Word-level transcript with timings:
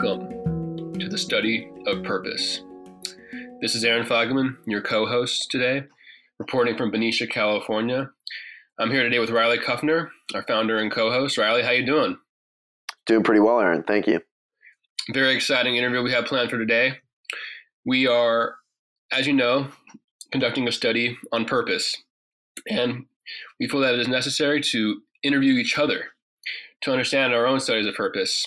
Welcome 0.00 0.92
to 1.00 1.08
the 1.08 1.18
study 1.18 1.72
of 1.88 2.04
purpose. 2.04 2.62
This 3.60 3.74
is 3.74 3.82
Aaron 3.82 4.06
Fogman, 4.06 4.56
your 4.64 4.80
co-host 4.80 5.50
today, 5.50 5.82
reporting 6.38 6.76
from 6.76 6.92
Benicia, 6.92 7.26
California. 7.26 8.08
I'm 8.78 8.92
here 8.92 9.02
today 9.02 9.18
with 9.18 9.30
Riley 9.30 9.58
Kuffner, 9.58 10.10
our 10.34 10.44
founder 10.44 10.78
and 10.78 10.92
co-host. 10.92 11.36
Riley, 11.36 11.62
how 11.62 11.70
are 11.70 11.74
you 11.74 11.84
doing? 11.84 12.16
Doing 13.06 13.24
pretty 13.24 13.40
well, 13.40 13.58
Aaron. 13.58 13.82
Thank 13.82 14.06
you. 14.06 14.20
Very 15.12 15.34
exciting 15.34 15.74
interview 15.74 16.00
we 16.04 16.12
have 16.12 16.26
planned 16.26 16.50
for 16.50 16.58
today. 16.58 16.98
We 17.84 18.06
are, 18.06 18.54
as 19.10 19.26
you 19.26 19.32
know, 19.32 19.66
conducting 20.30 20.68
a 20.68 20.72
study 20.72 21.18
on 21.32 21.44
purpose, 21.44 21.96
and 22.70 23.06
we 23.58 23.66
feel 23.66 23.80
that 23.80 23.94
it 23.94 24.00
is 24.00 24.08
necessary 24.08 24.60
to 24.60 25.00
interview 25.24 25.54
each 25.54 25.76
other 25.76 26.04
to 26.82 26.92
understand 26.92 27.34
our 27.34 27.48
own 27.48 27.58
studies 27.58 27.88
of 27.88 27.96
purpose 27.96 28.46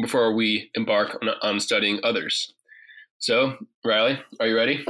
before 0.00 0.34
we 0.34 0.70
embark 0.74 1.18
on, 1.22 1.28
on 1.42 1.60
studying 1.60 2.00
others. 2.04 2.54
So, 3.18 3.56
Riley, 3.84 4.18
are 4.40 4.46
you 4.46 4.56
ready? 4.56 4.84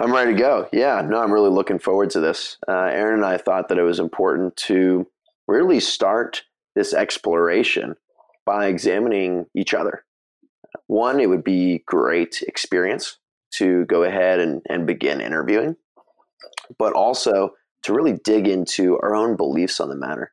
I'm 0.00 0.12
ready 0.12 0.32
to 0.32 0.38
go. 0.38 0.68
Yeah, 0.72 1.02
no, 1.04 1.20
I'm 1.20 1.32
really 1.32 1.50
looking 1.50 1.78
forward 1.78 2.10
to 2.10 2.20
this. 2.20 2.56
Uh, 2.66 2.72
Aaron 2.72 3.14
and 3.14 3.24
I 3.24 3.36
thought 3.36 3.68
that 3.68 3.78
it 3.78 3.82
was 3.82 4.00
important 4.00 4.56
to 4.58 5.06
really 5.46 5.80
start 5.80 6.42
this 6.74 6.92
exploration 6.92 7.94
by 8.44 8.66
examining 8.66 9.46
each 9.54 9.72
other. 9.72 10.04
One, 10.88 11.20
it 11.20 11.28
would 11.28 11.44
be 11.44 11.82
great 11.86 12.42
experience 12.46 13.18
to 13.52 13.84
go 13.86 14.02
ahead 14.02 14.40
and, 14.40 14.62
and 14.68 14.86
begin 14.86 15.20
interviewing, 15.20 15.76
but 16.78 16.92
also 16.92 17.54
to 17.84 17.92
really 17.92 18.18
dig 18.24 18.48
into 18.48 18.98
our 18.98 19.14
own 19.14 19.36
beliefs 19.36 19.78
on 19.78 19.88
the 19.88 19.96
matter, 19.96 20.32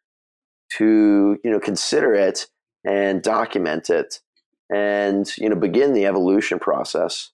to 0.77 1.37
you 1.43 1.51
know 1.51 1.59
consider 1.59 2.13
it 2.13 2.47
and 2.85 3.21
document 3.21 3.89
it 3.89 4.19
and 4.71 5.37
you 5.37 5.49
know 5.49 5.55
begin 5.55 5.93
the 5.93 6.05
evolution 6.05 6.57
process 6.57 7.31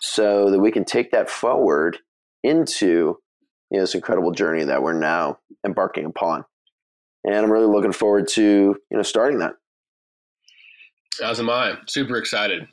so 0.00 0.50
that 0.50 0.58
we 0.58 0.72
can 0.72 0.84
take 0.84 1.10
that 1.12 1.30
forward 1.30 1.98
into 2.42 3.18
you 3.70 3.78
know 3.78 3.80
this 3.80 3.94
incredible 3.94 4.32
journey 4.32 4.64
that 4.64 4.82
we're 4.82 4.92
now 4.92 5.38
embarking 5.64 6.04
upon. 6.04 6.44
And 7.24 7.34
i'm 7.34 7.50
really 7.50 7.66
looking 7.66 7.92
forward 7.92 8.28
to 8.28 8.42
you 8.42 8.96
know 8.96 9.02
starting 9.02 9.38
that. 9.38 9.52
As 11.22 11.38
am 11.38 11.50
i. 11.50 11.74
Super 11.86 12.16
excited. 12.16 12.66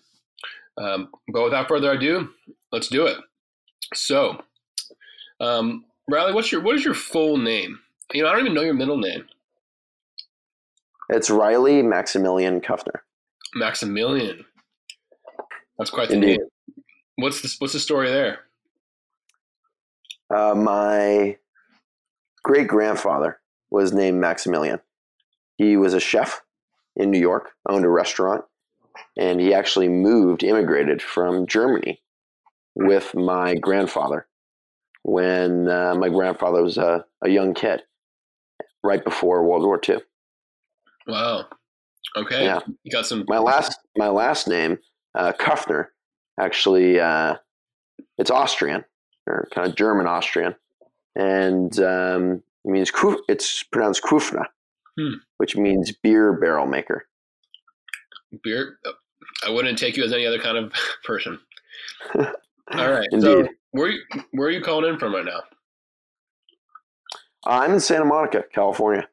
Um, 0.77 1.09
but 1.33 1.43
without 1.43 1.67
further 1.67 1.91
ado 1.91 2.29
let's 2.71 2.87
do 2.87 3.05
it. 3.05 3.17
So 3.93 4.41
um, 5.39 5.85
riley 6.09 6.33
what's 6.33 6.51
your 6.51 6.61
what 6.61 6.75
is 6.75 6.83
your 6.83 6.95
full 6.95 7.37
name? 7.37 7.79
You 8.13 8.23
know 8.23 8.29
i 8.29 8.31
don't 8.31 8.41
even 8.41 8.53
know 8.53 8.61
your 8.61 8.73
middle 8.73 8.97
name 8.97 9.25
it's 11.09 11.29
riley 11.29 11.81
maximilian 11.81 12.61
kuffner 12.61 13.01
Maximilian. 13.55 14.45
That's 15.77 15.89
quite 15.89 16.09
the 16.09 16.15
Indeed. 16.15 16.39
name. 16.39 16.83
What's 17.17 17.41
the 17.41 17.55
what's 17.59 17.73
the 17.73 17.79
story 17.79 18.09
there? 18.09 18.39
Uh, 20.33 20.55
my 20.55 21.37
great 22.43 22.67
grandfather 22.67 23.39
was 23.69 23.93
named 23.93 24.19
Maximilian. 24.19 24.79
He 25.57 25.77
was 25.77 25.93
a 25.93 25.99
chef 25.99 26.41
in 26.95 27.11
New 27.11 27.19
York, 27.19 27.51
owned 27.67 27.85
a 27.85 27.89
restaurant, 27.89 28.43
and 29.17 29.39
he 29.39 29.53
actually 29.53 29.89
moved, 29.89 30.43
immigrated 30.43 31.01
from 31.01 31.47
Germany 31.47 32.01
with 32.75 33.15
my 33.15 33.55
grandfather 33.55 34.27
when 35.03 35.67
uh, 35.69 35.95
my 35.95 36.09
grandfather 36.09 36.61
was 36.61 36.77
a, 36.77 37.05
a 37.23 37.29
young 37.29 37.53
kid, 37.53 37.81
right 38.83 39.03
before 39.03 39.43
World 39.47 39.63
War 39.63 39.79
II. 39.87 39.99
Wow. 41.07 41.45
Okay. 42.17 42.45
Yeah. 42.45 42.59
You 42.83 42.91
got 42.91 43.05
some. 43.05 43.25
My 43.27 43.37
last 43.39 43.77
my 43.95 44.09
last 44.09 44.47
name, 44.47 44.77
uh, 45.15 45.33
Kuffner, 45.39 45.87
actually, 46.39 46.99
uh, 46.99 47.35
it's 48.17 48.31
Austrian 48.31 48.83
or 49.27 49.47
kind 49.53 49.67
of 49.67 49.75
German 49.75 50.07
Austrian, 50.07 50.55
and 51.15 51.77
um, 51.79 52.43
it 52.65 52.71
means 52.71 52.91
Kuf, 52.91 53.17
it's 53.27 53.63
pronounced 53.63 54.03
Kufna, 54.03 54.45
Hmm. 54.97 55.15
which 55.37 55.55
means 55.55 55.91
beer 55.91 56.33
barrel 56.33 56.65
maker. 56.65 57.07
beer. 58.43 58.77
I 59.45 59.49
wouldn't 59.51 59.77
take 59.77 59.95
you 59.97 60.03
as 60.03 60.11
any 60.13 60.25
other 60.25 60.39
kind 60.39 60.57
of 60.57 60.73
person. 61.03 61.39
All 62.15 62.91
right. 62.91 63.07
So 63.19 63.47
where 63.71 63.89
you, 63.89 64.01
where 64.31 64.47
are 64.47 64.51
you 64.51 64.61
calling 64.61 64.91
in 64.91 64.97
from 64.99 65.13
right 65.13 65.25
now? 65.25 65.41
I'm 67.45 67.73
in 67.73 67.79
Santa 67.79 68.05
Monica, 68.05 68.43
California. 68.53 69.07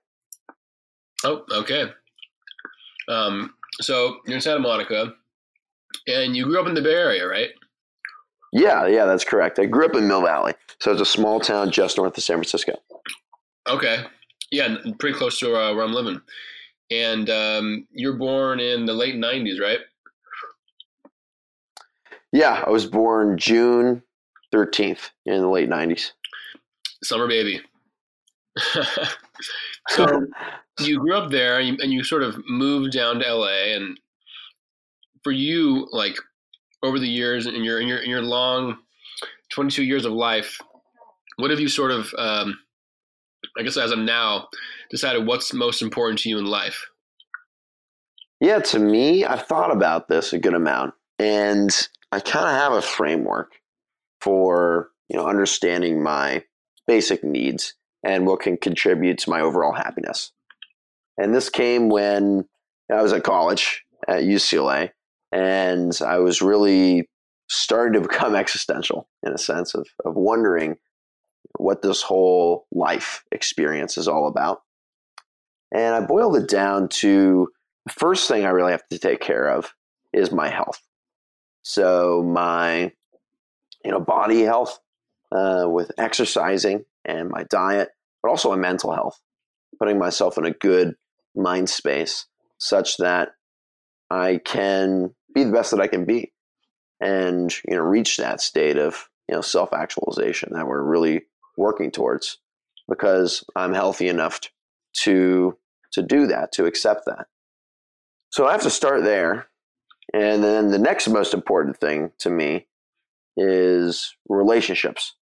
Oh, 1.24 1.44
okay. 1.50 1.86
Um, 3.08 3.54
so 3.80 4.18
you're 4.26 4.36
in 4.36 4.40
Santa 4.40 4.60
Monica, 4.60 5.14
and 6.06 6.36
you 6.36 6.44
grew 6.44 6.60
up 6.60 6.68
in 6.68 6.74
the 6.74 6.82
Bay 6.82 6.94
Area, 6.94 7.26
right? 7.26 7.50
Yeah, 8.52 8.86
yeah, 8.86 9.04
that's 9.04 9.24
correct. 9.24 9.58
I 9.58 9.66
grew 9.66 9.86
up 9.86 9.96
in 9.96 10.06
Mill 10.06 10.22
Valley, 10.22 10.54
so 10.78 10.92
it's 10.92 11.00
a 11.00 11.06
small 11.06 11.40
town 11.40 11.70
just 11.70 11.96
north 11.96 12.16
of 12.16 12.22
San 12.22 12.36
Francisco. 12.36 12.74
Okay. 13.68 14.04
Yeah, 14.52 14.76
pretty 14.98 15.18
close 15.18 15.38
to 15.40 15.56
uh, 15.56 15.74
where 15.74 15.84
I'm 15.84 15.92
living. 15.92 16.20
And 16.90 17.28
um, 17.30 17.88
you're 17.90 18.16
born 18.16 18.60
in 18.60 18.84
the 18.86 18.92
late 18.92 19.16
'90s, 19.16 19.60
right? 19.60 19.80
Yeah, 22.32 22.62
I 22.66 22.70
was 22.70 22.84
born 22.84 23.38
June 23.38 24.02
13th 24.52 25.10
in 25.24 25.40
the 25.40 25.48
late 25.48 25.70
90s. 25.70 26.10
Summer 27.02 27.28
baby. 27.28 27.60
so 29.88 30.26
you 30.80 30.98
grew 31.00 31.16
up 31.16 31.30
there 31.30 31.58
and 31.58 31.68
you, 31.68 31.76
and 31.82 31.92
you 31.92 32.04
sort 32.04 32.22
of 32.22 32.36
moved 32.48 32.92
down 32.92 33.18
to 33.18 33.34
LA 33.34 33.74
and 33.74 33.98
for 35.22 35.32
you 35.32 35.88
like 35.92 36.16
over 36.82 36.98
the 36.98 37.08
years 37.08 37.46
in 37.46 37.64
your 37.64 37.80
in 37.80 37.88
your 37.88 37.98
in 37.98 38.10
your 38.10 38.22
long 38.22 38.76
22 39.50 39.82
years 39.82 40.04
of 40.04 40.12
life 40.12 40.60
what 41.36 41.50
have 41.50 41.60
you 41.60 41.68
sort 41.68 41.90
of 41.90 42.12
um, 42.18 42.58
I 43.58 43.62
guess 43.62 43.76
as 43.76 43.90
of 43.90 43.98
now 43.98 44.48
decided 44.90 45.26
what's 45.26 45.52
most 45.52 45.82
important 45.82 46.20
to 46.20 46.28
you 46.28 46.38
in 46.38 46.46
life? 46.46 46.86
Yeah, 48.40 48.58
to 48.60 48.78
me, 48.78 49.24
I've 49.24 49.46
thought 49.46 49.70
about 49.70 50.08
this 50.08 50.32
a 50.32 50.38
good 50.38 50.54
amount, 50.54 50.94
and 51.18 51.70
I 52.12 52.20
kind 52.20 52.46
of 52.46 52.52
have 52.52 52.72
a 52.72 52.82
framework 52.82 53.52
for 54.20 54.90
you 55.08 55.16
know 55.16 55.26
understanding 55.26 56.02
my 56.02 56.44
basic 56.86 57.24
needs 57.24 57.74
and 58.04 58.26
what 58.26 58.40
can 58.40 58.56
contribute 58.56 59.18
to 59.18 59.30
my 59.30 59.40
overall 59.40 59.72
happiness. 59.72 60.32
And 61.18 61.34
this 61.34 61.48
came 61.48 61.88
when 61.88 62.46
I 62.90 63.02
was 63.02 63.12
at 63.12 63.24
college 63.24 63.84
at 64.06 64.24
UCLA, 64.24 64.90
and 65.32 65.92
I 66.04 66.18
was 66.18 66.42
really 66.42 67.08
starting 67.48 68.00
to 68.00 68.08
become 68.08 68.34
existential 68.34 69.08
in 69.22 69.32
a 69.32 69.38
sense 69.38 69.74
of 69.74 69.86
of 70.04 70.14
wondering 70.16 70.76
what 71.58 71.82
this 71.82 72.02
whole 72.02 72.66
life 72.72 73.24
experience 73.32 73.96
is 73.96 74.08
all 74.08 74.26
about. 74.26 74.62
And 75.72 75.94
I 75.94 76.00
boiled 76.00 76.36
it 76.36 76.48
down 76.48 76.88
to 77.00 77.48
the 77.86 77.92
first 77.92 78.28
thing 78.28 78.44
I 78.44 78.50
really 78.50 78.72
have 78.72 78.86
to 78.88 78.98
take 78.98 79.20
care 79.20 79.48
of 79.48 79.74
is 80.12 80.32
my 80.32 80.48
health. 80.48 80.80
So 81.62 82.22
my, 82.22 82.92
you 83.84 83.90
know, 83.90 84.00
body 84.00 84.42
health 84.42 84.78
uh, 85.32 85.66
with 85.66 85.90
exercising 85.98 86.84
and 87.04 87.28
my 87.28 87.44
diet, 87.44 87.90
but 88.24 88.30
also 88.30 88.48
my 88.48 88.56
mental 88.56 88.90
health, 88.90 89.20
putting 89.78 89.98
myself 89.98 90.38
in 90.38 90.46
a 90.46 90.50
good 90.50 90.94
mind 91.36 91.68
space 91.68 92.24
such 92.56 92.96
that 92.96 93.32
I 94.10 94.40
can 94.42 95.14
be 95.34 95.44
the 95.44 95.52
best 95.52 95.72
that 95.72 95.80
I 95.80 95.88
can 95.88 96.06
be, 96.06 96.32
and 97.02 97.54
you 97.68 97.76
know, 97.76 97.82
reach 97.82 98.16
that 98.16 98.40
state 98.40 98.78
of 98.78 99.10
you 99.28 99.34
know 99.34 99.42
self 99.42 99.74
actualization 99.74 100.54
that 100.54 100.66
we're 100.66 100.82
really 100.82 101.26
working 101.58 101.90
towards, 101.90 102.38
because 102.88 103.44
I'm 103.54 103.74
healthy 103.74 104.08
enough 104.08 104.40
to 105.02 105.58
to 105.92 106.02
do 106.02 106.26
that, 106.28 106.50
to 106.52 106.64
accept 106.64 107.04
that. 107.04 107.26
So 108.30 108.46
I 108.46 108.52
have 108.52 108.62
to 108.62 108.70
start 108.70 109.04
there. 109.04 109.48
And 110.14 110.42
then 110.42 110.70
the 110.70 110.78
next 110.78 111.08
most 111.08 111.34
important 111.34 111.76
thing 111.76 112.12
to 112.20 112.30
me 112.30 112.68
is 113.36 114.16
relationships. 114.28 115.14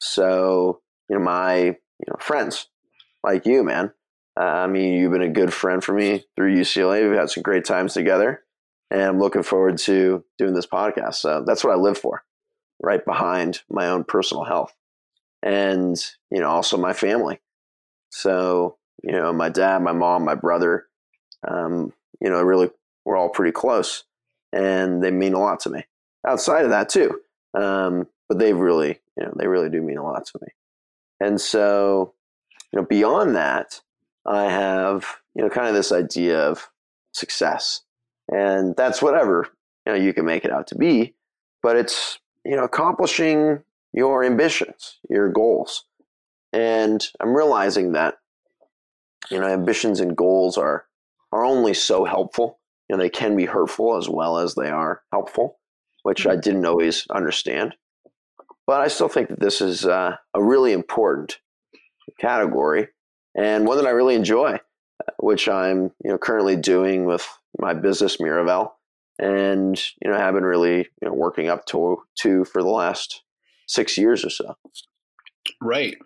So, 0.00 0.80
you 1.08 1.18
know, 1.18 1.24
my, 1.24 1.76
you 1.98 2.06
know, 2.08 2.16
friends 2.20 2.68
like 3.24 3.46
you, 3.46 3.62
man. 3.64 3.92
Uh, 4.38 4.44
I 4.44 4.66
mean, 4.66 4.94
you've 4.94 5.12
been 5.12 5.22
a 5.22 5.28
good 5.28 5.52
friend 5.52 5.82
for 5.82 5.92
me 5.92 6.24
through 6.36 6.54
UCLA. 6.54 7.08
We've 7.08 7.18
had 7.18 7.30
some 7.30 7.42
great 7.42 7.64
times 7.64 7.94
together, 7.94 8.44
and 8.90 9.02
I'm 9.02 9.18
looking 9.18 9.42
forward 9.42 9.78
to 9.78 10.24
doing 10.38 10.54
this 10.54 10.66
podcast. 10.66 11.16
So 11.16 11.42
that's 11.44 11.64
what 11.64 11.72
I 11.72 11.76
live 11.76 11.98
for, 11.98 12.24
right 12.82 13.04
behind 13.04 13.62
my 13.68 13.88
own 13.88 14.04
personal 14.04 14.44
health, 14.44 14.74
and 15.42 15.96
you 16.30 16.40
know, 16.40 16.48
also 16.48 16.76
my 16.76 16.92
family. 16.92 17.40
So, 18.10 18.78
you 19.02 19.12
know, 19.12 19.32
my 19.32 19.48
dad, 19.48 19.82
my 19.82 19.92
mom, 19.92 20.24
my 20.24 20.34
brother, 20.34 20.86
um, 21.46 21.92
you 22.20 22.30
know, 22.30 22.40
really, 22.40 22.70
we're 23.04 23.16
all 23.16 23.28
pretty 23.28 23.52
close 23.52 24.04
and 24.52 25.02
they 25.02 25.10
mean 25.10 25.34
a 25.34 25.38
lot 25.38 25.60
to 25.60 25.70
me 25.70 25.84
outside 26.26 26.64
of 26.64 26.70
that 26.70 26.88
too. 26.88 27.20
Um, 27.54 28.06
but 28.28 28.38
they 28.38 28.52
really, 28.52 29.00
you 29.16 29.24
know, 29.24 29.32
they 29.36 29.46
really 29.46 29.70
do 29.70 29.80
mean 29.80 29.98
a 29.98 30.04
lot 30.04 30.26
to 30.26 30.38
me. 30.42 30.48
And 31.20 31.40
so, 31.40 32.14
you 32.72 32.80
know, 32.80 32.86
beyond 32.86 33.34
that, 33.36 33.80
I 34.26 34.44
have, 34.44 35.04
you 35.34 35.42
know, 35.42 35.50
kind 35.50 35.68
of 35.68 35.74
this 35.74 35.92
idea 35.92 36.38
of 36.38 36.68
success. 37.12 37.82
and 38.30 38.76
that's 38.76 39.00
whatever 39.00 39.48
you 39.88 39.92
know 39.92 39.98
you 39.98 40.12
can 40.12 40.26
make 40.26 40.44
it 40.44 40.52
out 40.52 40.66
to 40.68 40.76
be. 40.76 41.14
But 41.62 41.76
it's 41.76 42.18
you 42.44 42.56
know 42.56 42.64
accomplishing 42.64 43.62
your 43.92 44.22
ambitions, 44.22 44.98
your 45.08 45.30
goals, 45.30 45.84
and 46.52 47.04
I'm 47.20 47.34
realizing 47.34 47.92
that 47.92 48.18
you 49.30 49.40
know 49.40 49.46
ambitions 49.48 50.00
and 50.00 50.16
goals 50.16 50.58
are 50.58 50.84
are 51.32 51.44
only 51.44 51.74
so 51.74 52.04
helpful. 52.04 52.58
You 52.88 52.96
know 52.96 53.02
they 53.02 53.10
can 53.10 53.34
be 53.34 53.46
hurtful 53.46 53.96
as 53.96 54.08
well 54.08 54.38
as 54.38 54.54
they 54.54 54.70
are 54.70 55.02
helpful, 55.10 55.58
which 56.02 56.20
mm-hmm. 56.20 56.32
I 56.32 56.36
didn't 56.36 56.66
always 56.66 57.06
understand. 57.10 57.74
But 58.68 58.82
I 58.82 58.88
still 58.88 59.08
think 59.08 59.30
that 59.30 59.40
this 59.40 59.62
is 59.62 59.86
uh, 59.86 60.16
a 60.34 60.44
really 60.44 60.74
important 60.74 61.38
category 62.20 62.88
and 63.34 63.66
one 63.66 63.78
that 63.78 63.86
I 63.86 63.90
really 63.92 64.14
enjoy, 64.14 64.60
which 65.16 65.48
I'm 65.48 65.84
you 66.04 66.10
know 66.10 66.18
currently 66.18 66.54
doing 66.54 67.06
with 67.06 67.26
my 67.58 67.72
business 67.72 68.18
Miravel, 68.18 68.72
and 69.18 69.82
you 70.04 70.10
know 70.10 70.18
have 70.18 70.34
been 70.34 70.44
really 70.44 70.80
you 71.00 71.08
know 71.08 71.14
working 71.14 71.48
up 71.48 71.64
to 71.68 72.02
to 72.20 72.44
for 72.44 72.62
the 72.62 72.68
last 72.68 73.22
six 73.66 73.96
years 73.96 74.22
or 74.22 74.28
so. 74.28 74.54
Right, 75.62 75.96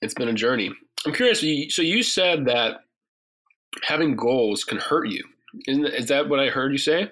it's 0.00 0.14
been 0.14 0.28
a 0.28 0.34
journey. 0.34 0.70
I'm 1.04 1.12
curious. 1.12 1.40
So 1.74 1.82
you 1.82 2.04
said 2.04 2.44
that 2.44 2.76
having 3.82 4.14
goals 4.14 4.62
can 4.62 4.78
hurt 4.78 5.08
you. 5.08 5.24
Isn't 5.66 5.86
is 5.86 6.06
that 6.06 6.28
what 6.28 6.38
I 6.38 6.46
heard 6.46 6.70
you 6.70 6.78
say? 6.78 7.10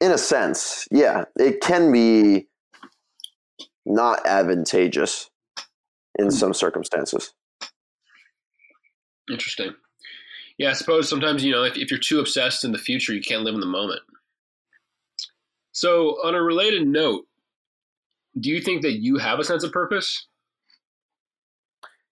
In 0.00 0.10
a 0.10 0.16
sense, 0.16 0.88
yeah, 0.90 1.24
it 1.36 1.60
can 1.60 1.92
be 1.92 2.48
not 3.88 4.24
advantageous 4.26 5.30
in 6.18 6.26
hmm. 6.26 6.30
some 6.30 6.54
circumstances. 6.54 7.32
Interesting. 9.30 9.74
Yeah, 10.58 10.70
I 10.70 10.72
suppose 10.74 11.08
sometimes, 11.08 11.44
you 11.44 11.52
know, 11.52 11.62
if, 11.62 11.76
if 11.76 11.90
you're 11.90 12.00
too 12.00 12.20
obsessed 12.20 12.64
in 12.64 12.72
the 12.72 12.78
future, 12.78 13.14
you 13.14 13.20
can't 13.20 13.42
live 13.42 13.54
in 13.54 13.60
the 13.60 13.66
moment. 13.66 14.00
So, 15.72 16.16
on 16.24 16.34
a 16.34 16.42
related 16.42 16.88
note, 16.88 17.26
do 18.40 18.50
you 18.50 18.60
think 18.60 18.82
that 18.82 19.00
you 19.00 19.18
have 19.18 19.38
a 19.38 19.44
sense 19.44 19.62
of 19.62 19.72
purpose? 19.72 20.26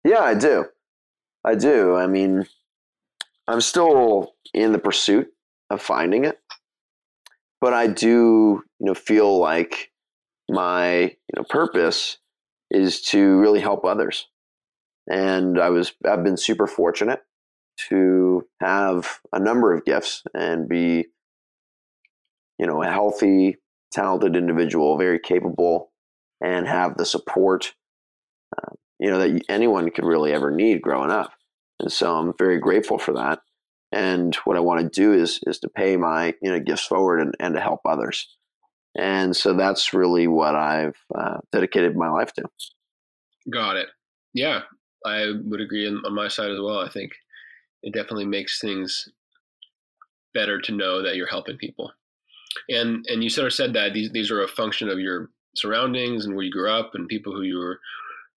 Yeah, 0.05 0.21
I 0.21 0.35
do. 0.35 0.67
I 1.45 1.57
do. 1.57 1.97
I 1.97 2.07
mean, 2.07 2.47
I'm 3.49 3.61
still 3.61 4.35
in 4.55 4.73
the 4.73 4.79
pursuit 4.79 5.29
of 5.71 5.83
finding 5.83 6.25
it, 6.25 6.39
but 7.61 7.73
I 7.73 7.89
do, 7.89 8.63
you 8.79 8.87
know, 8.87 8.95
feel 8.95 9.39
like 9.39 9.91
my, 10.49 11.01
you 11.01 11.35
know, 11.37 11.45
purpose 11.49 12.19
is 12.71 13.01
to 13.01 13.39
really 13.39 13.61
help 13.61 13.85
others. 13.85 14.27
And 15.09 15.61
I 15.61 15.71
was 15.71 15.93
I've 16.05 16.25
been 16.25 16.37
super 16.37 16.67
fortunate 16.67 17.21
to 17.89 18.47
have 18.61 19.21
a 19.33 19.39
number 19.39 19.73
of 19.73 19.85
gifts 19.85 20.23
and 20.35 20.69
be 20.69 21.07
you 22.59 22.67
know 22.67 22.83
a 22.83 22.91
healthy 22.91 23.57
talented 23.93 24.35
individual 24.35 24.99
very 24.99 25.19
capable 25.19 25.93
and 26.43 26.67
have 26.67 26.97
the 26.97 27.05
support 27.05 27.75
uh, 28.57 28.73
you 28.99 29.11
know 29.11 29.19
that 29.19 29.43
anyone 29.49 29.91
could 29.91 30.05
really 30.05 30.33
ever 30.33 30.51
need 30.51 30.83
growing 30.83 31.11
up. 31.11 31.33
And 31.81 31.93
so 31.93 32.17
i'm 32.17 32.33
very 32.39 32.59
grateful 32.59 32.99
for 32.99 33.13
that. 33.15 33.41
And 33.93 34.35
what 34.45 34.57
i 34.57 34.61
want 34.61 34.81
to 34.81 35.01
do 35.01 35.13
is 35.13 35.39
is 35.47 35.61
to 35.61 35.69
pay 35.69 35.97
my 35.97 36.35
you 36.43 36.51
know 36.51 36.59
gifts 36.59 36.87
forward 36.87 37.21
and, 37.21 37.35
and 37.39 37.55
to 37.55 37.61
help 37.61 37.81
others 37.85 38.36
and 38.97 39.37
so 39.37 39.53
that's 39.53 39.93
really 39.93 40.27
what 40.27 40.55
i've 40.55 40.97
uh, 41.15 41.39
dedicated 41.53 41.97
my 41.97 42.09
life 42.09 42.33
to 42.33 42.43
got 43.51 43.77
it 43.77 43.89
yeah 44.35 44.63
I 45.07 45.33
would 45.45 45.61
agree 45.61 45.87
on, 45.87 46.03
on 46.05 46.15
my 46.15 46.29
side 46.29 46.51
as 46.51 46.59
well. 46.61 46.81
I 46.81 46.89
think 46.89 47.13
it 47.83 47.95
definitely 47.95 48.27
makes 48.27 48.61
things 48.61 49.09
better 50.35 50.61
to 50.61 50.73
know 50.73 51.03
that 51.03 51.17
you're 51.17 51.29
helping 51.29 51.57
people. 51.57 51.93
And 52.69 53.05
and 53.09 53.23
you 53.23 53.31
sort 53.31 53.47
of 53.47 53.53
said 53.53 53.73
that 53.75 53.95
these 53.95 54.11
these 54.13 54.31
are 54.31 54.43
a 54.43 54.49
function 54.49 54.89
of 54.89 54.99
your 54.99 55.31
surroundings 55.57 56.27
and 56.27 56.35
where 56.35 56.45
you 56.45 56.51
grew 56.51 56.71
up 56.71 56.95
and 56.95 57.09
people 57.09 57.33
who 57.33 57.43
you 57.43 57.59
were 57.59 57.79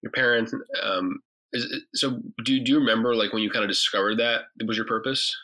your 0.01 0.11
parents. 0.11 0.53
Um, 0.83 1.19
is, 1.53 1.83
so 1.95 2.21
do 2.43 2.59
do 2.59 2.71
you 2.71 2.79
remember 2.79 3.15
like 3.15 3.33
when 3.33 3.41
you 3.41 3.49
kind 3.49 3.63
of 3.63 3.69
discovered 3.69 4.19
that 4.19 4.41
it 4.59 4.67
was 4.67 4.77
your 4.77 4.85
purpose? 4.85 5.35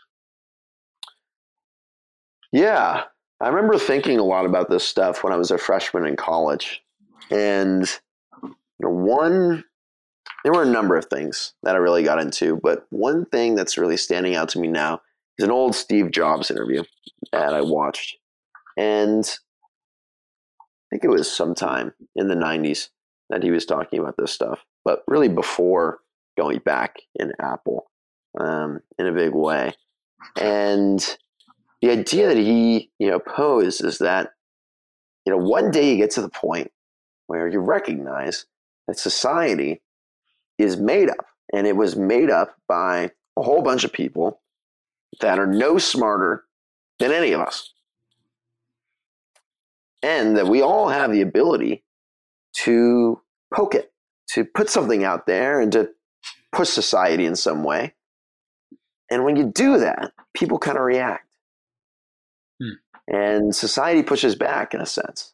Yeah, 2.51 3.03
I 3.45 3.49
remember 3.49 3.77
thinking 3.77 4.17
a 4.17 4.23
lot 4.23 4.47
about 4.47 4.71
this 4.71 4.83
stuff 4.83 5.23
when 5.23 5.31
I 5.31 5.35
was 5.35 5.51
a 5.51 5.59
freshman 5.59 6.07
in 6.07 6.15
college, 6.15 6.81
and 7.29 7.87
one 8.79 9.63
there 10.43 10.51
were 10.51 10.63
a 10.63 10.67
number 10.67 10.95
of 10.95 11.05
things 11.05 11.53
that 11.61 11.75
I 11.75 11.77
really 11.77 12.01
got 12.01 12.19
into, 12.19 12.59
but 12.63 12.87
one 12.89 13.25
thing 13.25 13.53
that's 13.53 13.77
really 13.77 13.97
standing 13.97 14.35
out 14.35 14.49
to 14.49 14.59
me 14.59 14.67
now 14.67 15.01
is 15.37 15.45
an 15.45 15.51
old 15.51 15.75
Steve 15.75 16.09
Jobs 16.09 16.49
interview 16.49 16.83
that 17.31 17.53
I 17.53 17.61
watched. 17.61 18.17
And 18.77 19.23
I 20.59 20.63
think 20.89 21.03
it 21.03 21.09
was 21.09 21.31
sometime 21.31 21.93
in 22.15 22.27
the 22.27 22.35
90s 22.35 22.89
that 23.29 23.43
he 23.43 23.51
was 23.51 23.65
talking 23.65 23.99
about 23.99 24.17
this 24.17 24.31
stuff, 24.31 24.59
but 24.83 25.03
really 25.07 25.29
before 25.29 25.99
going 26.35 26.59
back 26.59 26.95
in 27.15 27.31
Apple 27.39 27.91
um, 28.39 28.79
in 28.97 29.05
a 29.05 29.13
big 29.13 29.33
way. 29.33 29.73
And 30.35 31.17
the 31.81 31.91
idea 31.91 32.27
that 32.27 32.37
he, 32.37 32.91
you 32.99 33.09
know, 33.09 33.19
posed 33.19 33.83
is 33.83 33.99
that, 33.99 34.33
you 35.25 35.31
know, 35.31 35.37
one 35.37 35.71
day 35.71 35.91
you 35.91 35.97
get 35.97 36.11
to 36.11 36.21
the 36.21 36.29
point 36.29 36.71
where 37.27 37.47
you 37.47 37.59
recognize 37.59 38.45
that 38.87 38.99
society 38.99 39.81
is 40.57 40.77
made 40.77 41.09
up. 41.09 41.25
And 41.53 41.67
it 41.67 41.75
was 41.75 41.95
made 41.95 42.29
up 42.29 42.55
by 42.67 43.11
a 43.37 43.43
whole 43.43 43.61
bunch 43.61 43.83
of 43.83 43.93
people 43.93 44.41
that 45.21 45.39
are 45.39 45.47
no 45.47 45.77
smarter 45.77 46.43
than 46.99 47.11
any 47.11 47.31
of 47.31 47.41
us. 47.41 47.71
And 50.01 50.37
that 50.37 50.47
we 50.47 50.61
all 50.61 50.89
have 50.89 51.11
the 51.11 51.21
ability 51.21 51.83
to 52.57 53.21
poke 53.53 53.75
it, 53.75 53.91
to 54.33 54.45
put 54.45 54.69
something 54.69 55.03
out 55.03 55.25
there 55.25 55.59
and 55.59 55.71
to 55.71 55.89
push 56.51 56.69
society 56.69 57.25
in 57.25 57.35
some 57.35 57.63
way. 57.63 57.93
And 59.09 59.23
when 59.23 59.35
you 59.35 59.45
do 59.45 59.77
that, 59.79 60.13
people 60.33 60.57
kind 60.57 60.77
of 60.77 60.83
react. 60.83 61.24
And 63.07 63.55
society 63.55 64.03
pushes 64.03 64.35
back 64.35 64.73
in 64.73 64.81
a 64.81 64.85
sense. 64.85 65.33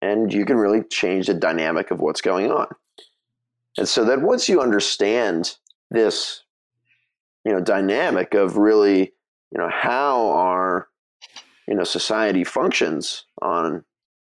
And 0.00 0.32
you 0.32 0.44
can 0.44 0.56
really 0.56 0.82
change 0.84 1.26
the 1.26 1.34
dynamic 1.34 1.90
of 1.90 2.00
what's 2.00 2.20
going 2.20 2.50
on. 2.52 2.68
And 3.76 3.88
so 3.88 4.04
that 4.04 4.22
once 4.22 4.48
you 4.48 4.60
understand 4.60 5.56
this, 5.90 6.42
you 7.44 7.52
know, 7.52 7.60
dynamic 7.60 8.34
of 8.34 8.56
really, 8.56 9.12
you 9.50 9.58
know, 9.58 9.68
how 9.68 10.28
our, 10.30 10.88
you 11.66 11.74
know, 11.74 11.84
society 11.84 12.44
functions 12.44 13.24
on, 13.42 13.84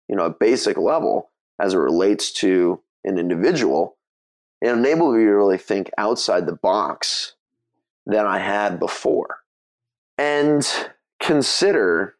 you 0.08 0.16
know, 0.16 0.24
a 0.24 0.30
basic 0.30 0.76
level 0.76 1.30
as 1.60 1.74
it 1.74 1.78
relates 1.78 2.32
to 2.32 2.80
an 3.04 3.18
individual, 3.18 3.96
it 4.60 4.68
enabled 4.68 5.14
me 5.14 5.24
to 5.24 5.30
really 5.30 5.58
think 5.58 5.90
outside 5.98 6.46
the 6.46 6.52
box 6.52 7.34
than 8.06 8.26
I 8.26 8.38
had 8.38 8.78
before. 8.78 9.38
And 10.18 10.66
consider 11.20 12.16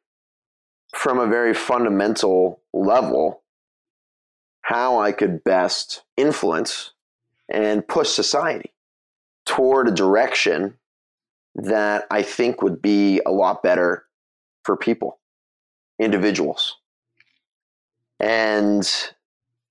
from 0.95 1.19
a 1.19 1.27
very 1.27 1.55
fundamental 1.55 2.61
level 2.73 3.43
how 4.63 5.01
I 5.01 5.13
could 5.13 5.43
best 5.43 6.03
influence 6.17 6.93
and 7.49 7.87
push 7.87 8.09
society 8.09 8.73
toward 9.45 9.89
a 9.89 9.93
direction 9.93 10.77
that 11.57 12.07
I 12.11 12.23
think 12.23 12.63
would 12.63 12.81
be 12.81 13.21
a 13.27 13.33
lot 13.33 13.63
better 13.63 14.05
for 14.65 14.77
people, 14.77 15.19
individuals. 15.99 16.77
And 18.21 18.89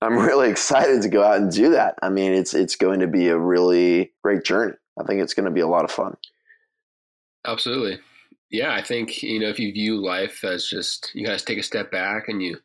I'm 0.02 0.18
really 0.26 0.50
excited 0.50 1.02
to 1.02 1.08
go 1.08 1.22
out 1.22 1.38
and 1.38 1.50
do 1.50 1.70
that. 1.70 1.94
I 2.02 2.10
mean, 2.10 2.32
it's 2.32 2.52
it's 2.52 2.76
going 2.76 3.00
to 3.00 3.06
be 3.06 3.28
a 3.28 3.38
really 3.38 4.12
great 4.22 4.44
journey. 4.44 4.74
I 4.98 5.04
think 5.04 5.22
it's 5.22 5.34
going 5.34 5.46
to 5.46 5.50
be 5.50 5.60
a 5.60 5.68
lot 5.68 5.84
of 5.84 5.90
fun. 5.90 6.16
Absolutely. 7.46 7.98
Yeah, 8.50 8.72
I 8.74 8.82
think, 8.82 9.22
you 9.22 9.38
know, 9.38 9.48
if 9.48 9.58
you 9.60 9.72
view 9.72 9.96
life 9.96 10.42
as 10.44 10.66
just 10.66 11.12
you 11.14 11.24
guys 11.24 11.42
take 11.42 11.58
a 11.58 11.62
step 11.62 11.90
back 11.90 12.28
and 12.28 12.42
you 12.42 12.58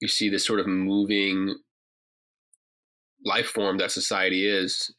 you 0.00 0.06
see 0.06 0.28
this 0.28 0.46
sort 0.46 0.60
of 0.60 0.66
moving 0.68 1.56
life 3.24 3.48
form 3.48 3.78
that 3.78 3.90
society 3.90 4.46
is, 4.46 4.92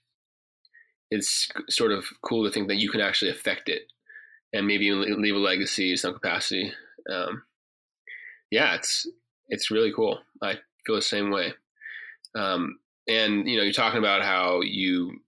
it's 1.10 1.50
sort 1.70 1.94
of 1.94 2.06
cool 2.22 2.44
to 2.44 2.52
think 2.52 2.68
that 2.68 2.78
you 2.78 2.90
can 2.90 3.00
actually 3.00 3.32
affect 3.32 3.70
it 3.70 3.84
and 4.54 4.68
maybe 4.68 4.92
leave 4.92 5.36
a 5.36 5.40
legacy 5.40 5.92
in 5.92 5.98
some 5.98 6.14
capacity. 6.14 6.74
Um, 7.10 7.44
yeah, 8.52 8.76
it's 8.76 9.08
it's 9.48 9.72
really 9.72 9.94
cool. 9.94 10.20
I 10.42 10.56
feel 10.86 10.96
the 10.96 11.02
same 11.02 11.32
way. 11.32 11.54
Um, 12.36 12.80
and 13.08 13.48
you 13.48 13.58
know, 13.58 13.64
you're 13.64 13.72
talking 13.72 14.00
about 14.00 14.22
how 14.22 14.62
you 14.62 15.22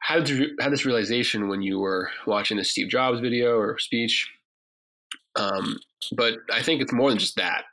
had 0.00 0.28
had 0.60 0.72
this 0.72 0.84
realization 0.84 1.48
when 1.48 1.62
you 1.62 1.78
were 1.78 2.10
watching 2.26 2.56
the 2.56 2.64
Steve 2.64 2.88
Jobs 2.88 3.20
video 3.20 3.58
or 3.58 3.78
speech. 3.78 4.30
Um, 5.36 5.78
but 6.16 6.38
I 6.52 6.62
think 6.62 6.80
it's 6.80 6.92
more 6.92 7.10
than 7.10 7.18
just 7.18 7.36
that 7.36 7.64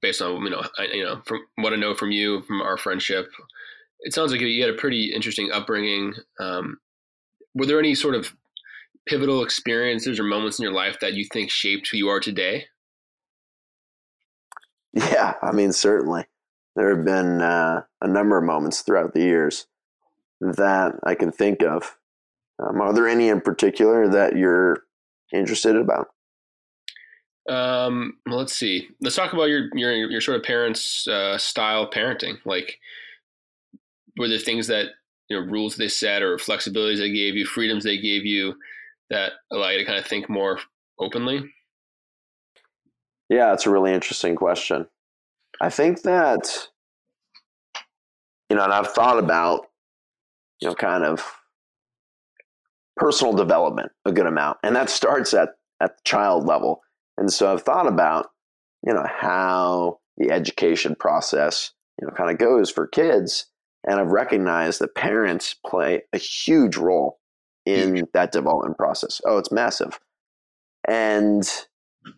based 0.00 0.22
on 0.22 0.42
you 0.42 0.50
know 0.50 0.62
I, 0.78 0.84
you 0.86 1.04
know 1.04 1.20
from 1.26 1.40
what 1.56 1.72
I 1.72 1.76
know 1.76 1.94
from 1.94 2.10
you 2.10 2.42
from 2.42 2.62
our 2.62 2.76
friendship, 2.76 3.30
it 4.00 4.14
sounds 4.14 4.32
like 4.32 4.40
you 4.40 4.62
had 4.62 4.72
a 4.72 4.78
pretty 4.78 5.12
interesting 5.12 5.50
upbringing. 5.52 6.14
Um, 6.40 6.78
were 7.54 7.66
there 7.66 7.78
any 7.78 7.94
sort 7.94 8.14
of 8.14 8.32
pivotal 9.06 9.42
experiences 9.42 10.20
or 10.20 10.24
moments 10.24 10.58
in 10.58 10.62
your 10.62 10.72
life 10.72 10.98
that 11.00 11.14
you 11.14 11.26
think 11.32 11.50
shaped 11.50 11.88
who 11.90 11.96
you 11.96 12.08
are 12.08 12.20
today? 12.20 12.66
Yeah, 14.92 15.34
I 15.42 15.52
mean, 15.52 15.72
certainly. 15.72 16.24
There 16.76 16.94
have 16.94 17.04
been 17.04 17.42
uh, 17.42 17.82
a 18.00 18.08
number 18.08 18.38
of 18.38 18.44
moments 18.44 18.82
throughout 18.82 19.12
the 19.12 19.20
years 19.20 19.66
that 20.40 20.94
I 21.04 21.14
can 21.14 21.32
think 21.32 21.62
of. 21.62 21.96
Um, 22.60 22.80
are 22.80 22.92
there 22.92 23.08
any 23.08 23.28
in 23.28 23.40
particular 23.40 24.08
that 24.08 24.36
you're 24.36 24.82
interested 25.32 25.76
about? 25.76 26.08
Um, 27.48 28.18
let's 28.26 28.54
see. 28.54 28.88
Let's 29.00 29.16
talk 29.16 29.32
about 29.32 29.48
your 29.48 29.68
your 29.74 29.92
your 29.92 30.20
sort 30.20 30.36
of 30.36 30.42
parents' 30.42 31.08
uh, 31.08 31.38
style 31.38 31.90
parenting. 31.90 32.38
Like, 32.44 32.78
were 34.18 34.28
there 34.28 34.38
things 34.38 34.66
that 34.66 34.88
you 35.28 35.40
know 35.40 35.46
rules 35.46 35.76
they 35.76 35.88
set 35.88 36.22
or 36.22 36.36
flexibilities 36.36 36.98
they 36.98 37.12
gave 37.12 37.36
you, 37.36 37.46
freedoms 37.46 37.84
they 37.84 37.98
gave 37.98 38.24
you 38.24 38.54
that 39.10 39.32
allow 39.50 39.70
you 39.70 39.78
to 39.78 39.84
kind 39.84 39.98
of 39.98 40.06
think 40.06 40.28
more 40.28 40.58
openly? 40.98 41.42
Yeah, 43.30 43.52
it's 43.52 43.66
a 43.66 43.70
really 43.70 43.92
interesting 43.92 44.36
question. 44.36 44.86
I 45.60 45.70
think 45.70 46.02
that 46.02 46.68
you 48.50 48.56
know, 48.56 48.64
and 48.64 48.72
I've 48.72 48.88
thought 48.88 49.18
about 49.18 49.67
you 50.60 50.68
know, 50.68 50.74
kind 50.74 51.04
of 51.04 51.24
personal 52.96 53.32
development 53.32 53.92
a 54.04 54.12
good 54.12 54.26
amount, 54.26 54.58
and 54.62 54.74
that 54.76 54.90
starts 54.90 55.34
at 55.34 55.50
at 55.80 55.96
the 55.96 56.02
child 56.04 56.44
level 56.44 56.82
and 57.18 57.32
so 57.32 57.52
I've 57.52 57.62
thought 57.62 57.88
about, 57.88 58.30
you 58.86 58.94
know, 58.94 59.04
how 59.04 59.98
the 60.16 60.30
education 60.30 60.94
process, 60.94 61.72
you 62.00 62.06
know, 62.06 62.14
kind 62.14 62.30
of 62.30 62.38
goes 62.38 62.70
for 62.70 62.86
kids. 62.86 63.46
And 63.84 64.00
I've 64.00 64.12
recognized 64.12 64.80
that 64.80 64.94
parents 64.94 65.54
play 65.66 66.02
a 66.12 66.18
huge 66.18 66.76
role 66.76 67.18
in 67.66 68.06
that 68.14 68.32
development 68.32 68.78
process. 68.78 69.20
Oh, 69.26 69.36
it's 69.36 69.52
massive. 69.52 69.98
And 70.86 71.42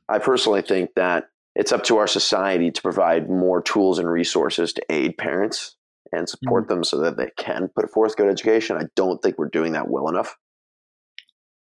I 0.08 0.18
personally 0.18 0.62
think 0.62 0.90
that 0.96 1.30
it's 1.56 1.72
up 1.72 1.82
to 1.84 1.96
our 1.96 2.06
society 2.06 2.70
to 2.70 2.82
provide 2.82 3.28
more 3.28 3.62
tools 3.62 3.98
and 3.98 4.08
resources 4.08 4.72
to 4.74 4.82
aid 4.90 5.16
parents 5.16 5.76
and 6.12 6.28
support 6.28 6.64
mm-hmm. 6.64 6.74
them 6.74 6.84
so 6.84 6.98
that 6.98 7.16
they 7.16 7.30
can 7.36 7.68
put 7.74 7.90
forth 7.90 8.16
good 8.16 8.28
education. 8.28 8.76
I 8.76 8.86
don't 8.96 9.22
think 9.22 9.38
we're 9.38 9.48
doing 9.48 9.72
that 9.72 9.88
well 9.88 10.08
enough. 10.08 10.36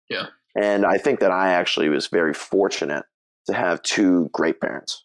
Yeah. 0.08 0.26
And 0.56 0.86
I 0.86 0.98
think 0.98 1.20
that 1.20 1.30
I 1.30 1.52
actually 1.52 1.88
was 1.88 2.06
very 2.06 2.32
fortunate 2.32 3.04
to 3.46 3.54
have 3.54 3.82
two 3.82 4.30
great 4.32 4.60
parents 4.60 5.04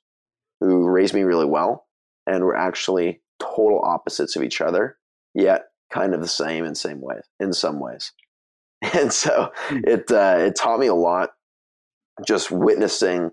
who 0.59 0.87
raised 0.87 1.13
me 1.13 1.23
really 1.23 1.45
well 1.45 1.87
and 2.27 2.43
were 2.43 2.55
actually 2.55 3.21
total 3.39 3.81
opposites 3.83 4.35
of 4.35 4.43
each 4.43 4.61
other, 4.61 4.97
yet 5.33 5.65
kind 5.91 6.13
of 6.13 6.21
the 6.21 6.27
same 6.27 6.63
in 6.63 6.75
same 6.75 7.01
ways 7.01 7.23
in 7.39 7.53
some 7.53 7.79
ways. 7.79 8.11
And 8.93 9.13
so 9.13 9.51
it 9.69 10.11
uh, 10.11 10.37
it 10.39 10.55
taught 10.55 10.79
me 10.79 10.87
a 10.87 10.95
lot 10.95 11.29
just 12.25 12.49
witnessing 12.49 13.29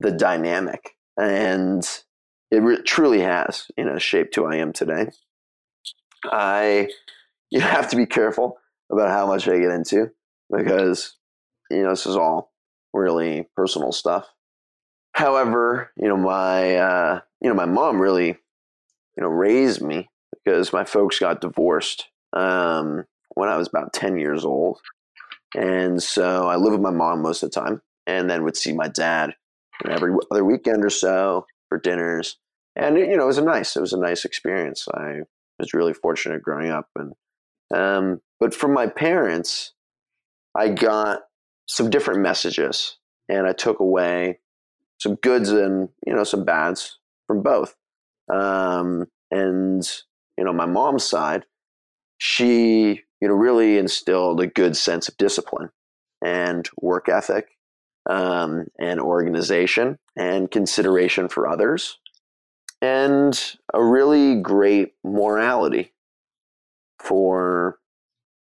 the 0.00 0.10
dynamic, 0.10 0.96
and 1.16 1.88
it 2.50 2.60
re- 2.60 2.82
truly 2.82 3.20
has 3.20 3.68
you 3.76 3.84
know 3.84 3.98
shaped 3.98 4.34
who 4.34 4.46
I 4.46 4.56
am 4.56 4.72
today. 4.72 5.10
I 6.24 6.90
you 7.50 7.60
have 7.60 7.88
to 7.90 7.96
be 7.96 8.06
careful 8.06 8.58
about 8.90 9.10
how 9.10 9.26
much 9.26 9.48
I 9.48 9.58
get 9.58 9.70
into 9.70 10.10
because 10.50 11.16
you 11.70 11.82
know 11.82 11.90
this 11.90 12.06
is 12.06 12.16
all 12.16 12.52
really 12.92 13.48
personal 13.56 13.92
stuff. 13.92 14.26
However, 15.12 15.92
you 15.96 16.08
know, 16.08 16.16
my 16.16 16.76
uh, 16.76 17.20
you 17.40 17.48
know, 17.48 17.54
my 17.54 17.66
mom 17.66 18.00
really, 18.00 18.28
you 18.28 19.22
know, 19.22 19.28
raised 19.28 19.82
me 19.82 20.08
because 20.32 20.72
my 20.72 20.84
folks 20.84 21.18
got 21.18 21.40
divorced 21.40 22.06
um, 22.32 23.04
when 23.34 23.48
I 23.48 23.56
was 23.56 23.68
about 23.68 23.92
ten 23.92 24.16
years 24.18 24.44
old, 24.44 24.78
and 25.56 26.02
so 26.02 26.48
I 26.48 26.56
lived 26.56 26.72
with 26.72 26.80
my 26.80 26.90
mom 26.90 27.22
most 27.22 27.42
of 27.42 27.50
the 27.50 27.60
time, 27.60 27.82
and 28.06 28.30
then 28.30 28.44
would 28.44 28.56
see 28.56 28.72
my 28.72 28.88
dad 28.88 29.34
every 29.88 30.14
other 30.30 30.44
weekend 30.44 30.84
or 30.84 30.90
so 30.90 31.46
for 31.68 31.78
dinners, 31.78 32.36
and 32.76 32.96
you 32.96 33.16
know, 33.16 33.24
it 33.24 33.26
was 33.26 33.38
a 33.38 33.44
nice, 33.44 33.76
it 33.76 33.80
was 33.80 33.92
a 33.92 34.00
nice 34.00 34.24
experience. 34.24 34.86
I 34.94 35.22
was 35.60 35.74
really 35.74 35.94
fortunate 35.94 36.42
growing 36.42 36.70
up, 36.70 36.88
and 36.96 37.12
um, 37.74 38.20
but 38.38 38.54
from 38.54 38.72
my 38.72 38.86
parents, 38.86 39.72
I 40.56 40.68
got 40.68 41.20
some 41.66 41.90
different 41.90 42.20
messages, 42.20 42.96
and 43.28 43.46
I 43.46 43.52
took 43.52 43.80
away 43.80 44.40
some 44.98 45.14
goods 45.16 45.50
and 45.50 45.88
you 46.06 46.14
know 46.14 46.24
some 46.24 46.44
bads 46.44 46.98
from 47.26 47.42
both. 47.42 47.76
Um, 48.32 49.06
and 49.30 49.88
you 50.36 50.44
know, 50.44 50.52
my 50.52 50.66
mom's 50.66 51.04
side, 51.04 51.44
she 52.18 53.02
you 53.20 53.28
know 53.28 53.34
really 53.34 53.78
instilled 53.78 54.40
a 54.40 54.46
good 54.46 54.76
sense 54.76 55.08
of 55.08 55.16
discipline 55.16 55.70
and 56.22 56.68
work 56.80 57.08
ethic 57.08 57.48
um, 58.08 58.66
and 58.78 59.00
organization 59.00 59.98
and 60.16 60.50
consideration 60.50 61.28
for 61.28 61.48
others 61.48 61.98
and 62.82 63.56
a 63.74 63.82
really 63.82 64.40
great 64.40 64.94
morality 65.04 65.92
for 66.98 67.78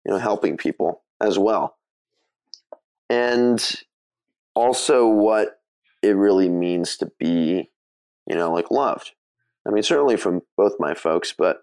you 0.05 0.11
know 0.11 0.19
helping 0.19 0.57
people 0.57 1.03
as 1.21 1.39
well 1.39 1.77
and 3.09 3.83
also 4.55 5.07
what 5.07 5.59
it 6.01 6.15
really 6.15 6.49
means 6.49 6.97
to 6.97 7.11
be, 7.19 7.69
you 8.27 8.35
know, 8.35 8.51
like 8.51 8.71
loved. 8.71 9.11
I 9.67 9.71
mean, 9.71 9.83
certainly 9.83 10.17
from 10.17 10.41
both 10.57 10.73
my 10.79 10.93
folks, 10.93 11.33
but 11.37 11.57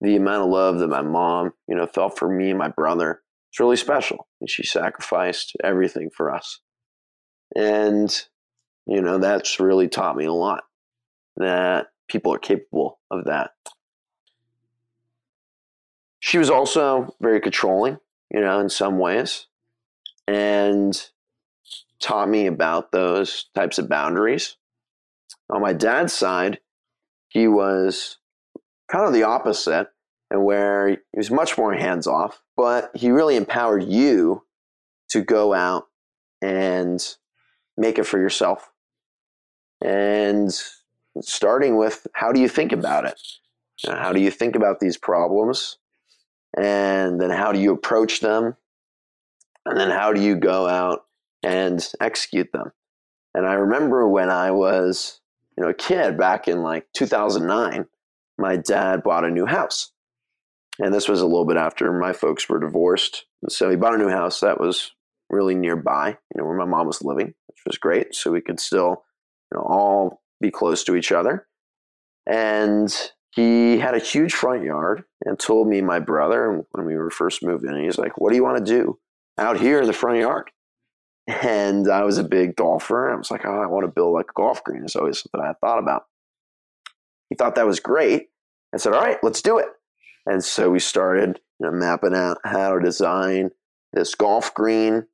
the 0.00 0.16
amount 0.16 0.44
of 0.44 0.50
love 0.50 0.78
that 0.78 0.88
my 0.88 1.02
mom, 1.02 1.52
you 1.68 1.74
know, 1.74 1.86
felt 1.86 2.18
for 2.18 2.28
me 2.28 2.50
and 2.50 2.58
my 2.58 2.68
brother, 2.68 3.20
it's 3.50 3.60
really 3.60 3.76
special. 3.76 4.28
And 4.40 4.48
she 4.48 4.64
sacrificed 4.64 5.52
everything 5.62 6.10
for 6.16 6.34
us. 6.34 6.60
And, 7.54 8.10
you 8.86 9.02
know, 9.02 9.18
that's 9.18 9.60
really 9.60 9.88
taught 9.88 10.16
me 10.16 10.24
a 10.24 10.32
lot 10.32 10.64
that 11.36 11.88
people 12.08 12.32
are 12.34 12.38
capable 12.38 12.98
of 13.10 13.24
that. 13.24 13.50
She 16.20 16.38
was 16.38 16.50
also 16.50 17.14
very 17.20 17.40
controlling, 17.40 17.98
you 18.30 18.40
know, 18.40 18.60
in 18.60 18.68
some 18.68 18.98
ways. 18.98 19.46
And 20.28 21.10
taught 22.00 22.28
me 22.28 22.46
about 22.46 22.92
those 22.92 23.46
types 23.54 23.78
of 23.78 23.88
boundaries. 23.88 24.56
On 25.50 25.62
my 25.62 25.72
dad's 25.72 26.12
side, 26.12 26.60
he 27.28 27.48
was 27.48 28.18
kind 28.88 29.06
of 29.06 29.12
the 29.12 29.22
opposite, 29.22 29.88
and 30.30 30.44
where 30.44 30.88
he 30.88 30.96
was 31.14 31.30
much 31.30 31.56
more 31.56 31.74
hands 31.74 32.06
off, 32.06 32.42
but 32.56 32.90
he 32.94 33.10
really 33.10 33.36
empowered 33.36 33.84
you 33.84 34.44
to 35.10 35.22
go 35.22 35.54
out 35.54 35.84
and 36.40 37.16
make 37.76 37.98
it 37.98 38.04
for 38.04 38.18
yourself. 38.18 38.70
And 39.84 40.50
starting 41.20 41.76
with 41.76 42.06
how 42.14 42.32
do 42.32 42.40
you 42.40 42.48
think 42.48 42.72
about 42.72 43.04
it? 43.04 43.20
Uh, 43.86 43.96
how 43.96 44.12
do 44.12 44.20
you 44.20 44.30
think 44.30 44.56
about 44.56 44.80
these 44.80 44.96
problems? 44.96 45.78
And 46.56 47.20
then 47.20 47.30
how 47.30 47.52
do 47.52 47.58
you 47.58 47.72
approach 47.72 48.20
them? 48.20 48.56
And 49.64 49.78
then 49.78 49.90
how 49.90 50.12
do 50.12 50.20
you 50.20 50.36
go 50.36 50.66
out 50.68 51.04
and 51.42 51.86
execute 52.00 52.52
them. 52.52 52.72
And 53.34 53.46
I 53.46 53.54
remember 53.54 54.06
when 54.08 54.30
I 54.30 54.50
was, 54.50 55.20
you 55.56 55.64
know, 55.64 55.70
a 55.70 55.74
kid 55.74 56.16
back 56.16 56.48
in 56.48 56.62
like 56.62 56.86
2009, 56.94 57.86
my 58.38 58.56
dad 58.56 59.02
bought 59.02 59.24
a 59.24 59.30
new 59.30 59.46
house. 59.46 59.90
And 60.78 60.92
this 60.92 61.08
was 61.08 61.20
a 61.20 61.26
little 61.26 61.44
bit 61.44 61.56
after 61.56 61.92
my 61.92 62.12
folks 62.12 62.48
were 62.48 62.58
divorced. 62.58 63.26
And 63.42 63.52
so 63.52 63.68
he 63.70 63.76
bought 63.76 63.94
a 63.94 63.98
new 63.98 64.08
house 64.08 64.40
that 64.40 64.60
was 64.60 64.92
really 65.28 65.54
nearby, 65.54 66.08
you 66.08 66.38
know, 66.40 66.44
where 66.44 66.56
my 66.56 66.64
mom 66.64 66.86
was 66.86 67.02
living, 67.02 67.34
which 67.46 67.62
was 67.66 67.78
great. 67.78 68.14
So 68.14 68.30
we 68.30 68.40
could 68.40 68.60
still, 68.60 69.04
you 69.50 69.58
know, 69.58 69.62
all 69.62 70.21
be 70.42 70.50
close 70.50 70.84
to 70.84 70.94
each 70.94 71.12
other. 71.12 71.46
And 72.26 72.94
he 73.30 73.78
had 73.78 73.94
a 73.94 73.98
huge 73.98 74.34
front 74.34 74.62
yard 74.62 75.04
and 75.24 75.38
told 75.38 75.68
me 75.68 75.80
my 75.80 75.98
brother 75.98 76.64
when 76.72 76.86
we 76.86 76.96
were 76.96 77.10
first 77.10 77.42
moved 77.42 77.64
in, 77.64 77.82
he's 77.82 77.98
like, 77.98 78.20
What 78.20 78.30
do 78.30 78.36
you 78.36 78.44
want 78.44 78.58
to 78.58 78.72
do 78.72 78.98
out 79.38 79.58
here 79.58 79.80
in 79.80 79.86
the 79.86 79.92
front 79.92 80.18
yard? 80.18 80.50
And 81.28 81.88
I 81.88 82.02
was 82.02 82.18
a 82.18 82.24
big 82.24 82.56
golfer. 82.56 83.12
I 83.12 83.16
was 83.16 83.30
like, 83.30 83.46
oh, 83.46 83.62
I 83.62 83.66
want 83.66 83.84
to 83.84 83.92
build 83.92 84.12
like 84.12 84.30
a 84.30 84.34
golf 84.34 84.62
green. 84.64 84.82
It's 84.82 84.96
always 84.96 85.20
something 85.20 85.40
I 85.40 85.54
thought 85.60 85.78
about. 85.78 86.06
He 87.28 87.36
thought 87.36 87.54
that 87.54 87.66
was 87.66 87.78
great. 87.78 88.30
I 88.74 88.78
said, 88.78 88.92
all 88.92 89.00
right, 89.00 89.18
let's 89.22 89.40
do 89.40 89.58
it. 89.58 89.68
And 90.26 90.42
so 90.42 90.70
we 90.70 90.80
started 90.80 91.40
you 91.60 91.66
know, 91.66 91.72
mapping 91.72 92.14
out 92.14 92.38
how 92.44 92.74
to 92.74 92.84
design 92.84 93.50
this 93.92 94.14
golf 94.14 94.52
green 94.54 95.06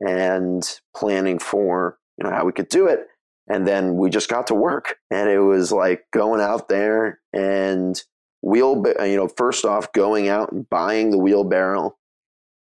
and 0.00 0.80
planning 0.94 1.38
for 1.38 1.98
you 2.18 2.24
know 2.24 2.34
how 2.34 2.44
we 2.44 2.52
could 2.52 2.68
do 2.68 2.86
it. 2.86 3.06
And 3.48 3.66
then 3.66 3.96
we 3.96 4.08
just 4.08 4.30
got 4.30 4.46
to 4.46 4.54
work, 4.54 4.96
and 5.10 5.28
it 5.28 5.40
was 5.40 5.70
like 5.70 6.04
going 6.12 6.40
out 6.40 6.68
there 6.68 7.20
and 7.32 8.02
wheel. 8.42 8.82
You 9.00 9.16
know, 9.16 9.28
first 9.28 9.66
off, 9.66 9.92
going 9.92 10.28
out 10.28 10.50
and 10.52 10.68
buying 10.68 11.10
the 11.10 11.18
wheelbarrow, 11.18 11.96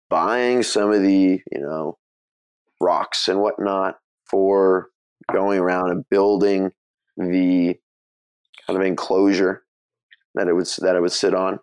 buying 0.09 0.61
some 0.61 0.91
of 0.91 1.01
the 1.01 1.41
you 1.51 1.61
know 1.61 1.97
rocks 2.81 3.29
and 3.29 3.39
whatnot 3.39 3.99
for 4.29 4.89
going 5.31 5.59
around 5.59 5.91
and 5.91 6.03
building 6.09 6.71
the 7.15 7.75
kind 8.67 8.77
of 8.77 8.85
enclosure 8.85 9.63
that 10.35 10.49
it 10.49 10.53
would 10.53 10.67
that 10.79 10.97
it 10.97 11.01
would 11.01 11.13
sit 11.13 11.33
on, 11.33 11.59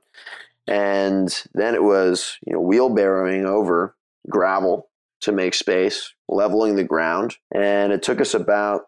and 0.67 1.45
then 1.53 1.75
it 1.75 1.83
was 1.83 2.39
you 2.47 2.55
know 2.55 2.63
wheelbarrowing 2.63 3.45
over 3.45 3.95
gravel 4.31 4.89
to 5.23 5.33
make 5.33 5.55
space, 5.55 6.13
leveling 6.29 6.77
the 6.77 6.85
ground. 6.85 7.37
And 7.55 7.93
it 7.93 8.03
took 8.03 8.21
us 8.21 8.35
about, 8.35 8.83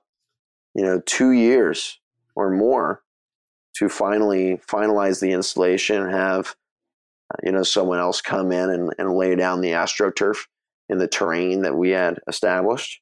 you 0.74 0.82
know, 0.82 1.00
two 1.04 1.32
years 1.32 1.98
or 2.34 2.50
more 2.50 3.02
to 3.76 3.88
finally 3.88 4.60
finalize 4.68 5.20
the 5.20 5.32
installation 5.32 6.10
have, 6.10 6.54
you 7.42 7.52
know, 7.52 7.62
someone 7.62 7.98
else 7.98 8.20
come 8.20 8.52
in 8.52 8.70
and, 8.70 8.92
and 8.98 9.16
lay 9.16 9.34
down 9.34 9.60
the 9.60 9.70
AstroTurf 9.70 10.36
in 10.88 10.98
the 10.98 11.08
terrain 11.08 11.62
that 11.62 11.76
we 11.76 11.90
had 11.90 12.18
established. 12.28 13.00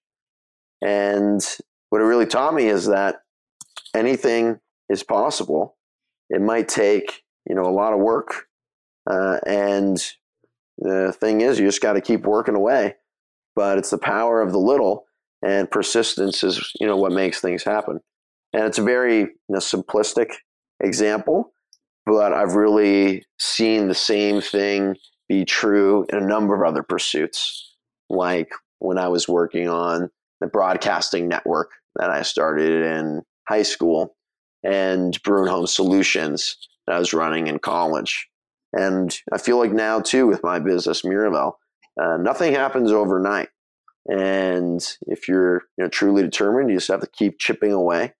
And 0.80 1.44
what 1.90 2.00
it 2.00 2.04
really 2.04 2.26
taught 2.26 2.54
me 2.54 2.68
is 2.68 2.86
that 2.86 3.22
anything 3.94 4.60
is 4.88 5.02
possible. 5.02 5.76
It 6.28 6.40
might 6.40 6.68
take, 6.68 7.22
you 7.48 7.54
know, 7.54 7.64
a 7.64 7.74
lot 7.74 7.92
of 7.92 7.98
work. 7.98 8.46
Uh, 9.08 9.38
and 9.46 9.96
the 10.78 11.12
thing 11.12 11.40
is, 11.40 11.58
you 11.58 11.66
just 11.66 11.82
got 11.82 11.94
to 11.94 12.00
keep 12.00 12.24
working 12.24 12.54
away. 12.54 12.96
But 13.56 13.78
it's 13.78 13.90
the 13.90 13.98
power 13.98 14.40
of 14.40 14.52
the 14.52 14.58
little, 14.58 15.06
and 15.42 15.70
persistence 15.70 16.42
is, 16.42 16.72
you 16.80 16.86
know, 16.86 16.96
what 16.96 17.12
makes 17.12 17.40
things 17.40 17.62
happen. 17.62 18.00
And 18.52 18.64
it's 18.64 18.78
a 18.78 18.82
very 18.82 19.20
you 19.20 19.28
know, 19.48 19.58
simplistic 19.58 20.32
example, 20.82 21.52
but 22.06 22.32
I've 22.32 22.54
really 22.54 23.24
seen 23.38 23.88
the 23.88 23.94
same 23.94 24.40
thing 24.40 24.96
be 25.28 25.44
true 25.44 26.06
in 26.08 26.18
a 26.18 26.26
number 26.26 26.54
of 26.54 26.68
other 26.68 26.82
pursuits, 26.82 27.76
like 28.08 28.50
when 28.80 28.98
I 28.98 29.08
was 29.08 29.28
working 29.28 29.68
on 29.68 30.10
the 30.40 30.48
broadcasting 30.48 31.28
network 31.28 31.70
that 31.96 32.10
I 32.10 32.22
started 32.22 32.82
in 32.82 33.22
high 33.48 33.62
school 33.62 34.16
and 34.64 35.20
Bruin 35.22 35.48
Home 35.48 35.66
Solutions 35.66 36.56
that 36.86 36.96
I 36.96 36.98
was 36.98 37.14
running 37.14 37.46
in 37.46 37.58
college. 37.58 38.26
And 38.72 39.16
I 39.32 39.38
feel 39.38 39.58
like 39.58 39.72
now, 39.72 40.00
too, 40.00 40.26
with 40.26 40.42
my 40.42 40.58
business, 40.58 41.02
Miravel, 41.02 41.52
uh, 42.00 42.16
nothing 42.16 42.52
happens 42.52 42.92
overnight. 42.92 43.48
And 44.06 44.80
if 45.02 45.28
you're 45.28 45.62
you 45.76 45.84
know, 45.84 45.88
truly 45.88 46.22
determined, 46.22 46.70
you 46.70 46.76
just 46.76 46.88
have 46.88 47.00
to 47.00 47.06
keep 47.06 47.38
chipping 47.38 47.72
away. 47.72 48.14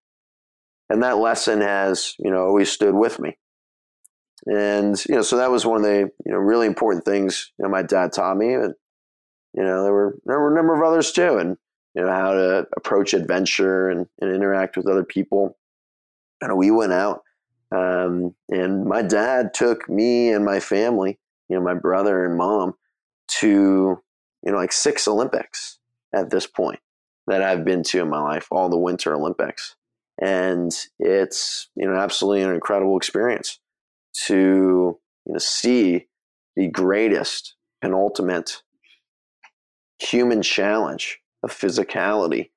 And 0.88 1.02
that 1.02 1.18
lesson 1.18 1.60
has, 1.60 2.14
you 2.18 2.30
know, 2.30 2.44
always 2.44 2.70
stood 2.70 2.94
with 2.94 3.18
me. 3.18 3.38
And, 4.46 5.02
you 5.08 5.16
know, 5.16 5.22
so 5.22 5.37
that 5.37 5.50
was 5.50 5.66
one 5.66 5.78
of 5.78 5.84
the, 5.84 6.10
you 6.25 6.32
know, 6.32 6.38
really 6.38 6.66
important 6.66 7.04
things, 7.04 7.52
you 7.58 7.62
know, 7.62 7.68
my 7.68 7.82
dad 7.82 8.12
taught 8.12 8.37
me. 8.37 8.54
And, 8.54 8.75
you 9.54 9.62
know, 9.62 9.82
there 9.84 9.92
were, 9.92 10.18
there 10.25 10.38
were 10.38 10.52
a 10.52 10.56
number 10.56 10.75
of 10.75 10.82
others 10.82 11.12
too. 11.12 11.37
And, 11.37 11.56
you 11.94 12.02
know, 12.02 12.10
how 12.10 12.32
to 12.32 12.66
approach 12.76 13.14
adventure 13.14 13.88
and, 13.88 14.06
and 14.20 14.34
interact 14.34 14.76
with 14.76 14.87
other 14.87 15.04
people. 15.04 15.56
And 16.40 16.56
we 16.56 16.70
went 16.70 16.92
out 16.92 17.22
um, 17.72 18.34
and 18.50 18.84
my 18.84 19.02
dad 19.02 19.54
took 19.54 19.88
me 19.88 20.30
and 20.30 20.44
my 20.44 20.60
family, 20.60 21.18
you 21.49 21.56
know, 21.56 21.62
my 21.62 21.75
brother 21.75 22.25
and 22.25 22.37
mom, 22.37 22.75
to, 23.38 24.02
you 24.44 24.52
know, 24.52 24.59
like 24.59 24.73
six 24.73 25.06
Olympics 25.06 25.78
at 26.14 26.30
this 26.30 26.47
point 26.47 26.80
that 27.26 27.42
I've 27.42 27.64
been 27.64 27.82
to 27.85 28.00
in 28.00 28.09
my 28.09 28.20
life, 28.20 28.49
all 28.50 28.68
the 28.68 28.78
Winter 28.78 29.14
Olympics. 29.14 29.76
And 30.20 30.73
it's, 30.99 31.68
you 31.76 31.87
know, 31.87 31.94
absolutely 31.94 32.42
an 32.42 32.52
incredible 32.52 32.97
experience 32.97 33.59
to, 34.26 34.99
you 35.26 35.32
know, 35.32 35.38
see 35.38 36.06
the 36.56 36.68
greatest 36.68 37.54
penultimate 37.80 38.62
human 39.99 40.42
challenge 40.42 41.20
of 41.42 41.52
physicality 41.52 42.50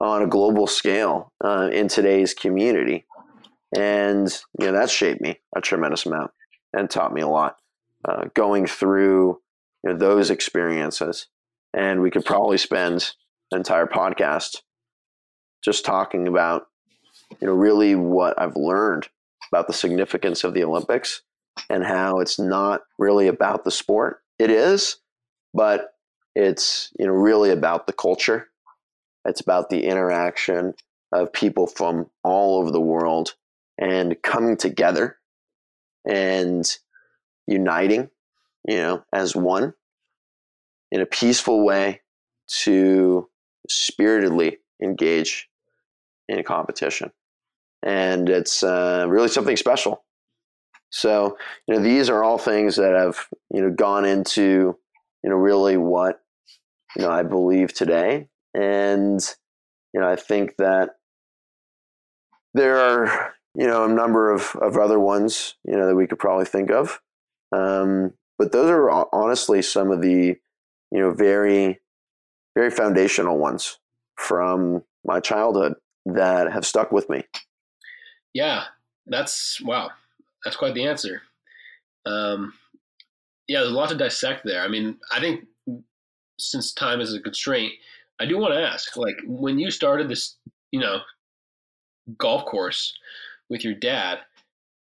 on 0.00 0.22
a 0.22 0.26
global 0.26 0.66
scale 0.66 1.32
uh, 1.42 1.68
in 1.72 1.88
today's 1.88 2.34
community 2.34 3.04
and 3.76 4.40
you 4.58 4.66
know 4.66 4.72
that 4.72 4.90
shaped 4.90 5.20
me 5.20 5.38
a 5.54 5.60
tremendous 5.60 6.06
amount 6.06 6.30
and 6.72 6.88
taught 6.88 7.12
me 7.12 7.20
a 7.20 7.28
lot 7.28 7.56
uh, 8.04 8.24
going 8.34 8.66
through 8.66 9.40
you 9.84 9.90
know, 9.90 9.96
those 9.96 10.30
experiences. 10.30 11.26
And 11.74 12.00
we 12.00 12.10
could 12.10 12.24
probably 12.24 12.58
spend 12.58 13.12
an 13.52 13.58
entire 13.58 13.86
podcast 13.86 14.58
just 15.64 15.84
talking 15.84 16.28
about 16.28 16.66
you 17.40 17.46
know 17.46 17.52
really 17.52 17.94
what 17.94 18.40
i've 18.40 18.56
learned 18.56 19.08
about 19.52 19.66
the 19.66 19.72
significance 19.72 20.44
of 20.44 20.54
the 20.54 20.62
olympics 20.62 21.22
and 21.68 21.84
how 21.84 22.20
it's 22.20 22.38
not 22.38 22.82
really 22.98 23.26
about 23.26 23.64
the 23.64 23.70
sport. 23.70 24.22
It 24.38 24.50
is 24.50 24.98
but 25.54 25.94
it's 26.34 26.92
you 26.98 27.06
know 27.06 27.12
really 27.12 27.50
about 27.50 27.86
the 27.86 27.92
culture. 27.92 28.48
It's 29.24 29.40
about 29.40 29.70
the 29.70 29.84
interaction 29.84 30.74
of 31.12 31.32
people 31.32 31.66
from 31.66 32.08
all 32.22 32.60
over 32.60 32.70
the 32.70 32.80
world 32.80 33.34
and 33.78 34.16
coming 34.22 34.56
together 34.56 35.18
and 36.08 36.78
uniting, 37.46 38.10
you 38.68 38.76
know, 38.76 39.02
as 39.14 39.34
one 39.34 39.72
in 40.92 41.00
a 41.00 41.06
peaceful 41.06 41.64
way 41.64 42.02
to 42.46 43.28
spiritedly 43.68 44.58
engage 44.82 45.48
in 46.28 46.38
a 46.38 46.44
competition. 46.44 47.10
And 47.82 48.28
it's 48.28 48.62
uh, 48.62 49.06
really 49.08 49.28
something 49.28 49.56
special. 49.56 50.04
So, 50.90 51.38
you 51.66 51.74
know, 51.74 51.82
these 51.82 52.10
are 52.10 52.22
all 52.22 52.36
things 52.36 52.76
that 52.76 52.94
have, 52.94 53.26
you 53.52 53.62
know, 53.62 53.70
gone 53.70 54.04
into, 54.04 54.76
you 55.22 55.30
know, 55.30 55.36
really 55.36 55.78
what, 55.78 56.20
you 56.94 57.02
know, 57.02 57.10
I 57.10 57.22
believe 57.22 57.72
today. 57.72 58.28
And, 58.54 59.20
you 59.94 60.00
know, 60.00 60.08
I 60.08 60.16
think 60.16 60.56
that 60.56 60.90
there 62.52 62.78
are, 62.78 63.34
you 63.54 63.66
know, 63.66 63.84
a 63.84 63.92
number 63.92 64.30
of, 64.30 64.54
of 64.60 64.76
other 64.76 64.98
ones, 64.98 65.54
you 65.64 65.76
know, 65.76 65.86
that 65.86 65.96
we 65.96 66.06
could 66.06 66.18
probably 66.18 66.46
think 66.46 66.70
of. 66.70 67.00
Um, 67.52 68.12
but 68.38 68.52
those 68.52 68.70
are 68.70 69.06
honestly 69.12 69.60
some 69.62 69.90
of 69.90 70.00
the, 70.00 70.36
you 70.90 70.98
know, 70.98 71.12
very, 71.12 71.80
very 72.54 72.70
foundational 72.70 73.38
ones 73.38 73.78
from 74.16 74.82
my 75.04 75.20
childhood 75.20 75.74
that 76.06 76.52
have 76.52 76.64
stuck 76.64 76.92
with 76.92 77.08
me. 77.10 77.24
Yeah, 78.34 78.64
that's 79.06 79.60
wow. 79.60 79.90
That's 80.44 80.56
quite 80.56 80.74
the 80.74 80.86
answer. 80.86 81.22
Um, 82.06 82.54
yeah, 83.48 83.60
there's 83.60 83.72
a 83.72 83.74
lot 83.74 83.88
to 83.88 83.96
dissect 83.96 84.42
there. 84.44 84.62
I 84.62 84.68
mean, 84.68 84.98
I 85.12 85.20
think 85.20 85.44
since 86.38 86.72
time 86.72 87.00
is 87.00 87.14
a 87.14 87.20
constraint, 87.20 87.72
I 88.20 88.26
do 88.26 88.38
want 88.38 88.54
to 88.54 88.60
ask, 88.60 88.96
like, 88.96 89.16
when 89.26 89.58
you 89.58 89.70
started 89.70 90.08
this, 90.08 90.36
you 90.70 90.80
know, 90.80 90.98
golf 92.16 92.44
course, 92.44 92.94
with 93.48 93.64
your 93.64 93.74
dad, 93.74 94.18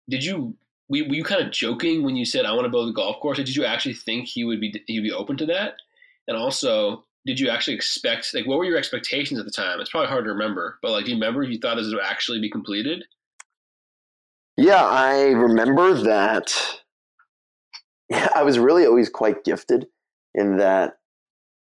did 0.08 0.24
you 0.24 0.56
were 0.88 0.96
you 0.96 1.24
kind 1.24 1.44
of 1.44 1.52
joking 1.52 2.02
when 2.02 2.16
you 2.16 2.24
said 2.24 2.44
I 2.44 2.52
want 2.52 2.64
to 2.64 2.70
build 2.70 2.88
a 2.88 2.92
golf 2.92 3.20
course? 3.20 3.38
Or 3.38 3.44
did 3.44 3.56
you 3.56 3.64
actually 3.64 3.94
think 3.94 4.28
he 4.28 4.44
would 4.44 4.60
be 4.60 4.82
he'd 4.86 5.00
be 5.00 5.12
open 5.12 5.36
to 5.38 5.46
that? 5.46 5.74
And 6.28 6.36
also, 6.36 7.04
did 7.24 7.40
you 7.40 7.50
actually 7.50 7.74
expect 7.74 8.32
like 8.34 8.46
what 8.46 8.58
were 8.58 8.64
your 8.64 8.78
expectations 8.78 9.40
at 9.40 9.46
the 9.46 9.50
time? 9.50 9.80
It's 9.80 9.90
probably 9.90 10.08
hard 10.08 10.24
to 10.24 10.30
remember, 10.30 10.78
but 10.82 10.92
like, 10.92 11.04
do 11.04 11.10
you 11.10 11.16
remember 11.16 11.42
if 11.42 11.50
you 11.50 11.58
thought 11.58 11.76
this 11.76 11.86
would 11.86 12.02
actually 12.02 12.40
be 12.40 12.50
completed? 12.50 13.04
Yeah, 14.56 14.84
I 14.84 15.30
remember 15.30 15.94
that. 15.94 16.54
Yeah, 18.08 18.28
I 18.34 18.42
was 18.42 18.58
really 18.58 18.86
always 18.86 19.08
quite 19.08 19.44
gifted 19.44 19.86
in 20.34 20.58
that, 20.58 20.98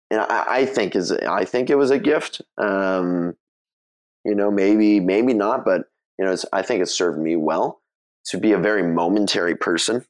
and 0.09 0.21
I, 0.21 0.45
I 0.47 0.65
think 0.65 0.95
is 0.95 1.11
I 1.11 1.45
think 1.45 1.69
it 1.69 1.75
was 1.75 1.91
a 1.91 1.99
gift. 1.99 2.41
Um, 2.57 3.35
you 4.25 4.33
know, 4.33 4.49
maybe 4.49 4.99
maybe 4.99 5.33
not, 5.33 5.65
but 5.65 5.83
you 6.17 6.25
know, 6.25 6.35
I 6.51 6.63
think 6.63 6.81
it 6.81 6.87
served 6.87 7.19
me 7.19 7.35
well 7.35 7.82
to 8.25 8.37
be 8.37 8.51
a 8.51 8.57
very 8.57 8.83
momentary 8.83 9.55
person. 9.55 10.05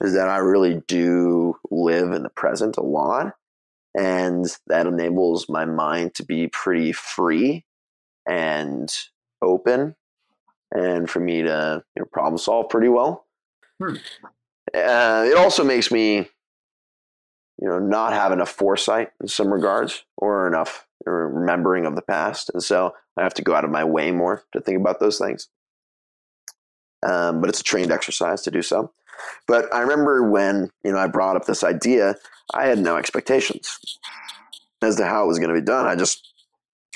Is 0.00 0.14
that 0.14 0.28
I 0.28 0.38
really 0.38 0.82
do 0.88 1.56
live 1.70 2.12
in 2.12 2.24
the 2.24 2.28
present 2.28 2.76
a 2.76 2.82
lot, 2.82 3.34
and 3.96 4.44
that 4.66 4.86
enables 4.86 5.48
my 5.48 5.64
mind 5.64 6.14
to 6.14 6.24
be 6.24 6.48
pretty 6.48 6.92
free 6.92 7.64
and 8.28 8.92
open, 9.40 9.94
and 10.72 11.08
for 11.08 11.20
me 11.20 11.42
to 11.42 11.84
you 11.94 12.02
know, 12.02 12.06
problem 12.12 12.38
solve 12.38 12.68
pretty 12.68 12.88
well. 12.88 13.24
Hmm. 13.80 13.94
Uh, 14.74 15.26
it 15.28 15.36
also 15.36 15.62
makes 15.62 15.92
me, 15.92 16.16
you 16.16 17.68
know, 17.68 17.78
not 17.78 18.12
have 18.12 18.32
enough 18.32 18.50
foresight 18.50 19.10
in 19.20 19.28
some 19.28 19.52
regards, 19.52 20.04
or 20.16 20.48
enough 20.48 20.88
remembering 21.06 21.86
of 21.86 21.94
the 21.94 22.02
past, 22.02 22.50
and 22.52 22.62
so 22.62 22.94
I 23.16 23.22
have 23.22 23.34
to 23.34 23.42
go 23.42 23.54
out 23.54 23.64
of 23.64 23.70
my 23.70 23.84
way 23.84 24.10
more 24.10 24.42
to 24.52 24.60
think 24.60 24.78
about 24.78 24.98
those 24.98 25.18
things. 25.18 25.48
Um, 27.04 27.40
but 27.40 27.50
it's 27.50 27.60
a 27.60 27.64
trained 27.64 27.92
exercise 27.92 28.42
to 28.42 28.50
do 28.50 28.62
so. 28.62 28.92
But 29.46 29.72
I 29.72 29.80
remember 29.80 30.28
when 30.28 30.70
you 30.84 30.92
know 30.92 30.98
I 30.98 31.06
brought 31.06 31.36
up 31.36 31.46
this 31.46 31.64
idea, 31.64 32.16
I 32.54 32.66
had 32.66 32.78
no 32.78 32.96
expectations 32.96 33.78
as 34.82 34.96
to 34.96 35.06
how 35.06 35.24
it 35.24 35.28
was 35.28 35.38
going 35.38 35.54
to 35.54 35.60
be 35.60 35.64
done. 35.64 35.86
I 35.86 35.96
just 35.96 36.32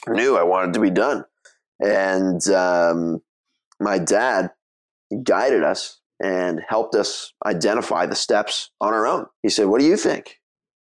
knew 0.07 0.37
I 0.37 0.42
wanted 0.42 0.75
to 0.75 0.81
be 0.81 0.90
done, 0.90 1.25
and 1.81 2.47
um, 2.49 3.23
my 3.81 3.99
dad 3.99 4.51
guided 5.23 5.62
us 5.62 6.01
and 6.21 6.61
helped 6.68 6.94
us 6.94 7.33
identify 7.47 8.05
the 8.07 8.16
steps 8.16 8.71
on 8.81 8.92
our 8.92 9.07
own. 9.07 9.27
He 9.42 9.49
said, 9.49 9.66
"What 9.66 9.81
do 9.81 9.87
you 9.87 9.97
think 9.97 10.40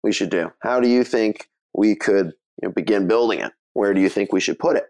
we 0.02 0.12
should 0.12 0.30
do? 0.30 0.52
How 0.60 0.80
do 0.80 0.88
you 0.88 1.04
think 1.04 1.48
we 1.74 1.94
could 1.94 2.32
you 2.62 2.68
know, 2.68 2.72
begin 2.72 3.06
building 3.08 3.40
it? 3.40 3.52
Where 3.74 3.94
do 3.94 4.00
you 4.00 4.08
think 4.08 4.32
we 4.32 4.40
should 4.40 4.58
put 4.58 4.76
it?" 4.76 4.86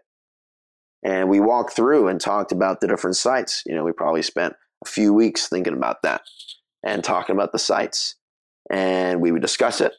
And 1.03 1.29
we 1.29 1.39
walked 1.39 1.73
through 1.73 2.07
and 2.07 2.19
talked 2.19 2.51
about 2.51 2.81
the 2.81 2.87
different 2.87 3.15
sites. 3.15 3.63
You 3.65 3.75
know, 3.75 3.83
we 3.83 3.91
probably 3.91 4.21
spent 4.21 4.55
a 4.85 4.89
few 4.89 5.13
weeks 5.13 5.47
thinking 5.47 5.73
about 5.73 6.01
that 6.03 6.21
and 6.83 7.03
talking 7.03 7.35
about 7.35 7.51
the 7.51 7.59
sites. 7.59 8.15
And 8.71 9.21
we 9.21 9.31
would 9.31 9.41
discuss 9.41 9.81
it. 9.81 9.93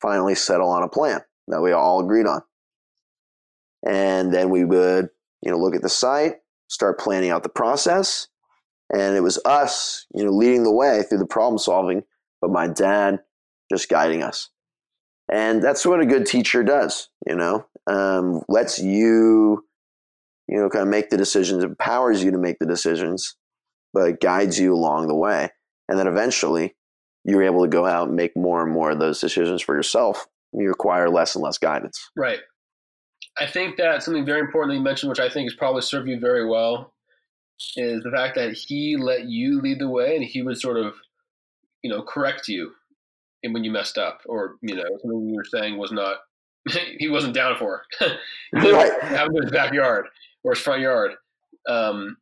finally 0.00 0.34
settle 0.34 0.68
on 0.68 0.82
a 0.82 0.88
plan 0.88 1.20
that 1.48 1.60
we 1.60 1.72
all 1.72 2.00
agreed 2.00 2.26
on. 2.26 2.42
And 3.86 4.32
then 4.32 4.50
we 4.50 4.64
would, 4.64 5.10
you 5.42 5.50
know, 5.50 5.58
look 5.58 5.74
at 5.74 5.82
the 5.82 5.88
site, 5.88 6.36
start 6.68 6.98
planning 6.98 7.30
out 7.30 7.42
the 7.42 7.48
process. 7.48 8.28
And 8.92 9.16
it 9.16 9.20
was 9.22 9.40
us, 9.44 10.06
you 10.14 10.24
know, 10.24 10.30
leading 10.30 10.64
the 10.64 10.72
way 10.72 11.02
through 11.02 11.18
the 11.18 11.26
problem 11.26 11.58
solving, 11.58 12.04
but 12.40 12.50
my 12.50 12.66
dad 12.66 13.20
just 13.70 13.88
guiding 13.88 14.22
us. 14.22 14.50
And 15.30 15.62
that's 15.62 15.84
what 15.84 16.00
a 16.00 16.06
good 16.06 16.26
teacher 16.26 16.62
does, 16.64 17.08
you 17.26 17.34
know, 17.34 17.66
um, 17.86 18.42
lets 18.48 18.78
you, 18.78 19.66
you 20.48 20.58
know, 20.58 20.68
kind 20.70 20.82
of 20.82 20.88
make 20.88 21.10
the 21.10 21.16
decisions, 21.16 21.62
empowers 21.62 22.24
you 22.24 22.30
to 22.30 22.38
make 22.38 22.58
the 22.58 22.66
decisions, 22.66 23.36
but 23.92 24.20
guides 24.20 24.58
you 24.58 24.74
along 24.74 25.08
the 25.08 25.14
way. 25.14 25.50
And 25.88 25.98
then 25.98 26.06
eventually 26.06 26.74
you're 27.24 27.42
able 27.42 27.62
to 27.62 27.68
go 27.68 27.86
out 27.86 28.08
and 28.08 28.16
make 28.16 28.36
more 28.36 28.62
and 28.62 28.72
more 28.72 28.90
of 28.90 28.98
those 28.98 29.20
decisions 29.20 29.60
for 29.60 29.74
yourself. 29.74 30.26
You 30.52 30.68
require 30.68 31.10
less 31.10 31.34
and 31.34 31.44
less 31.44 31.58
guidance. 31.58 32.10
Right. 32.16 32.40
I 33.38 33.46
think 33.46 33.76
that 33.76 34.02
something 34.02 34.24
very 34.24 34.40
important 34.40 34.72
that 34.72 34.78
you 34.78 34.82
mentioned, 34.82 35.10
which 35.10 35.20
I 35.20 35.28
think 35.28 35.46
has 35.50 35.54
probably 35.54 35.82
served 35.82 36.08
you 36.08 36.18
very 36.18 36.48
well, 36.48 36.94
is 37.76 38.02
the 38.02 38.10
fact 38.10 38.34
that 38.36 38.52
he 38.52 38.96
let 38.96 39.24
you 39.24 39.60
lead 39.60 39.78
the 39.78 39.88
way 39.88 40.16
and 40.16 40.24
he 40.24 40.42
would 40.42 40.58
sort 40.58 40.78
of, 40.78 40.94
you 41.82 41.90
know, 41.90 42.02
correct 42.02 42.48
you 42.48 42.72
when 43.42 43.62
you 43.62 43.70
messed 43.70 43.98
up 43.98 44.20
or, 44.26 44.56
you 44.62 44.74
know, 44.74 44.84
something 45.02 45.28
you 45.28 45.36
were 45.36 45.44
saying 45.44 45.76
was 45.76 45.92
not, 45.92 46.16
he 46.98 47.08
wasn't 47.08 47.34
down 47.34 47.56
for. 47.58 47.82
right. 48.54 48.92
Having 49.02 49.36
in 49.36 49.42
his 49.42 49.52
backyard 49.52 50.06
or 50.48 50.54
his 50.54 50.62
front 50.62 50.80
yard. 50.80 51.12
Um, 51.68 52.16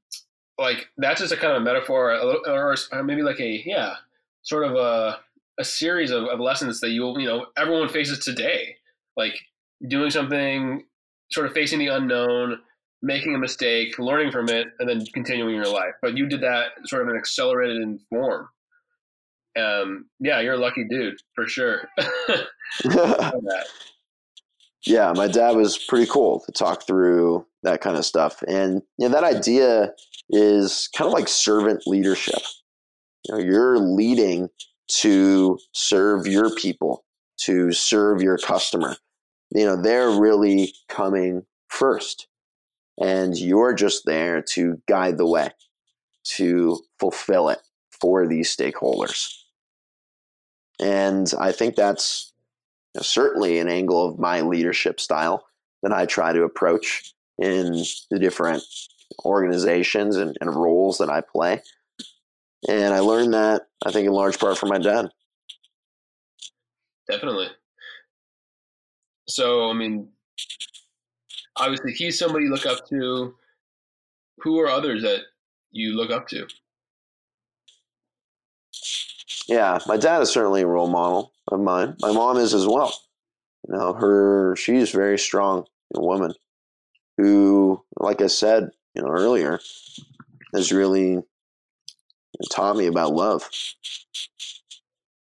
like 0.58 0.88
that's 0.96 1.20
just 1.20 1.32
a 1.32 1.36
kind 1.36 1.52
of 1.52 1.62
a 1.62 1.64
metaphor, 1.64 2.12
or 2.12 2.76
maybe 3.04 3.22
like 3.22 3.38
a 3.38 3.62
yeah, 3.64 3.94
sort 4.42 4.64
of 4.64 4.74
a 4.74 5.20
a 5.58 5.64
series 5.64 6.10
of, 6.10 6.24
of 6.24 6.40
lessons 6.40 6.80
that 6.80 6.90
you'll 6.90 7.20
you 7.20 7.26
know 7.26 7.46
everyone 7.56 7.88
faces 7.88 8.18
today, 8.18 8.74
like 9.16 9.34
doing 9.88 10.10
something, 10.10 10.82
sort 11.30 11.46
of 11.46 11.52
facing 11.52 11.78
the 11.78 11.86
unknown, 11.86 12.58
making 13.00 13.34
a 13.36 13.38
mistake, 13.38 13.96
learning 13.98 14.32
from 14.32 14.48
it, 14.48 14.66
and 14.80 14.88
then 14.88 15.04
continuing 15.14 15.54
your 15.54 15.68
life. 15.68 15.94
But 16.02 16.16
you 16.16 16.26
did 16.28 16.40
that 16.40 16.70
sort 16.86 17.02
of 17.02 17.08
an 17.08 17.16
accelerated 17.16 18.00
form. 18.10 18.48
Um, 19.56 20.06
yeah, 20.18 20.40
you're 20.40 20.54
a 20.54 20.58
lucky 20.58 20.84
dude 20.88 21.16
for 21.34 21.46
sure. 21.46 21.88
yeah, 24.86 25.12
my 25.14 25.28
dad 25.28 25.56
was 25.56 25.76
pretty 25.76 26.06
cool 26.06 26.40
to 26.46 26.52
talk 26.52 26.86
through 26.86 27.46
that 27.62 27.80
kind 27.80 27.96
of 27.96 28.04
stuff, 28.04 28.42
and 28.46 28.82
you 28.98 29.08
know 29.08 29.14
that 29.14 29.24
idea 29.24 29.92
is 30.30 30.88
kind 30.96 31.08
of 31.08 31.12
like 31.12 31.28
servant 31.28 31.82
leadership. 31.86 32.42
You 33.24 33.34
know, 33.34 33.40
you're 33.40 33.78
leading 33.78 34.48
to 34.88 35.58
serve 35.72 36.26
your 36.26 36.54
people, 36.54 37.04
to 37.38 37.72
serve 37.72 38.22
your 38.22 38.38
customer. 38.38 38.96
You 39.50 39.64
know, 39.66 39.80
they're 39.80 40.10
really 40.10 40.72
coming 40.88 41.44
first. 41.68 42.28
And 42.98 43.36
you're 43.36 43.74
just 43.74 44.06
there 44.06 44.40
to 44.52 44.80
guide 44.88 45.18
the 45.18 45.26
way, 45.26 45.50
to 46.36 46.80
fulfill 46.98 47.50
it 47.50 47.58
for 47.90 48.26
these 48.26 48.54
stakeholders. 48.54 49.28
And 50.80 51.32
I 51.38 51.52
think 51.52 51.74
that's 51.76 52.32
know, 52.96 53.02
certainly 53.02 53.58
an 53.58 53.68
angle 53.68 54.08
of 54.08 54.18
my 54.18 54.40
leadership 54.40 55.00
style 55.00 55.46
that 55.82 55.92
I 55.92 56.06
try 56.06 56.32
to 56.32 56.42
approach 56.42 57.14
in 57.38 57.72
the 58.10 58.18
different 58.18 58.62
organizations 59.24 60.16
and, 60.16 60.36
and 60.40 60.54
roles 60.54 60.98
that 60.98 61.10
I 61.10 61.20
play. 61.20 61.62
And 62.68 62.92
I 62.92 63.00
learned 63.00 63.34
that, 63.34 63.68
I 63.84 63.92
think, 63.92 64.06
in 64.06 64.12
large 64.12 64.38
part 64.38 64.58
from 64.58 64.70
my 64.70 64.78
dad. 64.78 65.10
Definitely. 67.08 67.48
So, 69.28 69.70
I 69.70 69.74
mean, 69.74 70.08
obviously, 71.56 71.92
he's 71.92 72.18
somebody 72.18 72.46
you 72.46 72.50
look 72.50 72.66
up 72.66 72.88
to. 72.88 73.34
Who 74.40 74.60
are 74.60 74.68
others 74.68 75.02
that 75.02 75.20
you 75.70 75.96
look 75.96 76.10
up 76.10 76.28
to? 76.28 76.46
Yeah, 79.48 79.78
my 79.86 79.96
dad 79.96 80.22
is 80.22 80.30
certainly 80.30 80.62
a 80.62 80.66
role 80.66 80.88
model 80.88 81.32
of 81.48 81.60
mine. 81.60 81.96
My 82.00 82.12
mom 82.12 82.36
is 82.36 82.52
as 82.52 82.66
well. 82.66 82.92
You 83.68 83.76
know, 83.76 83.92
her 83.94 84.56
she's 84.56 84.90
very 84.90 85.18
strong 85.18 85.64
woman 85.94 86.34
who, 87.16 87.82
like 87.98 88.20
I 88.20 88.26
said, 88.26 88.70
you 88.94 89.02
know, 89.02 89.08
earlier, 89.08 89.60
has 90.54 90.72
really 90.72 91.22
taught 92.50 92.76
me 92.76 92.86
about 92.86 93.14
love. 93.14 93.48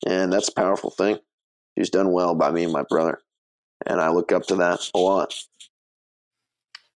And 0.07 0.33
that's 0.33 0.49
a 0.49 0.55
powerful 0.55 0.91
thing. 0.91 1.19
She's 1.77 1.91
done 1.91 2.13
well 2.13 2.35
by 2.35 2.51
me 2.51 2.65
and 2.65 2.73
my 2.73 2.85
brother. 2.89 3.21
And 3.87 4.01
I 4.01 4.11
look 4.11 4.33
up 4.33 4.47
to 4.47 4.57
that 4.57 4.81
a 4.95 4.99
lot. 4.99 5.35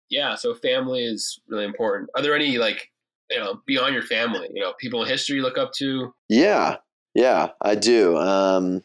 Yeah, 0.08 0.34
so 0.34 0.54
family 0.54 1.04
is 1.04 1.40
really 1.48 1.64
important. 1.64 2.10
Are 2.16 2.22
there 2.22 2.34
any 2.34 2.58
like 2.58 2.90
you 3.30 3.38
know 3.38 3.60
beyond 3.66 3.94
your 3.94 4.02
family, 4.02 4.48
you 4.52 4.60
know, 4.60 4.74
people 4.80 5.02
in 5.02 5.08
history 5.08 5.36
you 5.36 5.42
look 5.42 5.58
up 5.58 5.72
to? 5.74 6.12
Yeah, 6.28 6.76
yeah, 7.14 7.50
I 7.60 7.74
do. 7.74 8.16
Um, 8.16 8.82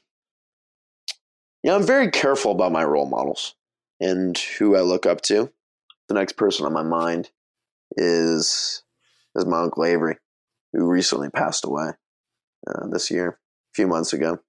know, 1.65 1.75
I'm 1.75 1.85
very 1.85 2.11
careful 2.11 2.51
about 2.51 2.71
my 2.71 2.83
role 2.83 3.07
models 3.07 3.55
and 3.99 4.37
who 4.37 4.75
I 4.75 4.81
look 4.81 5.05
up 5.05 5.21
to. 5.21 5.51
The 6.07 6.13
next 6.13 6.33
person 6.33 6.65
on 6.65 6.73
my 6.73 6.83
mind 6.83 7.31
is 7.97 8.83
is 9.35 9.45
my 9.45 9.61
uncle 9.61 9.83
Avery 9.83 10.17
who 10.71 10.87
recently 10.87 11.29
passed 11.29 11.65
away 11.65 11.91
uh, 12.67 12.87
this 12.87 13.09
year, 13.11 13.29
a 13.29 13.73
few 13.73 13.87
months 13.87 14.13
ago. 14.13 14.39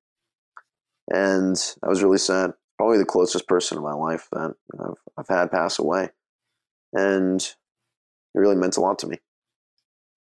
And 1.09 1.57
I 1.83 1.89
was 1.89 2.03
really 2.03 2.19
sad. 2.19 2.53
Probably 2.77 2.99
the 2.99 3.05
closest 3.05 3.49
person 3.49 3.79
in 3.79 3.85
my 3.85 3.95
life 3.95 4.29
that 4.33 4.55
I've, 4.79 4.95
I've 5.17 5.29
had 5.29 5.51
pass 5.51 5.79
away. 5.79 6.11
And 6.93 7.41
it 7.41 8.39
really 8.39 8.57
meant 8.57 8.77
a 8.77 8.81
lot 8.81 8.99
to 9.01 9.07
me. 9.07 9.19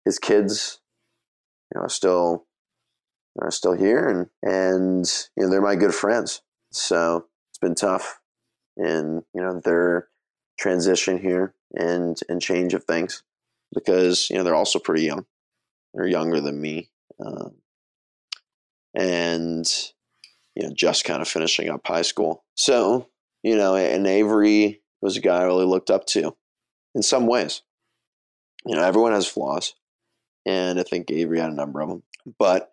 His 0.06 0.20
kids, 0.20 0.80
you 1.74 1.80
know, 1.80 1.86
are 1.86 1.90
still 1.90 2.46
are 3.40 3.52
still 3.52 3.74
here 3.74 4.08
and 4.08 4.30
and 4.42 5.12
you 5.36 5.44
know 5.44 5.50
they're 5.50 5.62
my 5.62 5.76
good 5.76 5.94
friends. 5.94 6.42
So 6.72 7.26
it's 7.50 7.58
been 7.60 7.76
tough 7.76 8.20
in 8.78 9.24
you 9.34 9.42
know 9.42 9.60
their 9.60 10.08
transition 10.60 11.20
here 11.20 11.54
and 11.74 12.20
and 12.30 12.42
change 12.42 12.74
of 12.74 12.84
things 12.84 13.24
because 13.74 14.30
you 14.30 14.38
know 14.38 14.44
they're 14.44 14.56
also 14.56 14.80
pretty 14.80 15.04
young. 15.04 15.26
They're 15.94 16.08
younger 16.08 16.42
than 16.42 16.60
me, 16.60 16.90
um, 17.24 17.56
and 18.96 19.66
you 20.56 20.64
know 20.64 20.74
just 20.74 21.06
kind 21.06 21.22
of 21.22 21.28
finishing 21.28 21.70
up 21.70 21.86
high 21.86 22.02
school. 22.02 22.44
So 22.56 23.10
you 23.44 23.56
know, 23.56 23.76
and 23.76 24.08
Avery 24.08 24.82
was 25.02 25.18
a 25.18 25.22
guy 25.22 25.42
I 25.42 25.44
really 25.44 25.66
looked 25.66 25.92
up 25.92 26.06
to 26.08 26.36
in 26.96 27.04
some 27.04 27.28
ways. 27.28 27.62
You 28.66 28.76
know, 28.76 28.84
everyone 28.84 29.12
has 29.12 29.28
flaws, 29.28 29.74
and 30.46 30.80
I 30.80 30.84
think 30.84 31.12
Avery 31.12 31.40
had 31.40 31.52
a 31.52 31.56
number 31.56 31.82
of 31.82 31.90
them, 31.90 32.04
but 32.40 32.73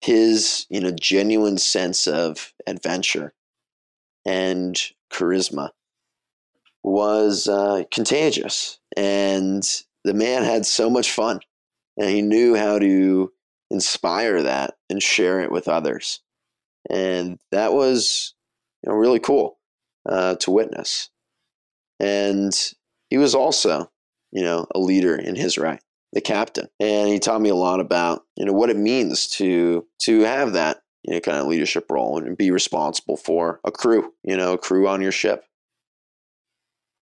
his 0.00 0.66
you 0.68 0.80
know 0.80 0.92
genuine 0.92 1.58
sense 1.58 2.06
of 2.06 2.52
adventure 2.66 3.34
and 4.24 4.80
charisma 5.10 5.70
was 6.82 7.48
uh, 7.48 7.84
contagious. 7.90 8.78
And 8.96 9.62
the 10.04 10.14
man 10.14 10.42
had 10.42 10.66
so 10.66 10.88
much 10.90 11.12
fun 11.12 11.40
and 11.96 12.08
he 12.08 12.22
knew 12.22 12.54
how 12.54 12.78
to 12.78 13.32
inspire 13.70 14.42
that 14.42 14.74
and 14.88 15.02
share 15.02 15.40
it 15.40 15.50
with 15.50 15.68
others. 15.68 16.20
And 16.90 17.38
that 17.50 17.72
was 17.72 18.34
you 18.82 18.90
know 18.90 18.98
really 18.98 19.20
cool 19.20 19.58
uh, 20.08 20.36
to 20.36 20.50
witness. 20.50 21.10
And 22.00 22.52
he 23.10 23.18
was 23.18 23.34
also 23.34 23.90
you 24.30 24.42
know 24.42 24.66
a 24.74 24.78
leader 24.78 25.16
in 25.16 25.34
his 25.34 25.58
right 25.58 25.82
the 26.12 26.20
captain 26.20 26.68
and 26.80 27.08
he 27.08 27.18
taught 27.18 27.40
me 27.40 27.50
a 27.50 27.54
lot 27.54 27.80
about 27.80 28.22
you 28.36 28.44
know 28.44 28.52
what 28.52 28.70
it 28.70 28.76
means 28.76 29.26
to 29.26 29.86
to 29.98 30.20
have 30.20 30.54
that 30.54 30.78
you 31.02 31.12
know 31.12 31.20
kind 31.20 31.38
of 31.38 31.46
leadership 31.46 31.84
role 31.90 32.18
and 32.18 32.36
be 32.36 32.50
responsible 32.50 33.16
for 33.16 33.60
a 33.64 33.70
crew 33.70 34.12
you 34.22 34.36
know 34.36 34.54
a 34.54 34.58
crew 34.58 34.88
on 34.88 35.02
your 35.02 35.12
ship 35.12 35.44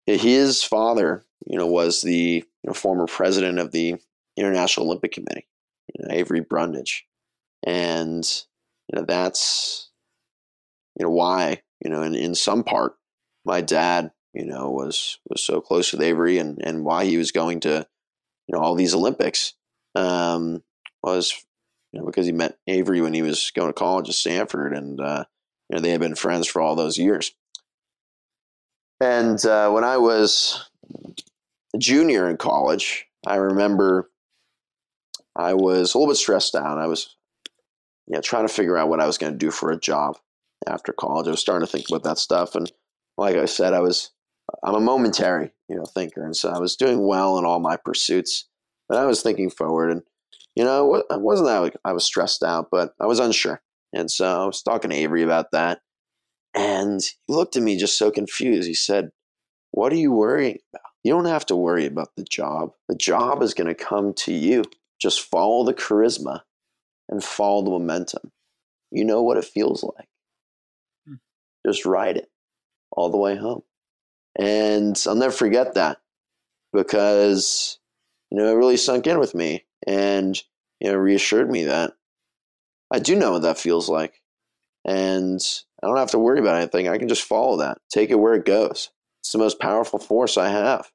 his 0.06 0.62
father 0.62 1.24
you 1.46 1.59
know 1.59 1.66
was 1.66 2.00
the 2.02 2.44
you 2.66 2.68
know, 2.70 2.74
former 2.74 3.06
president 3.06 3.59
of 3.59 3.72
the 3.72 3.96
International 4.37 4.87
Olympic 4.87 5.12
Committee, 5.12 5.46
you 5.94 6.04
know, 6.04 6.14
Avery 6.14 6.40
Brundage, 6.40 7.06
and 7.64 8.24
you 8.88 8.98
know 8.98 9.04
that's 9.06 9.90
you 10.98 11.06
know 11.06 11.11
why 11.11 11.62
you 11.82 11.90
know 11.90 12.02
in, 12.02 12.14
in 12.14 12.35
some 12.35 12.64
part 12.64 12.94
my 13.44 13.61
dad 13.61 14.11
you 14.35 14.44
know 14.44 14.70
was 14.70 15.18
was 15.28 15.42
so 15.42 15.61
close 15.61 15.92
with 15.92 16.02
Avery 16.02 16.38
and 16.38 16.59
and 16.62 16.85
why 16.85 17.04
he 17.04 17.16
was 17.16 17.32
going 17.32 17.61
to 17.61 17.87
you 18.46 18.54
know 18.54 18.62
all 18.62 18.74
these 18.74 18.94
Olympics 18.94 19.54
um, 19.94 20.62
was 21.02 21.44
you 21.92 22.00
know 22.00 22.06
because 22.06 22.26
he 22.26 22.32
met 22.32 22.59
Avery 22.66 23.00
when 23.00 23.14
he 23.14 23.22
was 23.22 23.50
going 23.54 23.68
to 23.68 23.72
college 23.72 24.09
at 24.09 24.14
Stanford 24.14 24.72
and 24.72 25.00
uh, 25.00 25.24
you 25.68 25.76
know 25.76 25.82
they 25.82 25.90
had 25.90 26.00
been 26.00 26.14
friends 26.14 26.46
for 26.46 26.61
all 26.61 26.74
those 26.74 26.98
years. 26.98 27.32
And 29.00 29.44
uh, 29.44 29.70
when 29.70 29.85
I 29.85 29.98
was 29.98 30.70
a 31.74 31.78
junior 31.78 32.30
in 32.30 32.38
college, 32.38 33.06
I 33.26 33.37
remember 33.37 34.11
I 35.35 35.52
was 35.52 35.94
a 35.94 35.98
little 35.98 36.11
bit 36.12 36.16
stressed 36.16 36.54
out. 36.54 36.78
I 36.78 36.87
was, 36.87 37.14
you 38.06 38.14
know, 38.14 38.22
trying 38.22 38.48
to 38.48 38.52
figure 38.52 38.78
out 38.78 38.88
what 38.88 39.00
I 39.00 39.06
was 39.06 39.18
going 39.18 39.32
to 39.32 39.38
do 39.38 39.50
for 39.50 39.70
a 39.70 39.78
job. 39.78 40.16
after 40.66 40.92
college. 40.92 41.28
I 41.28 41.32
was 41.32 41.40
starting 41.40 41.66
to 41.66 41.70
think 41.70 41.88
about 41.90 42.04
that 42.04 42.18
stuff, 42.18 42.54
and 42.54 42.72
like 43.18 43.37
I 43.37 43.44
said, 43.44 43.74
I 43.74 43.80
was 43.80 44.12
I'm 44.64 44.75
a 44.75 44.81
momentary, 44.81 45.53
you 45.69 45.77
know, 45.77 45.85
thinker, 45.85 46.25
and 46.25 46.37
so 46.37 46.51
I 46.51 46.59
was 46.59 46.77
doing 46.77 47.07
well 47.07 47.38
in 47.38 47.45
all 47.45 47.61
my 47.61 47.77
pursuits, 47.77 48.49
but 48.88 48.99
I 48.99 49.07
was 49.07 49.23
thinking 49.23 49.51
forward, 49.51 49.90
and 49.90 50.03
you 50.55 50.64
know, 50.64 50.95
it 50.95 51.05
wasn't 51.11 51.49
that 51.49 51.59
like 51.59 51.77
I 51.85 51.92
was 51.92 52.05
stressed 52.05 52.42
out, 52.42 52.69
but 52.71 52.95
I 53.01 53.07
was 53.07 53.19
unsure, 53.19 53.62
and 53.92 54.11
so 54.11 54.42
I 54.42 54.47
was 54.47 54.62
talking 54.62 54.90
to 54.90 54.97
Avery 54.97 55.23
about 55.23 55.51
that, 55.53 55.81
and 56.55 57.03
he 57.03 57.33
looked 57.33 57.57
at 57.57 57.62
me 57.62 57.77
just 57.77 57.99
so 57.99 58.11
confused. 58.11 58.66
He 58.66 58.75
said, 58.75 59.11
"What 59.73 59.92
are 59.92 59.97
you 59.97 60.12
worrying 60.12 60.59
about? 60.73 60.90
You 61.05 61.12
don't 61.12 61.27
have 61.27 61.47
to 61.47 61.57
worry 61.57 61.87
about 61.87 62.16
the 62.16 62.25
job. 62.25 62.73
The 62.88 62.97
job 62.97 63.42
is 63.42 63.55
going 63.55 63.69
to 63.69 63.75
come 63.75 64.14
to 64.14 64.33
you. 64.33 64.64
Just 65.01 65.21
follow 65.21 65.64
the 65.64 65.75
charisma 65.75 66.40
and 67.09 67.23
follow 67.23 67.62
the 67.62 67.71
momentum. 67.71 68.33
You 68.90 69.05
know 69.05 69.23
what 69.23 69.37
it 69.37 69.45
feels 69.45 69.85
like. 69.85 70.09
Hmm. 71.07 71.14
Just 71.66 71.85
ride 71.85 72.16
it 72.16 72.31
all 72.90 73.11
the 73.11 73.19
way 73.19 73.37
home." 73.37 73.62
And 74.38 75.01
I'll 75.07 75.14
never 75.14 75.33
forget 75.33 75.75
that 75.75 75.99
because, 76.72 77.79
you 78.31 78.38
know, 78.38 78.51
it 78.51 78.57
really 78.57 78.77
sunk 78.77 79.07
in 79.07 79.18
with 79.18 79.35
me 79.35 79.64
and, 79.87 80.40
you 80.81 80.90
know, 80.90 80.96
reassured 80.96 81.51
me 81.51 81.64
that 81.64 81.94
I 82.92 82.99
do 82.99 83.16
know 83.16 83.33
what 83.33 83.42
that 83.42 83.59
feels 83.59 83.88
like. 83.88 84.20
And 84.85 85.40
I 85.83 85.87
don't 85.87 85.96
have 85.96 86.11
to 86.12 86.18
worry 86.18 86.38
about 86.38 86.57
anything. 86.57 86.88
I 86.88 86.99
can 86.99 87.09
just 87.09 87.25
follow 87.25 87.57
that, 87.59 87.79
take 87.90 88.11
it 88.11 88.16
where 88.16 88.35
it 88.35 88.44
goes. 88.44 88.90
It's 89.20 89.33
the 89.33 89.38
most 89.38 89.59
powerful 89.59 89.99
force 89.99 90.37
I 90.37 90.49
have. 90.51 90.90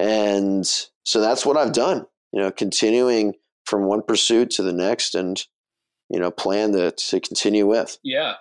And 0.00 0.64
so 1.04 1.20
that's 1.20 1.44
what 1.44 1.56
I've 1.56 1.72
done, 1.72 2.06
you 2.32 2.40
know, 2.40 2.50
continuing 2.50 3.34
from 3.66 3.84
one 3.84 4.02
pursuit 4.02 4.50
to 4.50 4.62
the 4.62 4.72
next 4.72 5.14
and, 5.14 5.44
you 6.08 6.18
know, 6.18 6.30
plan 6.30 6.72
to, 6.72 6.92
to 6.92 7.20
continue 7.20 7.66
with. 7.66 7.98
Yeah. 8.02 8.34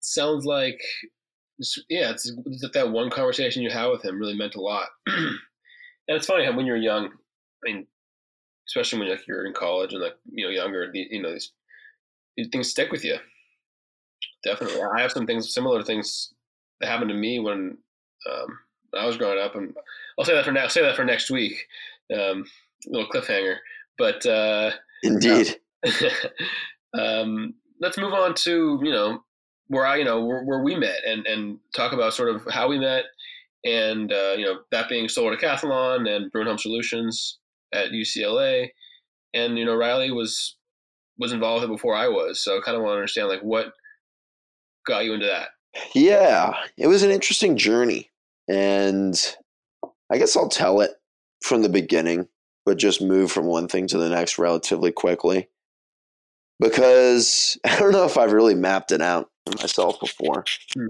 Sounds 0.00 0.46
like 0.46 0.80
yeah, 1.88 2.10
it's, 2.10 2.30
it's 2.46 2.68
that 2.72 2.90
one 2.90 3.10
conversation 3.10 3.62
you 3.62 3.70
had 3.70 3.86
with 3.86 4.04
him 4.04 4.18
really 4.18 4.36
meant 4.36 4.54
a 4.54 4.60
lot. 4.60 4.88
and 5.06 5.36
it's 6.08 6.26
funny 6.26 6.44
how 6.44 6.56
when 6.56 6.66
you're 6.66 6.76
young, 6.76 7.06
I 7.06 7.10
mean, 7.64 7.86
especially 8.68 9.00
when 9.00 9.08
like 9.08 9.26
you're 9.26 9.46
in 9.46 9.52
college 9.52 9.92
and 9.92 10.02
like 10.02 10.16
you 10.30 10.44
know 10.44 10.50
younger, 10.50 10.90
you 10.92 11.22
know 11.22 11.32
these, 11.32 11.52
these 12.36 12.48
things 12.48 12.68
stick 12.68 12.92
with 12.92 13.04
you. 13.04 13.16
Definitely, 14.44 14.80
I 14.82 15.00
have 15.00 15.12
some 15.12 15.26
things 15.26 15.52
similar 15.52 15.82
things 15.82 16.32
that 16.80 16.88
happened 16.88 17.10
to 17.10 17.16
me 17.16 17.40
when 17.40 17.76
um, 18.30 18.58
I 18.96 19.06
was 19.06 19.16
growing 19.16 19.42
up, 19.42 19.56
and 19.56 19.74
I'll 20.18 20.24
say 20.24 20.34
that 20.34 20.44
for 20.44 20.52
now. 20.52 20.62
I'll 20.62 20.70
say 20.70 20.82
that 20.82 20.96
for 20.96 21.04
next 21.04 21.30
week. 21.30 21.66
Um, 22.14 22.44
little 22.86 23.08
cliffhanger, 23.08 23.56
but 23.96 24.24
uh, 24.26 24.70
indeed. 25.02 25.56
um, 26.98 27.54
let's 27.80 27.98
move 27.98 28.12
on 28.12 28.34
to 28.34 28.80
you 28.82 28.90
know 28.90 29.22
where 29.68 29.86
I, 29.86 29.96
you 29.96 30.04
know, 30.04 30.24
where, 30.24 30.42
where, 30.44 30.62
we 30.62 30.74
met 30.74 31.04
and, 31.06 31.26
and 31.26 31.58
talk 31.76 31.92
about 31.92 32.14
sort 32.14 32.34
of 32.34 32.42
how 32.50 32.68
we 32.68 32.78
met 32.78 33.04
and, 33.64 34.12
uh, 34.12 34.34
you 34.36 34.44
know, 34.44 34.60
that 34.70 34.88
being 34.88 35.08
Solar 35.08 35.36
Decathlon 35.36 36.08
and 36.08 36.32
Bruin 36.32 36.46
Home 36.46 36.58
Solutions 36.58 37.38
at 37.72 37.90
UCLA. 37.90 38.68
And, 39.34 39.58
you 39.58 39.64
know, 39.64 39.76
Riley 39.76 40.10
was, 40.10 40.56
was 41.18 41.32
involved 41.32 41.64
in 41.64 41.70
before 41.70 41.94
I 41.94 42.08
was. 42.08 42.40
So 42.40 42.56
I 42.56 42.60
kind 42.64 42.76
of 42.76 42.82
want 42.82 42.94
to 42.94 42.98
understand 42.98 43.28
like 43.28 43.42
what 43.42 43.72
got 44.86 45.04
you 45.04 45.12
into 45.12 45.26
that. 45.26 45.48
Yeah, 45.94 46.54
it 46.78 46.86
was 46.86 47.02
an 47.02 47.10
interesting 47.10 47.56
journey. 47.56 48.10
And 48.48 49.20
I 50.10 50.16
guess 50.16 50.34
I'll 50.34 50.48
tell 50.48 50.80
it 50.80 50.92
from 51.42 51.60
the 51.60 51.68
beginning, 51.68 52.26
but 52.64 52.78
just 52.78 53.02
move 53.02 53.30
from 53.30 53.44
one 53.44 53.68
thing 53.68 53.86
to 53.88 53.98
the 53.98 54.08
next 54.08 54.38
relatively 54.38 54.92
quickly 54.92 55.48
because 56.60 57.58
I 57.64 57.78
don't 57.78 57.92
know 57.92 58.04
if 58.04 58.16
I've 58.16 58.32
really 58.32 58.54
mapped 58.54 58.92
it 58.92 59.00
out 59.00 59.30
myself 59.60 60.00
before. 60.00 60.44
Hmm. 60.74 60.88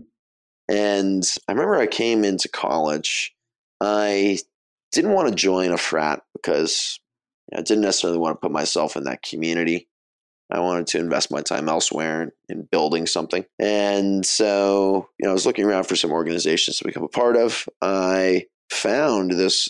And 0.71 1.25
I 1.49 1.53
remember 1.53 1.77
I 1.77 1.87
came 1.87 2.25
into 2.25 2.49
college. 2.49 3.35
I 3.81 4.39
didn't 4.93 5.13
want 5.13 5.29
to 5.29 5.35
join 5.35 5.71
a 5.71 5.79
frat 5.79 6.23
because 6.35 7.01
I 7.55 7.63
didn't 7.63 7.83
necessarily 7.83 8.19
want 8.19 8.37
to 8.37 8.41
put 8.41 8.53
myself 8.53 8.97
in 8.97 9.05
that 9.05 9.23
community. 9.23 9.89
I 10.51 10.61
wanted 10.61 10.87
to 10.89 10.99
invest 10.99 11.31
my 11.31 11.43
time 11.43 11.69
elsewhere 11.69 12.33
in 12.49 12.69
building 12.71 13.07
something. 13.07 13.45
And 13.59 14.25
so, 14.25 15.09
you 15.19 15.25
know, 15.25 15.31
I 15.31 15.35
was 15.35 15.45
looking 15.45 15.65
around 15.65 15.85
for 15.85 15.97
some 15.97 16.11
organizations 16.11 16.79
to 16.79 16.85
become 16.85 17.03
a 17.03 17.09
part 17.09 17.37
of. 17.37 17.69
I 17.83 18.47
found 18.71 19.33
this 19.33 19.69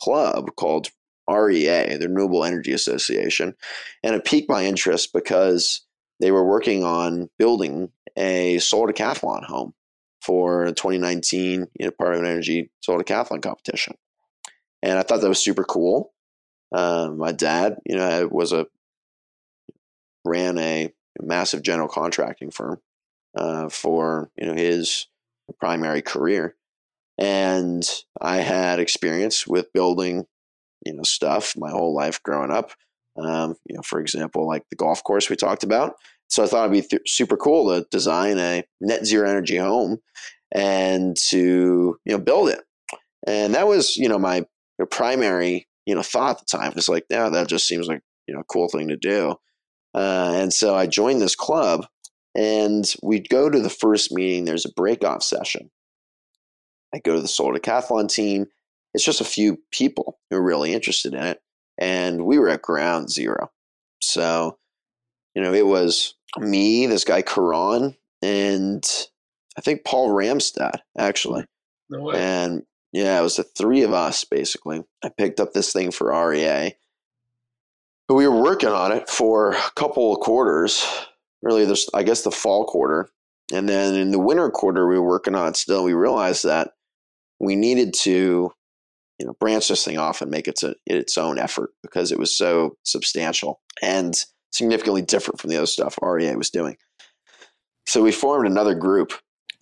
club 0.00 0.50
called 0.56 0.88
REA, 1.28 1.96
the 1.96 2.08
Renewable 2.08 2.44
Energy 2.44 2.72
Association, 2.72 3.54
and 4.02 4.14
it 4.14 4.24
piqued 4.24 4.48
my 4.48 4.64
interest 4.64 5.12
because 5.12 5.82
they 6.20 6.30
were 6.30 6.44
working 6.44 6.84
on 6.84 7.30
building 7.38 7.90
a 8.16 8.58
solar 8.58 8.92
decathlon 8.92 9.44
home 9.44 9.74
for 10.20 10.66
2019 10.66 11.50
you 11.50 11.66
know, 11.80 11.90
Department 11.90 12.22
of 12.22 12.26
an 12.26 12.32
Energy 12.32 12.70
solar 12.80 13.02
decathlon 13.02 13.42
competition, 13.42 13.94
and 14.82 14.98
I 14.98 15.02
thought 15.02 15.20
that 15.20 15.28
was 15.28 15.42
super 15.42 15.64
cool. 15.64 16.12
Um, 16.72 17.18
my 17.18 17.32
dad, 17.32 17.76
you 17.86 17.96
know, 17.96 18.28
was 18.30 18.52
a 18.52 18.66
ran 20.24 20.58
a 20.58 20.92
massive 21.20 21.62
general 21.62 21.88
contracting 21.88 22.50
firm 22.50 22.80
uh, 23.36 23.68
for 23.68 24.30
you 24.36 24.46
know 24.46 24.54
his 24.54 25.06
primary 25.58 26.02
career, 26.02 26.56
and 27.18 27.88
I 28.20 28.38
had 28.38 28.78
experience 28.78 29.46
with 29.46 29.72
building 29.72 30.26
you 30.84 30.94
know 30.94 31.02
stuff 31.02 31.54
my 31.56 31.70
whole 31.70 31.94
life 31.94 32.22
growing 32.22 32.50
up. 32.50 32.72
Um, 33.16 33.54
you 33.68 33.76
know, 33.76 33.82
for 33.82 34.00
example, 34.00 34.46
like 34.46 34.64
the 34.70 34.76
golf 34.76 35.02
course 35.04 35.30
we 35.30 35.36
talked 35.36 35.62
about. 35.62 35.94
So 36.28 36.42
I 36.42 36.46
thought 36.46 36.70
it'd 36.70 36.72
be 36.72 36.88
th- 36.88 37.02
super 37.06 37.36
cool 37.36 37.68
to 37.68 37.86
design 37.90 38.38
a 38.38 38.64
net 38.80 39.06
zero 39.06 39.28
energy 39.28 39.56
home 39.56 39.98
and 40.52 41.16
to 41.28 41.96
you 42.04 42.12
know 42.12 42.18
build 42.18 42.48
it. 42.48 42.60
And 43.26 43.54
that 43.54 43.68
was 43.68 43.96
you 43.96 44.08
know 44.08 44.18
my 44.18 44.44
primary 44.90 45.68
you 45.86 45.94
know 45.94 46.02
thought 46.02 46.36
at 46.36 46.38
the 46.38 46.58
time 46.58 46.72
was 46.74 46.88
like, 46.88 47.04
yeah, 47.10 47.28
that 47.28 47.48
just 47.48 47.66
seems 47.66 47.86
like 47.86 48.02
you 48.26 48.34
know 48.34 48.40
a 48.40 48.44
cool 48.44 48.68
thing 48.68 48.88
to 48.88 48.96
do. 48.96 49.36
Uh, 49.94 50.32
and 50.34 50.52
so 50.52 50.74
I 50.74 50.86
joined 50.86 51.22
this 51.22 51.36
club, 51.36 51.86
and 52.34 52.92
we'd 53.02 53.28
go 53.28 53.48
to 53.48 53.60
the 53.60 53.70
first 53.70 54.10
meeting. 54.10 54.44
There's 54.44 54.66
a 54.66 54.72
breakoff 54.72 55.22
session. 55.22 55.70
I 56.92 56.98
go 56.98 57.14
to 57.14 57.20
the 57.20 57.28
solar 57.28 57.58
decathlon 57.58 58.08
team 58.08 58.46
it's 58.94 59.04
just 59.04 59.20
a 59.20 59.24
few 59.24 59.58
people 59.72 60.18
who 60.30 60.36
are 60.36 60.42
really 60.42 60.72
interested 60.72 61.14
in 61.14 61.22
it. 61.22 61.42
And 61.76 62.24
we 62.24 62.38
were 62.38 62.48
at 62.48 62.62
ground 62.62 63.10
zero. 63.10 63.50
So, 64.00 64.58
you 65.34 65.42
know, 65.42 65.52
it 65.52 65.66
was 65.66 66.14
me, 66.38 66.86
this 66.86 67.04
guy 67.04 67.22
Karan, 67.22 67.96
and 68.22 68.84
I 69.58 69.60
think 69.60 69.84
Paul 69.84 70.10
Ramstad, 70.10 70.78
actually. 70.96 71.44
No 71.90 72.00
way. 72.00 72.14
And 72.16 72.62
yeah, 72.92 73.18
it 73.18 73.22
was 73.22 73.36
the 73.36 73.42
three 73.42 73.82
of 73.82 73.92
us 73.92 74.24
basically. 74.24 74.84
I 75.02 75.08
picked 75.08 75.40
up 75.40 75.52
this 75.52 75.72
thing 75.72 75.90
for 75.90 76.28
REA. 76.28 76.76
But 78.06 78.14
we 78.14 78.28
were 78.28 78.42
working 78.42 78.68
on 78.68 78.92
it 78.92 79.08
for 79.08 79.52
a 79.52 79.70
couple 79.74 80.12
of 80.12 80.20
quarters. 80.20 80.86
Really, 81.42 81.64
there's 81.64 81.88
I 81.92 82.02
guess 82.02 82.22
the 82.22 82.30
fall 82.30 82.64
quarter. 82.66 83.08
And 83.52 83.68
then 83.68 83.94
in 83.94 84.10
the 84.10 84.18
winter 84.18 84.50
quarter 84.50 84.86
we 84.86 84.98
were 84.98 85.06
working 85.06 85.34
on 85.34 85.48
it 85.48 85.56
still. 85.56 85.84
We 85.84 85.94
realized 85.94 86.44
that 86.44 86.72
we 87.40 87.56
needed 87.56 87.94
to 88.02 88.52
you 89.24 89.28
know 89.28 89.34
branch 89.40 89.68
this 89.68 89.82
thing 89.82 89.96
off 89.96 90.20
and 90.20 90.30
make 90.30 90.46
it 90.46 90.56
to 90.56 90.76
its 90.84 91.16
own 91.16 91.38
effort 91.38 91.70
because 91.82 92.12
it 92.12 92.18
was 92.18 92.36
so 92.36 92.76
substantial 92.82 93.62
and 93.80 94.22
significantly 94.52 95.00
different 95.00 95.40
from 95.40 95.48
the 95.48 95.56
other 95.56 95.66
stuff 95.66 95.98
REA 96.02 96.36
was 96.36 96.50
doing. 96.50 96.76
So 97.86 98.02
we 98.02 98.12
formed 98.12 98.46
another 98.46 98.74
group 98.74 99.14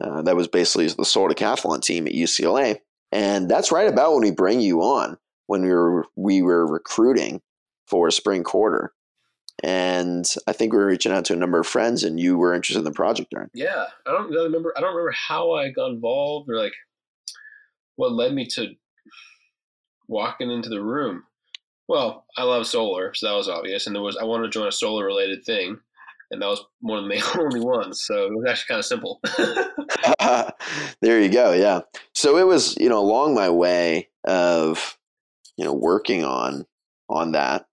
uh, 0.03 0.23
that 0.23 0.35
was 0.35 0.49
basically 0.49 0.89
the 0.89 1.05
Solar 1.05 1.33
Decathlon 1.33 1.81
team 1.81 2.09
at 2.09 2.13
UCLA, 2.13 2.79
and 3.13 3.49
that's 3.49 3.71
right 3.71 3.87
about 3.87 4.15
when 4.15 4.23
we 4.23 4.33
bring 4.33 4.61
you 4.61 4.81
on 4.81 5.17
when 5.47 5.63
we 5.63 5.69
were 5.69 6.07
we 6.17 6.43
were 6.43 6.67
recruiting 6.67 7.41
for 7.87 8.09
a 8.09 8.13
spring 8.13 8.43
quarter. 8.43 8.93
And 9.63 10.29
I 10.49 10.53
think 10.53 10.73
we 10.73 10.81
were 10.81 10.87
reaching 10.87 11.13
out 11.13 11.25
to 11.27 11.35
a 11.35 11.37
number 11.37 11.61
of 11.61 11.69
friends, 11.69 12.03
and 12.03 12.19
you 12.19 12.37
were 12.37 12.53
interested 12.53 12.81
in 12.81 12.85
the 12.85 12.91
project, 12.91 13.33
Aaron. 13.33 13.51
Yeah, 13.55 13.85
I 14.07 14.11
don't 14.11 14.29
really 14.29 14.47
remember. 14.47 14.73
I 14.77 14.81
don't 14.81 14.91
remember 14.91 15.13
how 15.13 15.53
I 15.53 15.71
got 15.71 15.91
involved 15.91 16.51
or 16.51 16.57
like 16.57 16.73
what 17.95 18.13
led 18.13 18.35
me 18.35 18.47
to 18.47 18.75
walking 20.09 20.51
into 20.51 20.69
the 20.69 20.83
room. 20.83 21.25
Well, 21.89 22.25
I 22.37 22.45
love 22.45 22.67
solar, 22.67 23.13
so 23.15 23.27
that 23.27 23.37
was 23.37 23.49
obvious. 23.49 23.87
And 23.87 23.95
there 23.95 24.03
was 24.03 24.17
I 24.17 24.25
wanted 24.25 24.45
to 24.45 24.51
join 24.51 24.69
a 24.69 24.73
solar 24.73 25.05
related 25.05 25.45
thing, 25.45 25.79
and 26.31 26.41
that 26.41 26.47
was 26.47 26.65
one 26.81 27.05
of 27.05 27.11
the 27.11 27.39
only 27.41 27.61
ones. 27.61 28.03
So 28.03 28.27
it 28.27 28.35
was 28.35 28.47
actually 28.49 28.69
kind 28.69 28.79
of 28.79 28.85
simple. 28.85 29.21
there 31.01 31.21
you 31.21 31.29
go. 31.29 31.53
Yeah. 31.53 31.81
So 32.15 32.39
it 32.39 32.47
was 32.47 32.77
you 32.79 32.89
know 32.89 33.01
along 33.01 33.35
my 33.35 33.51
way 33.51 34.09
of 34.25 34.97
you 35.57 35.65
know 35.65 35.75
working 35.75 36.25
on 36.25 36.67
on 37.09 37.33
that 37.33 37.67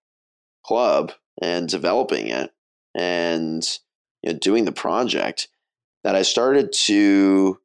club 0.65 1.13
and 1.42 1.70
developing 1.70 2.28
it 2.28 2.52
and 2.96 3.80
you 4.22 4.34
know 4.34 4.39
doing 4.39 4.65
the 4.65 4.72
project 4.72 5.48
that 6.04 6.15
I 6.15 6.22
started 6.22 6.74
to 6.86 7.60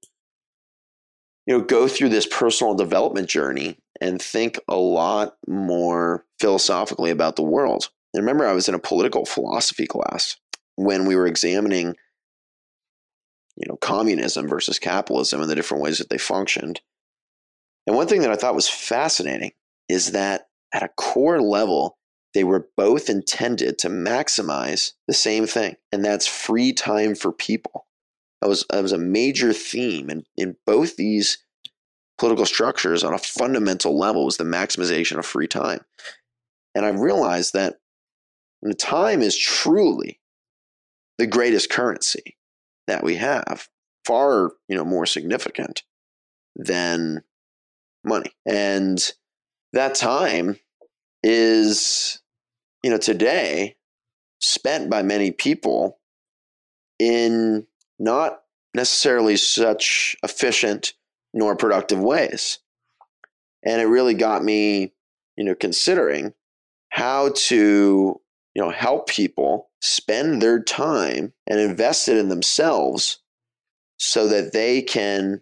you 1.47 1.57
know 1.57 1.65
go 1.65 1.89
through 1.89 2.09
this 2.09 2.27
personal 2.27 2.75
development 2.75 3.29
journey 3.29 3.79
and 4.01 4.21
think 4.21 4.59
a 4.69 4.77
lot 4.77 5.37
more 5.47 6.25
philosophically 6.41 7.11
about 7.11 7.37
the 7.37 7.43
world. 7.43 7.91
And 8.13 8.23
remember, 8.23 8.47
I 8.47 8.53
was 8.53 8.69
in 8.69 8.75
a 8.75 8.81
political 8.81 9.25
philosophy 9.25 9.87
class 9.87 10.37
when 10.77 11.07
we 11.07 11.17
were 11.17 11.27
examining 11.27 11.95
you 13.57 13.67
know, 13.69 13.77
communism 13.77 14.49
versus 14.49 14.79
capitalism 14.79 15.41
and 15.41 15.51
the 15.51 15.55
different 15.55 15.83
ways 15.83 15.99
that 15.99 16.11
they 16.11 16.19
functioned. 16.19 16.81
And 17.87 17.95
one 17.95 18.09
thing 18.09 18.23
that 18.23 18.31
I 18.31 18.37
thought 18.37 18.55
was 18.55 18.69
fascinating 18.69 19.53
is 19.89 20.13
that 20.13 20.49
at 20.73 20.83
a 20.83 20.89
core 20.89 21.41
level, 21.41 21.99
they 22.33 22.45
were 22.45 22.69
both 22.77 23.09
intended 23.09 23.79
to 23.79 23.89
maximize 23.89 24.93
the 25.07 25.15
same 25.15 25.47
thing, 25.47 25.77
and 25.93 26.05
that's 26.05 26.27
free 26.27 26.73
time 26.73 27.15
for 27.15 27.33
people. 27.33 27.87
That 28.45 28.51
was, 28.51 28.67
that 28.69 28.83
was 28.83 28.93
a 28.93 28.99
major 28.99 29.55
theme 29.55 30.11
in, 30.11 30.27
in 30.37 30.57
both 30.67 30.97
these 30.97 31.39
political 32.19 32.45
structures 32.45 33.03
on 33.03 33.15
a 33.15 33.19
fundamental 33.19 33.99
level 33.99 34.27
was 34.27 34.37
the 34.37 34.45
maximization 34.45 35.19
of 35.19 35.25
free 35.25 35.49
time. 35.49 35.81
And 36.75 36.85
I 36.85 36.91
realized 36.91 37.55
that 37.55 37.77
time 38.79 39.23
is 39.23 39.35
truly 39.39 40.21
the 41.17 41.27
greatest 41.27 41.71
currency 41.71 42.37
that 42.87 43.03
we 43.03 43.17
have, 43.17 43.69
far 44.05 44.53
you 44.69 44.77
know 44.77 44.85
more 44.85 45.07
significant 45.07 45.83
than 46.55 47.23
money. 48.05 48.33
And 48.45 49.13
that 49.73 49.95
time 49.95 50.59
is 51.23 52.21
you 52.83 52.91
know 52.91 52.99
today 52.99 53.77
spent 54.41 54.91
by 54.91 55.03
many 55.03 55.31
people 55.31 55.99
in 56.99 57.67
not 57.99 58.41
necessarily 58.75 59.37
such 59.37 60.17
efficient 60.23 60.95
nor 61.33 61.57
productive 61.57 62.01
ways. 62.01 62.59
And 63.65 63.81
it 63.81 63.87
really 63.87 64.15
got 64.15 64.45
me, 64.45 64.93
you 65.37 65.45
know, 65.45 65.55
considering 65.55 66.35
how 66.91 67.31
to, 67.35 68.21
you 68.55 68.63
know, 68.63 68.71
help 68.71 69.09
people 69.09 69.71
spend 69.81 70.41
their 70.41 70.63
time 70.63 71.33
and 71.47 71.59
invest 71.59 72.09
it 72.09 72.17
in 72.17 72.29
themselves 72.29 73.21
so 73.99 74.29
that 74.29 74.53
they 74.53 74.83
can 74.83 75.41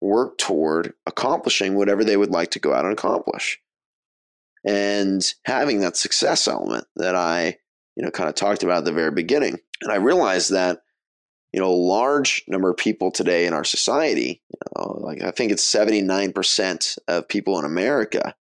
work 0.00 0.38
toward 0.38 0.94
accomplishing 1.06 1.74
whatever 1.74 2.04
they 2.04 2.16
would 2.16 2.30
like 2.30 2.50
to 2.52 2.60
go 2.60 2.72
out 2.72 2.84
and 2.84 2.92
accomplish. 2.92 3.60
And 4.64 5.22
having 5.44 5.80
that 5.80 5.96
success 5.96 6.48
element 6.48 6.86
that 6.96 7.14
I, 7.14 7.58
you 7.96 8.02
know, 8.02 8.10
kind 8.10 8.28
of 8.28 8.34
talked 8.34 8.62
about 8.62 8.78
at 8.78 8.84
the 8.84 8.92
very 8.92 9.10
beginning. 9.10 9.58
And 9.82 9.92
I 9.92 9.96
realized 9.96 10.52
that, 10.52 10.82
you 11.52 11.60
know, 11.60 11.68
a 11.68 11.72
large 11.72 12.44
number 12.46 12.70
of 12.70 12.76
people 12.76 13.10
today 13.10 13.46
in 13.46 13.54
our 13.54 13.64
society, 13.64 14.42
you 14.50 14.58
know, 14.76 14.98
like 15.00 15.22
I 15.22 15.30
think 15.30 15.50
it's 15.50 15.72
79% 15.72 16.98
of 17.08 17.28
people 17.28 17.58
in 17.58 17.64
America 17.64 18.34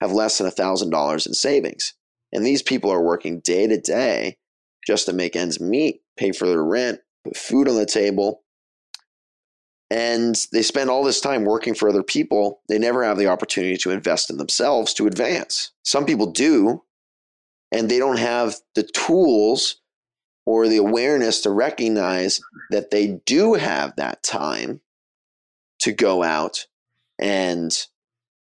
have 0.00 0.12
less 0.12 0.38
than 0.38 0.48
$1,000 0.48 1.26
in 1.26 1.34
savings. 1.34 1.94
And 2.32 2.44
these 2.44 2.62
people 2.62 2.90
are 2.90 3.02
working 3.02 3.40
day 3.40 3.66
to 3.66 3.80
day 3.80 4.36
just 4.86 5.06
to 5.06 5.12
make 5.12 5.36
ends 5.36 5.60
meet, 5.60 6.02
pay 6.16 6.32
for 6.32 6.46
their 6.46 6.64
rent, 6.64 7.00
put 7.24 7.36
food 7.36 7.68
on 7.68 7.76
the 7.76 7.86
table. 7.86 8.42
And 9.90 10.36
they 10.52 10.62
spend 10.62 10.90
all 10.90 11.02
this 11.02 11.20
time 11.20 11.44
working 11.44 11.74
for 11.74 11.88
other 11.88 12.02
people. 12.02 12.60
They 12.68 12.78
never 12.78 13.02
have 13.04 13.16
the 13.16 13.28
opportunity 13.28 13.76
to 13.78 13.90
invest 13.90 14.28
in 14.28 14.36
themselves 14.36 14.92
to 14.94 15.06
advance. 15.06 15.72
Some 15.84 16.04
people 16.04 16.30
do, 16.30 16.82
and 17.72 17.88
they 17.88 17.98
don't 17.98 18.18
have 18.18 18.56
the 18.74 18.82
tools 18.82 19.80
or 20.48 20.68
the 20.68 20.76
awareness 20.76 21.40
to 21.40 21.50
recognize 21.50 22.40
that 22.70 22.90
they 22.90 23.20
do 23.26 23.54
have 23.54 23.94
that 23.96 24.22
time 24.22 24.80
to 25.80 25.92
go 25.92 26.22
out 26.22 26.66
and 27.18 27.86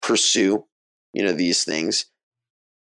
pursue 0.03 0.65
you 1.13 1.25
know 1.25 1.33
these 1.33 1.65
things 1.65 2.07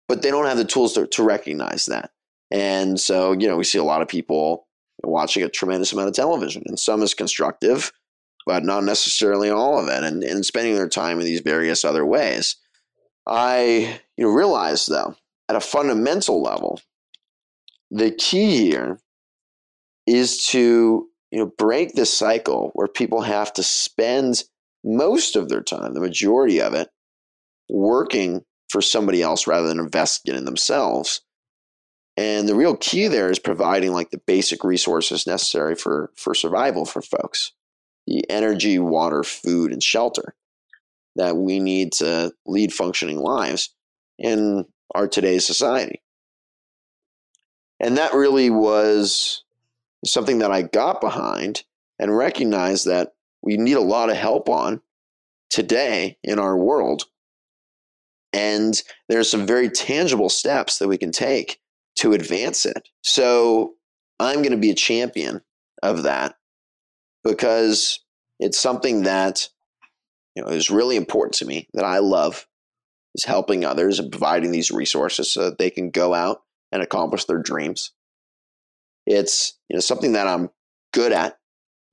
but 0.07 0.21
they 0.21 0.29
don't 0.29 0.45
have 0.45 0.57
the 0.57 0.65
tools 0.65 0.93
to, 0.93 1.07
to 1.07 1.23
recognize 1.23 1.85
that 1.85 2.11
and 2.51 2.99
so, 2.99 3.31
you 3.31 3.47
know, 3.47 3.55
we 3.55 3.63
see 3.63 3.77
a 3.77 3.83
lot 3.83 4.01
of 4.01 4.09
people 4.09 4.67
watching 5.03 5.41
a 5.41 5.49
tremendous 5.49 5.93
amount 5.93 6.09
of 6.09 6.13
television, 6.13 6.63
and 6.67 6.77
some 6.77 7.01
is 7.01 7.13
constructive, 7.13 7.93
but 8.45 8.63
not 8.63 8.83
necessarily 8.83 9.49
all 9.49 9.79
of 9.79 9.87
it, 9.87 10.03
and, 10.03 10.21
and 10.23 10.45
spending 10.45 10.75
their 10.75 10.89
time 10.89 11.19
in 11.19 11.25
these 11.25 11.39
various 11.39 11.85
other 11.85 12.05
ways. 12.05 12.57
I 13.25 13.99
you 14.17 14.25
know, 14.25 14.31
realize, 14.31 14.85
though, 14.85 15.15
at 15.47 15.55
a 15.55 15.61
fundamental 15.61 16.41
level, 16.43 16.81
the 17.91 18.11
key 18.11 18.57
here 18.57 18.99
is 20.07 20.47
to 20.47 21.07
you 21.31 21.39
know 21.39 21.51
break 21.57 21.93
this 21.93 22.13
cycle 22.13 22.71
where 22.73 22.87
people 22.87 23.21
have 23.21 23.53
to 23.53 23.63
spend 23.63 24.43
most 24.83 25.35
of 25.35 25.49
their 25.49 25.61
time, 25.61 25.93
the 25.93 25.99
majority 25.99 26.59
of 26.59 26.73
it, 26.73 26.89
working 27.69 28.43
for 28.69 28.81
somebody 28.81 29.21
else 29.21 29.45
rather 29.45 29.67
than 29.67 29.79
investing 29.79 30.35
in 30.35 30.45
themselves 30.45 31.21
and 32.17 32.47
the 32.47 32.55
real 32.55 32.75
key 32.75 33.07
there 33.07 33.29
is 33.29 33.39
providing 33.39 33.93
like 33.93 34.09
the 34.11 34.21
basic 34.27 34.63
resources 34.63 35.25
necessary 35.25 35.75
for 35.75 36.11
for 36.15 36.35
survival 36.35 36.85
for 36.85 37.01
folks. 37.01 37.53
The 38.07 38.29
energy, 38.29 38.79
water, 38.79 39.23
food, 39.23 39.71
and 39.71 39.81
shelter 39.81 40.35
that 41.15 41.37
we 41.37 41.59
need 41.59 41.93
to 41.93 42.31
lead 42.45 42.73
functioning 42.73 43.19
lives 43.19 43.73
in 44.17 44.65
our 44.93 45.07
today's 45.07 45.45
society. 45.45 46.01
And 47.81 47.97
that 47.97 48.13
really 48.13 48.51
was 48.51 49.43
something 50.05 50.39
that 50.39 50.51
I 50.51 50.61
got 50.61 51.01
behind 51.01 51.63
and 51.99 52.15
recognized 52.15 52.85
that 52.85 53.13
we 53.41 53.57
need 53.57 53.73
a 53.73 53.81
lot 53.81 54.11
of 54.11 54.17
help 54.17 54.47
on 54.49 54.81
today 55.49 56.17
in 56.23 56.37
our 56.37 56.55
world. 56.55 57.03
And 58.33 58.81
there's 59.09 59.29
some 59.29 59.47
very 59.47 59.69
tangible 59.69 60.29
steps 60.29 60.77
that 60.77 60.87
we 60.87 60.97
can 60.97 61.11
take 61.11 61.59
to 61.97 62.13
advance 62.13 62.65
it. 62.65 62.87
So 63.03 63.73
I'm 64.19 64.37
going 64.37 64.51
to 64.51 64.57
be 64.57 64.69
a 64.69 64.75
champion 64.75 65.41
of 65.81 66.03
that 66.03 66.35
because 67.23 67.99
it's 68.39 68.59
something 68.59 69.03
that 69.03 69.49
you 70.35 70.43
know 70.43 70.49
is 70.49 70.69
really 70.69 70.95
important 70.95 71.33
to 71.35 71.45
me 71.45 71.67
that 71.73 71.83
I 71.83 71.97
love 71.97 72.47
is 73.15 73.25
helping 73.25 73.65
others 73.65 73.99
and 73.99 74.11
providing 74.11 74.51
these 74.51 74.71
resources 74.71 75.31
so 75.31 75.49
that 75.49 75.57
they 75.57 75.69
can 75.69 75.89
go 75.89 76.13
out 76.13 76.43
and 76.71 76.81
accomplish 76.81 77.25
their 77.25 77.39
dreams. 77.39 77.91
It's 79.05 79.57
you 79.69 79.75
know 79.75 79.81
something 79.81 80.13
that 80.13 80.27
I'm 80.27 80.49
good 80.93 81.11
at. 81.11 81.37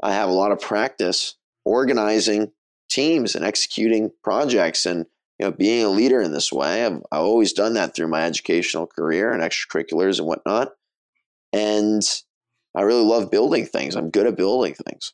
I 0.03 0.12
have 0.12 0.29
a 0.29 0.33
lot 0.33 0.53
of 0.53 0.61
practice 0.61 1.37
organizing 1.64 2.53
teams 2.88 3.35
and 3.35 3.45
executing 3.45 4.11
projects 4.23 4.87
and 4.87 5.07
you 5.38 5.47
know, 5.47 5.53
being 5.53 5.85
a 5.85 5.91
leader 5.91 6.21
in 6.21 6.33
this 6.33 6.53
way. 6.53 6.85
I've, 6.85 7.01
I've 7.12 7.21
always 7.21 7.53
done 7.53 7.75
that 7.75 7.95
through 7.95 8.09
my 8.09 8.23
educational 8.23 8.87
career 8.87 9.33
and 9.33 9.43
extracurriculars 9.43 10.19
and 10.19 10.27
whatnot. 10.27 10.73
And 11.53 12.03
I 12.75 12.83
really 12.83 13.05
love 13.05 13.31
building 13.31 13.67
things. 13.67 13.95
I'm 13.95 14.11
good 14.11 14.27
at 14.27 14.37
building 14.37 14.75
things. 14.75 15.12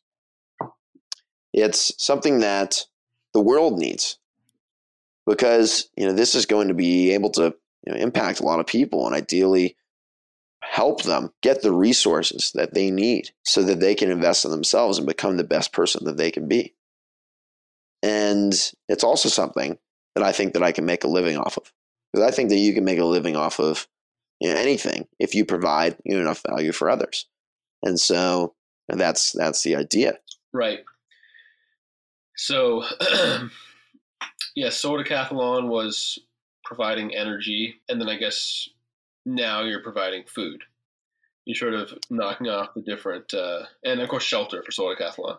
It's 1.53 1.93
something 2.03 2.41
that 2.41 2.87
the 3.33 3.41
world 3.41 3.79
needs 3.79 4.19
because 5.27 5.89
you 5.97 6.07
know 6.07 6.13
this 6.13 6.35
is 6.35 6.47
going 6.47 6.69
to 6.69 6.75
be 6.75 7.13
able 7.13 7.31
to 7.31 7.55
you 7.87 7.93
know, 7.93 7.99
impact 7.99 8.41
a 8.41 8.45
lot 8.45 8.61
of 8.61 8.67
people 8.67 9.07
and 9.07 9.15
ideally 9.15 9.77
help 10.63 11.03
them 11.03 11.31
get 11.43 11.63
the 11.63 11.73
resources 11.73 12.53
that 12.55 12.75
they 12.75 12.91
need 12.91 13.31
so 13.45 13.63
that 13.63 13.81
they 13.81 13.95
can 13.95 14.11
invest 14.11 14.45
in 14.45 14.51
themselves 14.51 14.99
and 14.99 15.07
become 15.07 15.37
the 15.37 15.45
best 15.45 15.73
person 15.73 16.05
that 16.05 16.17
they 16.17 16.31
can 16.31 16.49
be. 16.49 16.75
And 18.03 18.53
it's 18.89 19.05
also 19.05 19.29
something 19.29 19.79
that 20.15 20.25
I 20.25 20.33
think 20.33 20.55
that 20.55 20.63
I 20.63 20.73
can 20.73 20.85
make 20.85 21.05
a 21.05 21.09
living 21.09 21.37
off 21.37 21.57
of. 21.57 21.73
Because 22.13 22.27
I 22.27 22.35
think 22.35 22.51
that 22.51 22.57
you 22.57 22.75
can 22.75 22.85
make 22.85 22.99
a 22.99 23.05
living 23.05 23.37
off 23.37 23.59
of 23.59 23.89
you 24.41 24.53
know, 24.53 24.59
anything 24.59 25.07
if 25.19 25.35
you 25.35 25.45
provide 25.45 25.97
you 26.05 26.15
know, 26.15 26.23
enough 26.23 26.43
value 26.49 26.73
for 26.73 26.89
others. 26.89 27.27
And 27.83 27.99
so 27.99 28.55
that's 28.89 29.33
that's 29.33 29.63
the 29.63 29.77
idea. 29.77 30.19
Right. 30.53 30.81
So 32.37 32.85
yeah, 34.57 34.71
Solar 34.71 35.05
Decathlon 35.05 35.69
was 35.69 36.19
providing 36.65 37.15
energy, 37.15 37.81
and 37.89 38.01
then 38.01 38.09
I 38.09 38.17
guess 38.17 38.69
now 39.27 39.63
you're 39.63 39.83
providing 39.83 40.25
food. 40.27 40.63
You're 41.45 41.57
sort 41.57 41.75
of 41.75 41.93
knocking 42.11 42.49
off 42.49 42.75
the 42.75 42.83
different, 42.83 43.33
uh, 43.35 43.65
and 43.85 44.01
of 44.01 44.09
course, 44.09 44.25
shelter 44.25 44.63
for 44.63 44.73
Solar 44.73 44.97
Decathlon. 44.97 45.37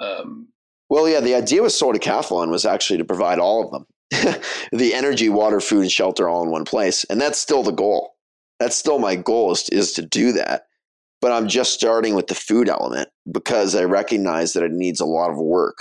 Um, 0.00 0.48
well, 0.88 1.08
yeah, 1.08 1.20
the 1.20 1.34
idea 1.34 1.62
with 1.62 1.72
Solar 1.72 1.94
Decathlon 1.94 2.50
was 2.50 2.64
actually 2.64 2.98
to 2.98 3.04
provide 3.04 3.38
all 3.38 3.64
of 3.64 3.70
them. 3.70 3.86
the 4.72 4.94
energy, 4.94 5.28
water, 5.28 5.60
food, 5.60 5.82
and 5.82 5.92
shelter 5.92 6.28
all 6.28 6.42
in 6.42 6.50
one 6.50 6.64
place. 6.64 7.04
And 7.04 7.20
that's 7.20 7.38
still 7.38 7.62
the 7.62 7.72
goal. 7.72 8.14
That's 8.60 8.76
still 8.76 8.98
my 8.98 9.16
goal 9.16 9.52
is, 9.52 9.68
is 9.70 9.92
to 9.92 10.02
do 10.02 10.32
that. 10.32 10.66
But 11.20 11.32
I'm 11.32 11.48
just 11.48 11.72
starting 11.72 12.14
with 12.14 12.26
the 12.26 12.34
food 12.34 12.68
element 12.68 13.08
because 13.30 13.74
I 13.74 13.84
recognize 13.84 14.52
that 14.52 14.62
it 14.62 14.72
needs 14.72 15.00
a 15.00 15.06
lot 15.06 15.30
of 15.30 15.38
work. 15.38 15.78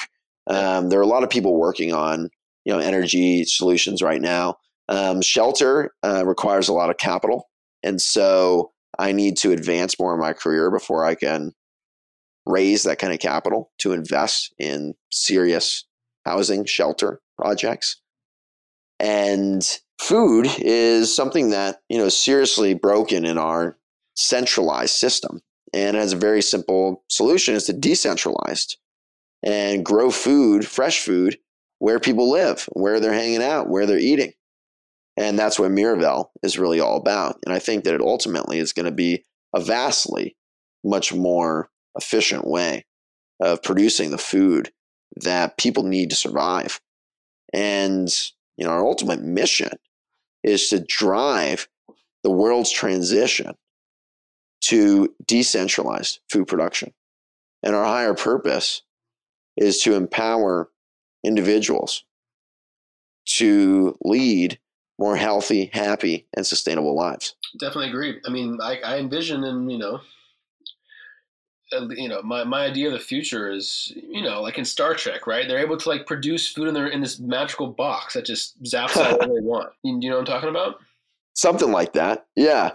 Um, 0.47 0.89
there 0.89 0.99
are 0.99 1.03
a 1.03 1.07
lot 1.07 1.23
of 1.23 1.29
people 1.29 1.57
working 1.57 1.93
on 1.93 2.29
you 2.65 2.73
know 2.73 2.79
energy 2.79 3.43
solutions 3.43 4.01
right 4.01 4.21
now. 4.21 4.57
Um, 4.93 5.21
shelter 5.21 5.91
uh, 6.03 6.23
requires 6.25 6.69
a 6.69 6.73
lot 6.73 6.91
of 6.91 6.97
capital, 6.97 7.49
and 7.81 7.99
so 7.99 8.71
I 8.99 9.11
need 9.11 9.37
to 9.37 9.51
advance 9.51 9.97
more 9.99 10.13
in 10.13 10.19
my 10.19 10.33
career 10.33 10.69
before 10.69 11.03
I 11.03 11.15
can 11.15 11.53
raise 12.45 12.83
that 12.83 12.99
kind 12.99 13.11
of 13.11 13.19
capital 13.19 13.71
to 13.79 13.93
invest 13.93 14.53
in 14.59 14.93
serious 15.11 15.85
housing 16.25 16.65
shelter 16.65 17.21
projects. 17.37 18.01
And 18.99 19.63
food 19.99 20.47
is 20.59 21.15
something 21.15 21.49
that, 21.49 21.79
you 21.89 21.97
know, 21.97 22.05
is 22.05 22.17
seriously 22.17 22.75
broken 22.75 23.25
in 23.25 23.37
our 23.37 23.77
centralized 24.15 24.95
system. 24.95 25.41
and 25.73 25.97
has 25.97 26.13
a 26.13 26.17
very 26.17 26.41
simple 26.41 27.03
solution 27.09 27.55
is 27.55 27.65
to 27.65 27.73
decentralize 27.73 28.75
and 29.41 29.83
grow 29.83 30.11
food, 30.11 30.65
fresh 30.65 30.99
food, 30.99 31.37
where 31.79 31.99
people 31.99 32.31
live, 32.31 32.69
where 32.73 32.99
they're 32.99 33.13
hanging 33.13 33.41
out, 33.41 33.69
where 33.69 33.85
they're 33.85 33.97
eating. 33.97 34.31
And 35.15 35.37
that's 35.37 35.59
what 35.59 35.71
Miravel 35.71 36.29
is 36.41 36.57
really 36.57 36.79
all 36.79 36.97
about. 36.97 37.37
And 37.45 37.53
I 37.53 37.59
think 37.59 37.83
that 37.83 37.93
it 37.93 38.01
ultimately 38.01 38.57
is 38.59 38.73
going 38.73 38.85
to 38.85 38.91
be 38.91 39.23
a 39.53 39.61
vastly 39.61 40.35
much 40.83 41.13
more 41.13 41.69
efficient 41.95 42.47
way 42.47 42.85
of 43.39 43.61
producing 43.61 44.09
the 44.09 44.17
food 44.17 44.71
that 45.17 45.57
people 45.57 45.83
need 45.83 46.09
to 46.09 46.15
survive. 46.15 46.81
And 47.53 48.09
you 48.57 48.65
know, 48.65 48.71
our 48.71 48.85
ultimate 48.85 49.21
mission 49.21 49.71
is 50.43 50.69
to 50.69 50.79
drive 50.79 51.67
the 52.23 52.31
world's 52.31 52.71
transition 52.71 53.55
to 54.61 55.13
decentralized 55.27 56.19
food 56.29 56.47
production. 56.47 56.93
And 57.61 57.75
our 57.75 57.85
higher 57.85 58.13
purpose 58.13 58.81
is 59.57 59.81
to 59.81 59.95
empower 59.95 60.69
individuals 61.23 62.03
to 63.25 63.97
lead 64.03 64.59
more 64.99 65.15
healthy, 65.15 65.69
happy, 65.73 66.27
and 66.35 66.45
sustainable 66.45 66.95
lives. 66.95 67.35
Definitely 67.59 67.89
agree. 67.89 68.19
I 68.25 68.29
mean, 68.29 68.59
I, 68.61 68.79
I 68.79 68.97
envision, 68.97 69.43
and 69.43 69.71
you 69.71 69.77
know, 69.77 70.01
you 71.95 72.07
know, 72.07 72.21
my, 72.21 72.43
my 72.43 72.65
idea 72.65 72.87
of 72.87 72.93
the 72.93 72.99
future 72.99 73.51
is, 73.51 73.91
you 73.95 74.21
know, 74.21 74.41
like 74.41 74.57
in 74.57 74.65
Star 74.65 74.93
Trek, 74.93 75.25
right? 75.27 75.47
They're 75.47 75.59
able 75.59 75.77
to 75.77 75.89
like 75.89 76.05
produce 76.05 76.47
food 76.47 76.67
in 76.67 76.73
their 76.73 76.87
in 76.87 77.01
this 77.01 77.19
magical 77.19 77.67
box 77.67 78.13
that 78.13 78.25
just 78.25 78.61
zaps 78.63 78.97
out 78.97 79.19
what 79.19 79.29
they 79.29 79.41
want. 79.41 79.73
You, 79.83 79.97
you 79.99 80.09
know 80.09 80.17
what 80.17 80.29
I'm 80.29 80.33
talking 80.33 80.49
about? 80.49 80.79
Something 81.33 81.71
like 81.71 81.93
that. 81.93 82.27
Yeah. 82.35 82.71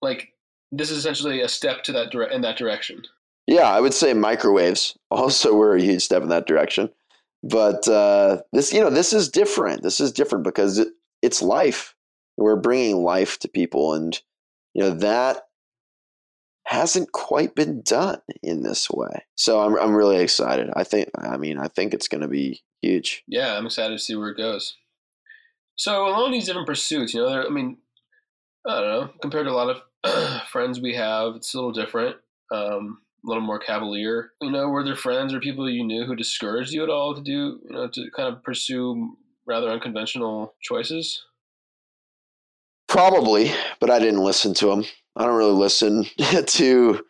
Like 0.00 0.32
this 0.72 0.90
is 0.90 0.98
essentially 0.98 1.40
a 1.40 1.48
step 1.48 1.82
to 1.84 1.92
that 1.92 2.10
dire- 2.10 2.30
in 2.30 2.40
that 2.42 2.56
direction. 2.56 3.02
Yeah, 3.46 3.70
I 3.70 3.80
would 3.80 3.92
say 3.92 4.14
microwaves 4.14 4.96
also 5.10 5.54
were 5.54 5.76
a 5.76 5.82
huge 5.82 6.02
step 6.02 6.22
in 6.22 6.30
that 6.30 6.46
direction. 6.46 6.90
But 7.42 7.86
uh, 7.88 8.40
this, 8.52 8.72
you 8.72 8.80
know, 8.80 8.88
this 8.88 9.12
is 9.12 9.28
different. 9.28 9.82
This 9.82 10.00
is 10.00 10.12
different 10.12 10.44
because 10.44 10.78
it, 10.78 10.88
it's 11.24 11.40
life. 11.40 11.94
We're 12.36 12.56
bringing 12.56 13.02
life 13.02 13.38
to 13.40 13.48
people, 13.48 13.94
and 13.94 14.20
you 14.74 14.82
know 14.82 14.90
that 14.90 15.42
hasn't 16.66 17.12
quite 17.12 17.54
been 17.54 17.82
done 17.82 18.20
in 18.42 18.62
this 18.62 18.90
way. 18.90 19.24
So 19.36 19.60
I'm 19.60 19.78
I'm 19.78 19.94
really 19.94 20.18
excited. 20.18 20.70
I 20.74 20.84
think 20.84 21.08
I 21.18 21.36
mean 21.36 21.58
I 21.58 21.68
think 21.68 21.94
it's 21.94 22.08
going 22.08 22.20
to 22.20 22.28
be 22.28 22.62
huge. 22.82 23.22
Yeah, 23.26 23.56
I'm 23.56 23.66
excited 23.66 23.96
to 23.96 24.02
see 24.02 24.14
where 24.16 24.30
it 24.30 24.36
goes. 24.36 24.76
So 25.76 26.06
along 26.06 26.32
these 26.32 26.46
different 26.46 26.68
pursuits, 26.68 27.14
you 27.14 27.20
know, 27.20 27.28
there, 27.28 27.46
I 27.46 27.48
mean, 27.48 27.78
I 28.66 28.80
don't 28.80 28.90
know, 28.90 29.10
compared 29.20 29.46
to 29.46 29.52
a 29.52 29.54
lot 29.54 29.76
of 30.04 30.42
friends 30.48 30.80
we 30.80 30.94
have, 30.94 31.34
it's 31.34 31.52
a 31.52 31.56
little 31.56 31.72
different, 31.72 32.16
um, 32.52 32.98
a 33.24 33.28
little 33.28 33.42
more 33.42 33.58
cavalier. 33.58 34.30
You 34.40 34.52
know, 34.52 34.68
were 34.68 34.84
there 34.84 34.94
friends 34.94 35.34
or 35.34 35.40
people 35.40 35.68
you 35.68 35.84
knew 35.84 36.04
who 36.04 36.14
discouraged 36.14 36.72
you 36.72 36.84
at 36.84 36.90
all 36.90 37.14
to 37.14 37.22
do, 37.22 37.58
you 37.68 37.70
know, 37.70 37.88
to 37.88 38.10
kind 38.14 38.32
of 38.32 38.42
pursue 38.44 39.16
rather 39.46 39.70
unconventional 39.70 40.54
choices? 40.60 41.24
Probably, 42.88 43.50
but 43.80 43.90
I 43.90 43.98
didn't 43.98 44.22
listen 44.24 44.54
to 44.54 44.66
them. 44.66 44.84
I 45.16 45.24
don't 45.24 45.36
really 45.36 45.52
listen 45.52 46.04
to, 46.46 47.04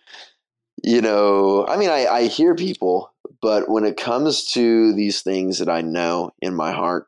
you 0.82 1.00
know, 1.00 1.66
I 1.66 1.76
mean, 1.76 1.90
I, 1.90 2.06
I 2.06 2.26
hear 2.26 2.54
people, 2.54 3.12
but 3.40 3.68
when 3.68 3.84
it 3.84 3.96
comes 3.96 4.50
to 4.52 4.92
these 4.94 5.22
things 5.22 5.58
that 5.58 5.68
I 5.68 5.80
know 5.80 6.32
in 6.40 6.54
my 6.54 6.72
heart, 6.72 7.06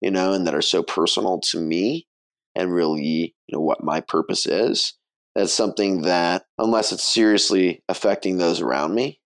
you 0.00 0.10
know, 0.10 0.32
and 0.32 0.46
that 0.46 0.54
are 0.54 0.62
so 0.62 0.82
personal 0.82 1.40
to 1.40 1.60
me 1.60 2.06
and 2.54 2.72
really, 2.72 3.34
you 3.46 3.56
know, 3.56 3.60
what 3.60 3.84
my 3.84 4.00
purpose 4.00 4.46
is, 4.46 4.94
that's 5.34 5.52
something 5.52 6.02
that, 6.02 6.44
unless 6.58 6.92
it's 6.92 7.04
seriously 7.06 7.82
affecting 7.88 8.36
those 8.36 8.60
around 8.60 8.94
me, 8.94 9.20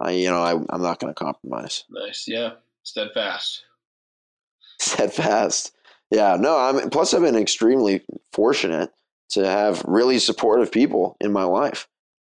I, 0.00 0.10
you 0.10 0.28
know, 0.28 0.42
I, 0.42 0.52
I'm 0.52 0.82
not 0.82 0.98
going 0.98 1.14
to 1.14 1.18
compromise. 1.18 1.84
Nice. 1.88 2.26
Yeah. 2.26 2.54
Steadfast. 2.82 3.62
Steadfast. 4.80 5.72
Yeah. 6.10 6.36
No, 6.38 6.56
I'm, 6.56 6.90
plus 6.90 7.14
I've 7.14 7.22
been 7.22 7.36
extremely 7.36 8.04
fortunate 8.32 8.90
to 9.30 9.46
have 9.46 9.82
really 9.84 10.18
supportive 10.18 10.70
people 10.70 11.16
in 11.20 11.32
my 11.32 11.44
life. 11.44 11.88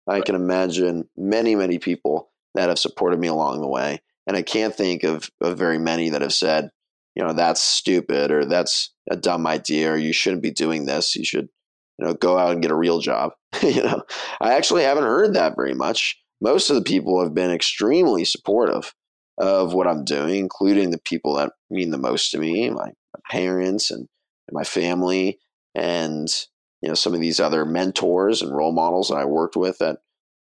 I 0.08 0.20
can 0.20 0.34
imagine 0.34 1.08
many, 1.16 1.54
many 1.54 1.78
people 1.78 2.30
that 2.54 2.68
have 2.68 2.78
supported 2.78 3.20
me 3.20 3.28
along 3.28 3.60
the 3.60 3.68
way. 3.68 4.00
And 4.26 4.36
I 4.36 4.42
can't 4.42 4.74
think 4.74 5.04
of, 5.04 5.30
of 5.40 5.58
very 5.58 5.78
many 5.78 6.10
that 6.10 6.22
have 6.22 6.34
said, 6.34 6.70
you 7.14 7.22
know, 7.22 7.32
that's 7.32 7.62
stupid 7.62 8.30
or 8.30 8.44
that's 8.44 8.92
a 9.10 9.16
dumb 9.16 9.46
idea 9.46 9.92
or 9.92 9.96
you 9.96 10.12
shouldn't 10.12 10.42
be 10.42 10.50
doing 10.50 10.86
this. 10.86 11.14
You 11.14 11.24
should, 11.24 11.48
you 11.98 12.06
know, 12.06 12.14
go 12.14 12.38
out 12.38 12.52
and 12.52 12.62
get 12.62 12.70
a 12.70 12.76
real 12.76 13.00
job. 13.00 13.32
you 13.62 13.82
know, 13.82 14.02
I 14.40 14.54
actually 14.54 14.82
haven't 14.82 15.04
heard 15.04 15.34
that 15.34 15.56
very 15.56 15.74
much. 15.74 16.18
Most 16.40 16.70
of 16.70 16.76
the 16.76 16.82
people 16.82 17.22
have 17.22 17.34
been 17.34 17.50
extremely 17.50 18.24
supportive 18.24 18.94
of 19.38 19.72
what 19.72 19.86
I'm 19.86 20.04
doing, 20.04 20.36
including 20.36 20.90
the 20.90 21.00
people 21.04 21.34
that 21.34 21.52
mean 21.70 21.90
the 21.90 21.98
most 21.98 22.30
to 22.32 22.38
me, 22.38 22.68
my, 22.70 22.92
parents 23.30 23.90
and, 23.90 24.00
and 24.00 24.54
my 24.54 24.64
family. 24.64 25.38
And 25.74 26.28
you 26.82 26.88
know 26.88 26.94
some 26.94 27.14
of 27.14 27.20
these 27.20 27.40
other 27.40 27.64
mentors 27.64 28.42
and 28.42 28.54
role 28.54 28.72
models 28.72 29.08
that 29.08 29.16
I 29.16 29.24
worked 29.24 29.56
with 29.56 29.80
at 29.82 29.98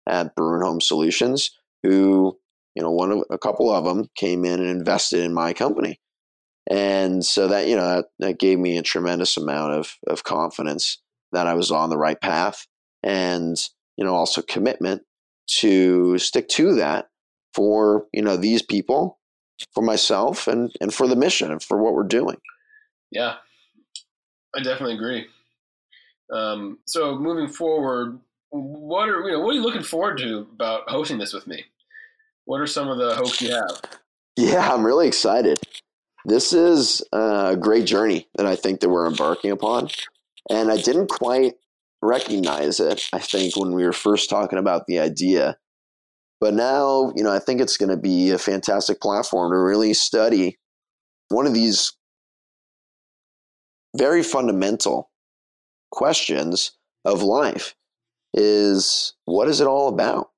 at 0.06 0.34
Bruin 0.34 0.62
Home 0.62 0.80
Solutions, 0.80 1.50
who 1.82 2.38
you 2.74 2.82
know 2.82 2.90
one 2.90 3.12
of 3.12 3.24
a 3.30 3.38
couple 3.38 3.70
of 3.70 3.84
them 3.84 4.08
came 4.16 4.44
in 4.44 4.60
and 4.60 4.68
invested 4.68 5.20
in 5.20 5.34
my 5.34 5.52
company, 5.52 6.00
and 6.68 7.24
so 7.24 7.48
that 7.48 7.68
you 7.68 7.76
know 7.76 7.96
that, 7.96 8.06
that 8.18 8.38
gave 8.38 8.58
me 8.58 8.78
a 8.78 8.82
tremendous 8.82 9.36
amount 9.36 9.74
of 9.74 9.94
of 10.06 10.24
confidence 10.24 11.00
that 11.32 11.46
I 11.46 11.54
was 11.54 11.70
on 11.70 11.90
the 11.90 11.98
right 11.98 12.20
path, 12.20 12.66
and 13.02 13.56
you 13.96 14.04
know 14.04 14.14
also 14.14 14.42
commitment 14.42 15.02
to 15.46 16.18
stick 16.18 16.48
to 16.48 16.74
that 16.76 17.06
for 17.54 18.06
you 18.12 18.22
know 18.22 18.36
these 18.36 18.62
people, 18.62 19.18
for 19.72 19.82
myself, 19.82 20.46
and 20.48 20.72
and 20.80 20.92
for 20.92 21.06
the 21.06 21.16
mission 21.16 21.50
and 21.50 21.62
for 21.62 21.82
what 21.82 21.94
we're 21.94 22.02
doing. 22.02 22.36
Yeah, 23.10 23.36
I 24.54 24.62
definitely 24.62 24.96
agree. 24.96 25.26
Um, 26.32 26.78
so 26.86 27.16
moving 27.16 27.48
forward, 27.48 28.18
what 28.50 29.08
are 29.08 29.22
you 29.22 29.32
know 29.32 29.40
what 29.40 29.50
are 29.50 29.54
you 29.54 29.62
looking 29.62 29.82
forward 29.82 30.18
to 30.18 30.46
about 30.52 30.88
hosting 30.88 31.18
this 31.18 31.32
with 31.32 31.46
me? 31.46 31.64
What 32.44 32.60
are 32.60 32.66
some 32.66 32.88
of 32.88 32.98
the 32.98 33.14
hopes 33.14 33.40
you 33.40 33.50
have? 33.50 33.80
Yeah, 34.36 34.72
I'm 34.72 34.84
really 34.84 35.06
excited. 35.06 35.60
This 36.24 36.52
is 36.52 37.02
a 37.12 37.56
great 37.58 37.86
journey 37.86 38.28
that 38.36 38.46
I 38.46 38.56
think 38.56 38.80
that 38.80 38.88
we're 38.88 39.06
embarking 39.06 39.50
upon, 39.50 39.90
and 40.50 40.70
I 40.70 40.76
didn't 40.78 41.08
quite 41.08 41.54
recognize 42.02 42.80
it. 42.80 43.02
I 43.12 43.18
think 43.18 43.56
when 43.56 43.72
we 43.72 43.84
were 43.84 43.92
first 43.92 44.28
talking 44.28 44.58
about 44.58 44.86
the 44.86 44.98
idea, 44.98 45.56
but 46.44 46.52
now 46.52 47.10
you 47.16 47.24
know 47.24 47.32
I 47.32 47.38
think 47.38 47.62
it's 47.62 47.78
going 47.78 47.88
to 47.88 47.96
be 47.96 48.30
a 48.30 48.36
fantastic 48.36 49.00
platform 49.00 49.50
to 49.50 49.56
really 49.56 49.94
study 49.94 50.58
one 51.30 51.46
of 51.46 51.54
these 51.54 51.94
very 53.96 54.22
fundamental 54.22 55.10
questions 55.90 56.72
of 57.06 57.22
life 57.22 57.74
is 58.34 59.14
what 59.24 59.48
is 59.48 59.62
it 59.62 59.66
all 59.66 59.88
about? 59.88 60.32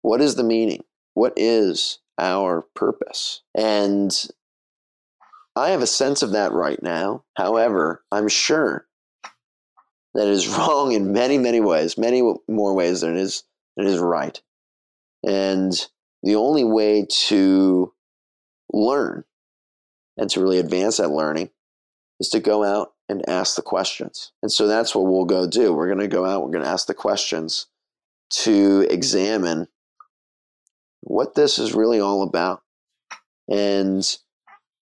What 0.00 0.22
is 0.22 0.36
the 0.36 0.42
meaning? 0.42 0.84
What 1.12 1.34
is 1.36 1.98
our 2.18 2.62
purpose? 2.74 3.42
And 3.54 4.10
I 5.54 5.68
have 5.68 5.82
a 5.82 5.86
sense 5.86 6.22
of 6.22 6.32
that 6.32 6.52
right 6.52 6.82
now. 6.82 7.24
However, 7.36 8.02
I'm 8.10 8.28
sure 8.28 8.86
that 10.14 10.28
is 10.28 10.48
wrong 10.56 10.92
in 10.92 11.12
many, 11.12 11.36
many 11.36 11.60
ways, 11.60 11.98
many 11.98 12.22
more 12.48 12.72
ways 12.72 13.02
than 13.02 13.18
it 13.18 13.20
is, 13.20 13.44
it 13.76 13.86
is 13.86 13.98
right. 13.98 14.40
And 15.26 15.72
the 16.22 16.36
only 16.36 16.64
way 16.64 17.06
to 17.28 17.92
learn 18.72 19.24
and 20.16 20.28
to 20.30 20.40
really 20.40 20.58
advance 20.58 20.98
that 20.98 21.10
learning 21.10 21.50
is 22.18 22.28
to 22.30 22.40
go 22.40 22.64
out 22.64 22.92
and 23.08 23.28
ask 23.28 23.56
the 23.56 23.62
questions. 23.62 24.32
And 24.42 24.52
so 24.52 24.66
that's 24.66 24.94
what 24.94 25.06
we'll 25.06 25.24
go 25.24 25.46
do. 25.46 25.72
We're 25.72 25.88
going 25.88 25.98
to 25.98 26.08
go 26.08 26.24
out, 26.24 26.42
we're 26.42 26.52
going 26.52 26.64
to 26.64 26.70
ask 26.70 26.86
the 26.86 26.94
questions 26.94 27.66
to 28.30 28.86
examine 28.90 29.66
what 31.00 31.34
this 31.34 31.58
is 31.58 31.74
really 31.74 32.00
all 32.00 32.22
about. 32.22 32.62
And 33.48 34.06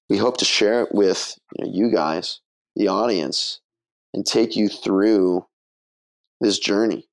we 0.09 0.17
hope 0.17 0.37
to 0.37 0.45
share 0.45 0.81
it 0.81 0.89
with 0.91 1.37
you, 1.55 1.65
know, 1.65 1.71
you 1.71 1.91
guys, 1.91 2.41
the 2.75 2.87
audience, 2.87 3.61
and 4.13 4.25
take 4.25 4.55
you 4.55 4.67
through 4.67 5.45
this 6.41 6.59
journey 6.59 7.07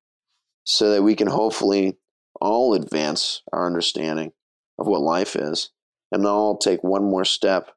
so 0.65 0.91
that 0.91 1.03
we 1.03 1.15
can 1.15 1.27
hopefully 1.27 1.97
all 2.41 2.73
advance 2.73 3.41
our 3.53 3.65
understanding 3.65 4.33
of 4.77 4.87
what 4.87 5.01
life 5.01 5.35
is 5.35 5.69
and 6.11 6.25
all 6.25 6.57
take 6.57 6.83
one 6.83 7.03
more 7.03 7.25
step 7.25 7.71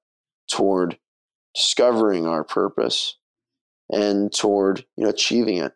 toward 0.51 0.99
discovering 1.55 2.27
our 2.27 2.43
purpose 2.43 3.17
and 3.91 4.33
toward 4.33 4.85
you 4.97 5.05
know 5.05 5.11
achieving 5.11 5.59
it, 5.59 5.73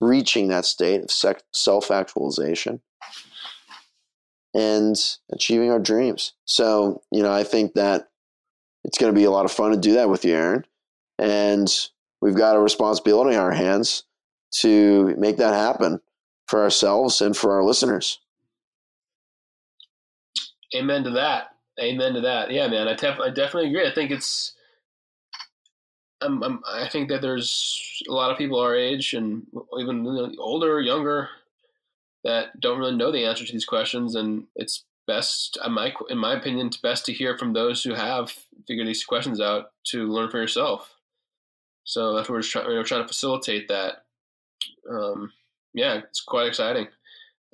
reaching 0.00 0.48
that 0.48 0.64
state 0.64 1.02
of 1.02 1.38
self 1.52 1.90
actualization 1.90 2.80
and 4.54 4.96
achieving 5.32 5.70
our 5.70 5.78
dreams. 5.78 6.32
So 6.44 7.02
you 7.12 7.22
know, 7.22 7.32
I 7.32 7.44
think 7.44 7.74
that 7.74 8.08
it's 8.84 8.98
going 8.98 9.12
to 9.12 9.18
be 9.18 9.24
a 9.24 9.30
lot 9.30 9.44
of 9.44 9.52
fun 9.52 9.72
to 9.72 9.76
do 9.76 9.94
that 9.94 10.08
with 10.08 10.24
you, 10.24 10.34
Aaron. 10.34 10.64
And 11.18 11.68
we've 12.22 12.34
got 12.34 12.56
a 12.56 12.60
responsibility 12.60 13.34
in 13.34 13.40
our 13.40 13.52
hands 13.52 14.04
to 14.52 15.14
make 15.16 15.36
that 15.36 15.54
happen 15.54 16.00
for 16.48 16.62
ourselves 16.62 17.20
and 17.20 17.36
for 17.36 17.52
our 17.52 17.62
listeners. 17.62 18.18
Amen 20.74 21.04
to 21.04 21.10
that. 21.10 21.48
Amen 21.80 22.14
to 22.14 22.20
that. 22.20 22.50
Yeah, 22.50 22.68
man. 22.68 22.88
I, 22.88 22.92
I 22.92 23.30
definitely 23.30 23.70
agree. 23.70 23.86
I 23.86 23.94
think 23.94 24.10
it's. 24.10 24.54
I'm, 26.20 26.42
I'm, 26.42 26.60
I 26.68 26.86
think 26.88 27.08
that 27.08 27.22
there's 27.22 28.02
a 28.08 28.12
lot 28.12 28.30
of 28.30 28.36
people 28.36 28.60
our 28.60 28.76
age 28.76 29.14
and 29.14 29.46
even 29.78 30.06
older, 30.38 30.80
younger, 30.80 31.30
that 32.24 32.60
don't 32.60 32.78
really 32.78 32.96
know 32.96 33.10
the 33.10 33.24
answer 33.24 33.46
to 33.46 33.52
these 33.52 33.64
questions, 33.64 34.14
and 34.16 34.44
it's 34.54 34.84
best, 35.06 35.56
in 35.64 35.72
my 35.72 35.94
in 36.10 36.18
my 36.18 36.34
opinion, 36.34 36.66
it's 36.66 36.76
best 36.76 37.06
to 37.06 37.12
hear 37.12 37.38
from 37.38 37.54
those 37.54 37.82
who 37.82 37.94
have 37.94 38.34
figured 38.68 38.86
these 38.86 39.04
questions 39.04 39.40
out 39.40 39.72
to 39.86 40.06
learn 40.08 40.30
for 40.30 40.38
yourself. 40.38 40.96
So 41.84 42.14
that's 42.14 42.28
what 42.28 42.44
we're. 42.54 42.66
We're 42.66 42.84
trying 42.84 43.02
to 43.02 43.08
facilitate 43.08 43.68
that. 43.68 44.04
Um, 44.90 45.32
yeah, 45.74 45.94
it's 45.98 46.22
quite 46.22 46.46
exciting. 46.46 46.88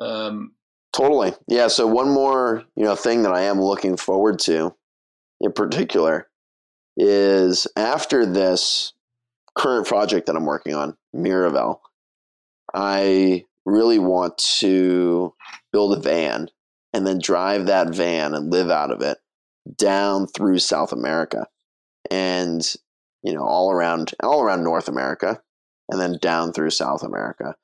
Um, 0.00 0.52
totally. 0.92 1.32
Yeah. 1.48 1.68
So 1.68 1.86
one 1.86 2.10
more, 2.10 2.64
you 2.76 2.84
know, 2.84 2.94
thing 2.94 3.22
that 3.22 3.32
I 3.32 3.42
am 3.42 3.60
looking 3.60 3.96
forward 3.96 4.38
to, 4.40 4.74
in 5.40 5.52
particular, 5.52 6.28
is 6.96 7.66
after 7.76 8.24
this 8.24 8.92
current 9.56 9.86
project 9.86 10.26
that 10.26 10.36
I'm 10.36 10.46
working 10.46 10.74
on, 10.74 10.96
Miravel, 11.14 11.80
I 12.74 13.44
really 13.64 13.98
want 13.98 14.38
to 14.38 15.34
build 15.72 15.96
a 15.96 16.00
van 16.00 16.48
and 16.92 17.06
then 17.06 17.18
drive 17.18 17.66
that 17.66 17.94
van 17.94 18.34
and 18.34 18.50
live 18.50 18.70
out 18.70 18.90
of 18.90 19.02
it 19.02 19.18
down 19.76 20.26
through 20.28 20.58
South 20.58 20.92
America 20.92 21.46
and 22.10 22.76
you 23.22 23.34
know 23.34 23.42
all 23.42 23.72
around 23.72 24.14
all 24.22 24.40
around 24.40 24.62
North 24.62 24.88
America 24.88 25.40
and 25.88 26.00
then 26.00 26.18
down 26.20 26.52
through 26.52 26.70
South 26.70 27.02
America 27.02 27.54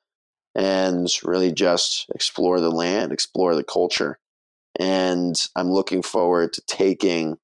and 0.55 1.07
really 1.23 1.51
just 1.51 2.05
explore 2.13 2.59
the 2.59 2.69
land, 2.69 3.11
explore 3.11 3.55
the 3.55 3.63
culture. 3.63 4.19
And 4.79 5.35
I'm 5.55 5.71
looking 5.71 6.01
forward 6.01 6.53
to 6.53 6.61
taking 6.67 7.37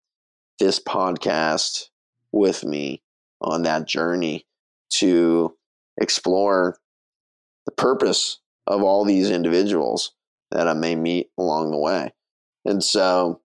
this 0.60 0.80
podcast 0.80 1.86
with 2.32 2.64
me 2.64 3.02
on 3.42 3.64
that 3.64 3.88
journey 3.88 4.46
to 4.92 5.56
explore 6.00 6.78
the 7.66 7.72
purpose 7.72 8.40
of 8.68 8.84
all 8.84 9.06
these 9.06 9.30
individuals 9.30 10.12
that 10.52 10.68
I 10.68 10.74
may 10.74 10.96
meet 10.96 11.30
along 11.38 11.72
the 11.72 11.78
way. 11.78 12.14
And 12.66 12.84
so 12.84 13.42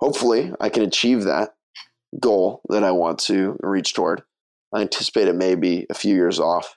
hopefully 0.00 0.52
I 0.60 0.68
can 0.68 0.82
achieve 0.82 1.24
that 1.24 1.54
goal 2.18 2.62
that 2.68 2.84
I 2.84 2.92
want 2.92 3.18
to 3.20 3.56
reach 3.62 3.94
toward. 3.94 4.22
I 4.74 4.80
anticipate 4.80 5.28
it 5.28 5.36
may 5.36 5.54
be 5.54 5.86
a 5.90 5.94
few 5.94 6.14
years 6.14 6.40
off, 6.40 6.76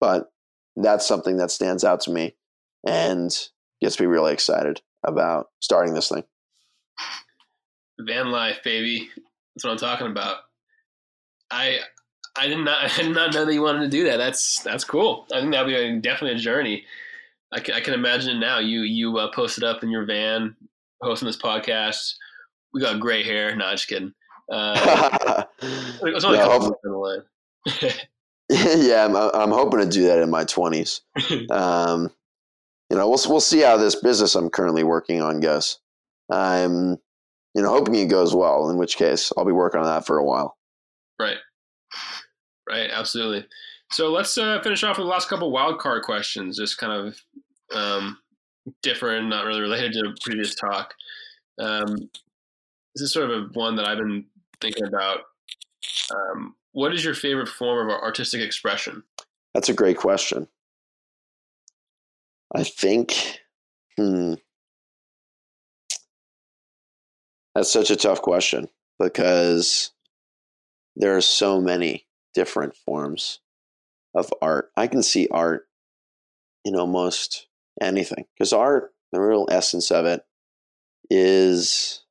but 0.00 0.30
that's 0.76 1.06
something 1.06 1.36
that 1.38 1.50
stands 1.50 1.84
out 1.84 2.00
to 2.02 2.10
me 2.10 2.36
and 2.86 3.36
gets 3.80 4.00
me 4.00 4.06
really 4.06 4.32
excited 4.32 4.80
about 5.06 5.46
starting 5.60 5.94
this 5.94 6.08
thing. 6.08 6.24
Van 8.00 8.30
life, 8.30 8.60
baby. 8.64 9.08
That's 9.54 9.64
what 9.64 9.72
I'm 9.72 9.78
talking 9.78 10.06
about. 10.06 10.38
I 11.50 11.80
I 12.36 12.46
did 12.46 12.58
not 12.58 12.84
I 12.98 13.02
did 13.02 13.14
not 13.14 13.34
know 13.34 13.44
that 13.44 13.52
you 13.52 13.62
wanted 13.62 13.80
to 13.80 13.88
do 13.88 14.04
that. 14.04 14.16
That's 14.16 14.62
that's 14.62 14.84
cool. 14.84 15.26
I 15.32 15.40
think 15.40 15.52
that'll 15.52 15.66
be 15.66 16.00
definitely 16.00 16.36
a 16.36 16.42
journey. 16.42 16.84
I 17.52 17.60
can, 17.60 17.74
I 17.74 17.80
can 17.80 17.94
imagine 17.94 18.38
now. 18.40 18.58
You 18.58 18.82
you 18.82 19.16
uh, 19.18 19.30
posted 19.32 19.64
up 19.64 19.82
in 19.82 19.90
your 19.90 20.04
van, 20.04 20.54
hosting 21.02 21.26
this 21.26 21.36
podcast. 21.36 22.14
We 22.72 22.80
got 22.80 23.00
gray 23.00 23.22
hair. 23.22 23.56
No, 23.56 23.70
just 23.72 23.88
kidding. 23.88 24.12
Uh, 24.50 25.44
only 26.02 26.12
no, 26.20 26.56
a 26.56 26.58
couple 26.58 27.02
line. 27.02 27.90
yeah, 28.48 29.04
I'm, 29.04 29.16
I'm 29.16 29.50
hoping 29.50 29.80
to 29.80 29.86
do 29.86 30.04
that 30.06 30.20
in 30.20 30.30
my 30.30 30.44
20s. 30.44 31.00
Um, 31.50 32.10
you 32.90 32.96
know, 32.96 33.06
we'll 33.06 33.20
we'll 33.28 33.40
see 33.40 33.60
how 33.60 33.76
this 33.76 33.96
business 33.96 34.34
I'm 34.34 34.48
currently 34.48 34.82
working 34.82 35.20
on 35.20 35.40
goes. 35.40 35.78
I'm, 36.30 36.98
you 37.54 37.62
know, 37.62 37.68
hoping 37.68 37.96
it 37.96 38.06
goes 38.06 38.34
well. 38.34 38.70
In 38.70 38.78
which 38.78 38.96
case, 38.96 39.30
I'll 39.36 39.44
be 39.44 39.52
working 39.52 39.80
on 39.80 39.86
that 39.86 40.06
for 40.06 40.16
a 40.16 40.24
while. 40.24 40.56
Right. 41.20 41.36
Right. 42.66 42.88
Absolutely. 42.90 43.46
So 43.90 44.10
let's 44.10 44.36
uh, 44.38 44.60
finish 44.62 44.84
off 44.84 44.96
with 44.96 45.06
the 45.06 45.10
last 45.10 45.28
couple 45.28 45.50
wild 45.50 45.78
card 45.78 46.02
questions. 46.02 46.56
Just 46.56 46.78
kind 46.78 46.92
of 46.92 47.22
um, 47.74 48.18
different, 48.82 49.28
not 49.28 49.44
really 49.44 49.60
related 49.60 49.92
to 49.92 50.02
the 50.02 50.16
previous 50.22 50.54
talk. 50.54 50.94
Um, 51.58 52.08
this 52.94 53.02
is 53.02 53.12
sort 53.12 53.30
of 53.30 53.36
a 53.36 53.48
one 53.52 53.76
that 53.76 53.86
I've 53.86 53.98
been 53.98 54.26
thinking 54.60 54.86
about. 54.86 55.20
Um, 56.14 56.54
what 56.72 56.94
is 56.94 57.04
your 57.04 57.14
favorite 57.14 57.48
form 57.48 57.90
of 57.90 58.00
artistic 58.00 58.40
expression? 58.40 59.02
That's 59.54 59.68
a 59.68 59.74
great 59.74 59.96
question. 59.96 60.46
I 62.54 62.64
think, 62.64 63.40
hmm, 63.96 64.34
that's 67.54 67.72
such 67.72 67.90
a 67.90 67.96
tough 67.96 68.22
question 68.22 68.68
because 68.98 69.90
there 70.96 71.16
are 71.16 71.22
so 71.22 71.60
many 71.60 72.06
different 72.34 72.76
forms 72.76 73.40
of 74.14 74.32
art. 74.40 74.70
I 74.76 74.86
can 74.86 75.02
see 75.02 75.28
art 75.30 75.68
in 76.64 76.76
almost 76.76 77.48
anything 77.80 78.24
because 78.34 78.52
art, 78.52 78.92
the 79.12 79.20
real 79.20 79.46
essence 79.50 79.90
of 79.90 80.06
it, 80.06 80.22
is 81.10 82.04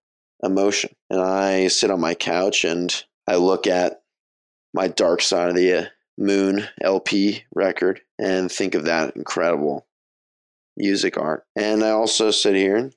emotion. 0.43 0.95
And 1.09 1.21
I 1.21 1.67
sit 1.67 1.91
on 1.91 2.01
my 2.01 2.13
couch 2.13 2.65
and 2.65 3.03
I 3.27 3.35
look 3.35 3.67
at 3.67 4.01
my 4.73 4.87
Dark 4.87 5.21
Side 5.21 5.49
of 5.49 5.55
the 5.55 5.73
uh, 5.73 5.85
Moon 6.17 6.67
LP 6.81 7.43
record 7.53 8.01
and 8.19 8.51
think 8.51 8.75
of 8.75 8.85
that 8.85 9.15
incredible 9.15 9.85
music 10.75 11.17
art. 11.17 11.45
And 11.55 11.83
I 11.83 11.91
also 11.91 12.31
sit 12.31 12.55
here 12.55 12.91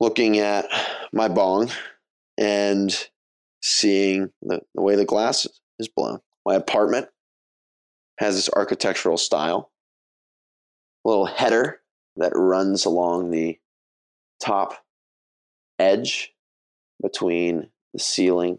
looking 0.00 0.38
at 0.38 0.66
my 1.12 1.28
bong 1.28 1.70
and 2.36 3.08
seeing 3.62 4.32
the, 4.42 4.60
the 4.74 4.82
way 4.82 4.96
the 4.96 5.04
glass 5.04 5.46
is 5.78 5.88
blown. 5.88 6.20
My 6.44 6.54
apartment 6.54 7.08
has 8.18 8.34
this 8.34 8.50
architectural 8.54 9.16
style, 9.16 9.70
little 11.04 11.26
header 11.26 11.80
that 12.16 12.32
runs 12.34 12.84
along 12.84 13.30
the 13.30 13.58
top 14.40 14.84
edge 15.78 16.31
between 17.02 17.70
the 17.92 17.98
ceiling 17.98 18.58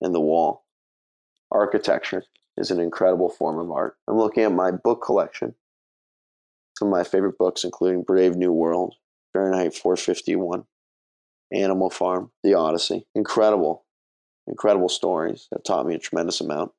and 0.00 0.14
the 0.14 0.20
wall 0.20 0.64
architecture 1.50 2.24
is 2.56 2.70
an 2.70 2.80
incredible 2.80 3.30
form 3.30 3.58
of 3.58 3.70
art. 3.70 3.96
I'm 4.08 4.16
looking 4.16 4.42
at 4.42 4.52
my 4.52 4.70
book 4.70 5.02
collection. 5.02 5.54
Some 6.78 6.88
of 6.88 6.92
my 6.92 7.04
favorite 7.04 7.38
books, 7.38 7.64
including 7.64 8.02
Brave 8.02 8.36
New 8.36 8.52
World, 8.52 8.96
Fahrenheit 9.32 9.74
451, 9.74 10.64
Animal 11.52 11.90
Farm, 11.90 12.32
The 12.42 12.54
Odyssey. 12.54 13.06
Incredible, 13.14 13.84
incredible 14.46 14.88
stories 14.88 15.48
that 15.52 15.64
taught 15.64 15.86
me 15.86 15.94
a 15.94 15.98
tremendous 15.98 16.40
amount. 16.40 16.72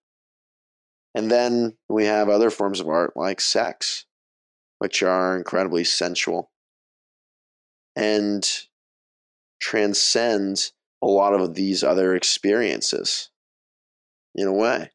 And 1.13 1.31
then 1.31 1.77
we 1.87 2.05
have 2.05 2.27
other 2.27 2.49
forms 2.49 2.81
of 2.81 2.89
art 2.89 3.15
like 3.15 3.39
sex, 3.39 4.05
which 4.79 5.01
are 5.01 5.37
incredibly 5.37 5.85
sensual 5.85 6.51
and 7.95 8.45
transcend 9.61 10.71
a 11.01 11.07
lot 11.07 11.33
of 11.33 11.55
these 11.55 11.83
other 11.83 12.15
experiences 12.15 13.29
in 14.33 14.47
a 14.47 14.53
way. 14.53 14.91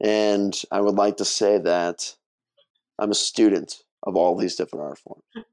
And 0.00 0.54
I 0.70 0.80
would 0.80 0.94
like 0.94 1.16
to 1.16 1.24
say 1.24 1.58
that 1.58 2.14
I'm 2.98 3.10
a 3.10 3.14
student 3.14 3.82
of 4.02 4.16
all 4.16 4.36
these 4.36 4.56
different 4.56 4.84
art 4.84 4.98
forms. 4.98 5.24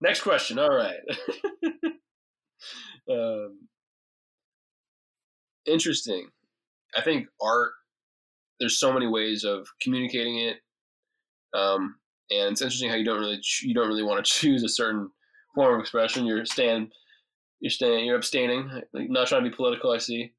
Next 0.00 0.20
question. 0.22 0.58
All 0.58 0.68
right. 0.74 1.00
um, 3.10 3.68
interesting. 5.66 6.28
I 6.96 7.02
think 7.02 7.26
art. 7.42 7.72
There's 8.60 8.78
so 8.78 8.92
many 8.92 9.06
ways 9.06 9.44
of 9.44 9.66
communicating 9.80 10.38
it. 10.38 10.56
Um, 11.54 11.96
and 12.30 12.52
it's 12.52 12.62
interesting 12.62 12.90
how 12.90 12.96
you 12.96 13.04
don't 13.04 13.20
really 13.20 13.40
you 13.62 13.74
don't 13.74 13.88
really 13.88 14.02
want 14.02 14.24
to 14.24 14.30
choose 14.30 14.62
a 14.62 14.68
certain 14.68 15.10
form 15.54 15.74
of 15.74 15.80
expression. 15.80 16.26
You're 16.26 16.44
staying, 16.44 16.90
you're 17.60 17.70
staying, 17.70 18.04
you're 18.04 18.16
abstaining. 18.16 18.70
Not 18.92 19.28
trying 19.28 19.44
to 19.44 19.50
be 19.50 19.56
political. 19.56 19.92
I 19.92 19.98
see. 19.98 20.32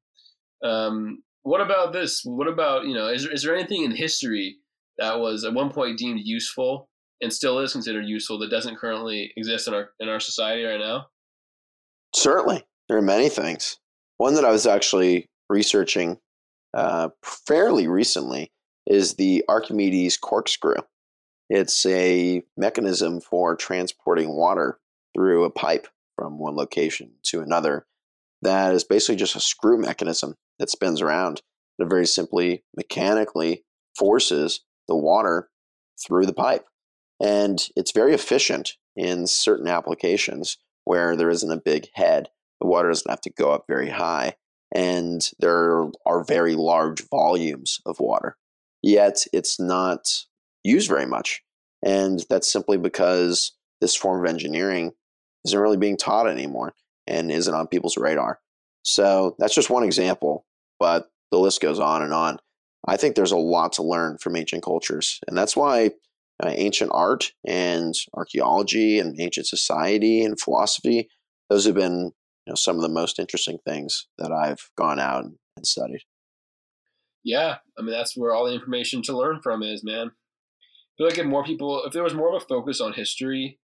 Um, 0.64 1.22
what 1.42 1.60
about 1.60 1.92
this? 1.92 2.22
What 2.24 2.48
about 2.48 2.86
you 2.86 2.94
know? 2.94 3.08
Is 3.08 3.24
is 3.26 3.42
there 3.42 3.56
anything 3.56 3.84
in 3.84 3.90
history 3.90 4.58
that 4.98 5.18
was 5.18 5.44
at 5.44 5.54
one 5.54 5.70
point 5.70 5.98
deemed 5.98 6.20
useful 6.22 6.88
and 7.22 7.32
still 7.32 7.58
is 7.58 7.72
considered 7.72 8.06
useful 8.06 8.38
that 8.38 8.50
doesn't 8.50 8.78
currently 8.78 9.32
exist 9.36 9.66
in 9.68 9.74
our 9.74 9.90
in 10.00 10.08
our 10.08 10.20
society 10.20 10.64
right 10.64 10.80
now? 10.80 11.06
Certainly, 12.14 12.64
there 12.88 12.98
are 12.98 13.02
many 13.02 13.28
things. 13.28 13.78
One 14.18 14.34
that 14.34 14.44
I 14.44 14.50
was 14.50 14.66
actually 14.66 15.26
researching 15.48 16.18
uh, 16.74 17.10
fairly 17.22 17.86
recently 17.88 18.52
is 18.86 19.14
the 19.14 19.44
Archimedes 19.48 20.16
corkscrew. 20.16 20.82
It's 21.48 21.84
a 21.86 22.42
mechanism 22.56 23.20
for 23.20 23.56
transporting 23.56 24.30
water 24.30 24.78
through 25.14 25.44
a 25.44 25.50
pipe 25.50 25.88
from 26.16 26.38
one 26.38 26.54
location 26.54 27.12
to 27.24 27.40
another 27.40 27.86
that 28.42 28.74
is 28.74 28.84
basically 28.84 29.16
just 29.16 29.36
a 29.36 29.40
screw 29.40 29.78
mechanism 29.78 30.34
that 30.58 30.70
spins 30.70 31.00
around 31.00 31.42
that 31.78 31.88
very 31.88 32.06
simply 32.06 32.62
mechanically 32.76 33.64
forces 33.96 34.60
the 34.88 34.96
water 34.96 35.48
through 36.02 36.26
the 36.26 36.32
pipe. 36.32 36.66
And 37.20 37.58
it's 37.76 37.92
very 37.92 38.14
efficient 38.14 38.74
in 38.96 39.26
certain 39.26 39.68
applications 39.68 40.58
where 40.84 41.16
there 41.16 41.30
isn't 41.30 41.52
a 41.52 41.60
big 41.62 41.88
head. 41.94 42.28
The 42.60 42.66
water 42.66 42.88
doesn't 42.88 43.10
have 43.10 43.20
to 43.22 43.32
go 43.32 43.52
up 43.52 43.64
very 43.68 43.90
high. 43.90 44.34
And 44.74 45.28
there 45.38 45.88
are 46.06 46.24
very 46.24 46.54
large 46.54 47.08
volumes 47.08 47.80
of 47.86 48.00
water. 48.00 48.36
Yet 48.82 49.24
it's 49.32 49.58
not 49.58 50.08
used 50.64 50.88
very 50.88 51.06
much. 51.06 51.42
And 51.82 52.24
that's 52.28 52.50
simply 52.50 52.76
because 52.76 53.52
this 53.80 53.96
form 53.96 54.24
of 54.24 54.30
engineering 54.30 54.92
isn't 55.44 55.58
really 55.58 55.76
being 55.76 55.96
taught 55.96 56.28
anymore 56.28 56.74
and 57.06 57.30
isn't 57.30 57.54
on 57.54 57.66
people's 57.66 57.96
radar. 57.96 58.38
So 58.82 59.34
that's 59.38 59.54
just 59.54 59.70
one 59.70 59.84
example, 59.84 60.46
but 60.78 61.10
the 61.30 61.38
list 61.38 61.60
goes 61.60 61.78
on 61.78 62.02
and 62.02 62.12
on. 62.12 62.38
I 62.86 62.96
think 62.96 63.14
there's 63.14 63.32
a 63.32 63.36
lot 63.36 63.72
to 63.74 63.82
learn 63.82 64.18
from 64.18 64.36
ancient 64.36 64.62
cultures. 64.62 65.20
And 65.28 65.36
that's 65.36 65.56
why 65.56 65.90
uh, 66.42 66.52
ancient 66.54 66.90
art 66.94 67.32
and 67.46 67.94
archaeology 68.14 68.98
and 68.98 69.18
ancient 69.20 69.46
society 69.46 70.22
and 70.24 70.40
philosophy, 70.40 71.08
those 71.48 71.66
have 71.66 71.74
been 71.74 72.12
you 72.46 72.50
know, 72.50 72.54
some 72.54 72.76
of 72.76 72.82
the 72.82 72.88
most 72.88 73.18
interesting 73.18 73.58
things 73.64 74.08
that 74.18 74.32
I've 74.32 74.70
gone 74.76 74.98
out 74.98 75.24
and, 75.24 75.36
and 75.56 75.66
studied. 75.66 76.00
Yeah, 77.22 77.56
I 77.78 77.82
mean, 77.82 77.92
that's 77.92 78.16
where 78.16 78.32
all 78.32 78.46
the 78.46 78.54
information 78.54 79.02
to 79.02 79.16
learn 79.16 79.40
from 79.42 79.62
is, 79.62 79.84
man. 79.84 80.08
I 80.08 80.92
feel 80.96 81.06
like 81.06 81.18
if 81.18 81.26
more 81.26 81.44
people, 81.44 81.84
if 81.84 81.92
there 81.92 82.02
was 82.02 82.14
more 82.14 82.34
of 82.34 82.42
a 82.42 82.46
focus 82.46 82.80
on 82.80 82.92
history 82.92 83.58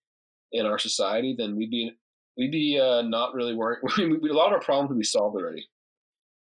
in 0.52 0.66
our 0.66 0.80
society, 0.80 1.36
then 1.38 1.56
we'd 1.56 1.72
be 1.72 1.92
we'd 2.38 2.52
be 2.52 2.80
uh, 2.80 3.04
not 3.04 3.34
really 3.34 3.56
worrying. 3.56 3.82
a 3.98 4.34
lot 4.34 4.48
of 4.48 4.54
our 4.54 4.62
problems 4.62 4.90
would 4.90 5.00
be 5.00 5.04
solved 5.04 5.36
already. 5.36 5.68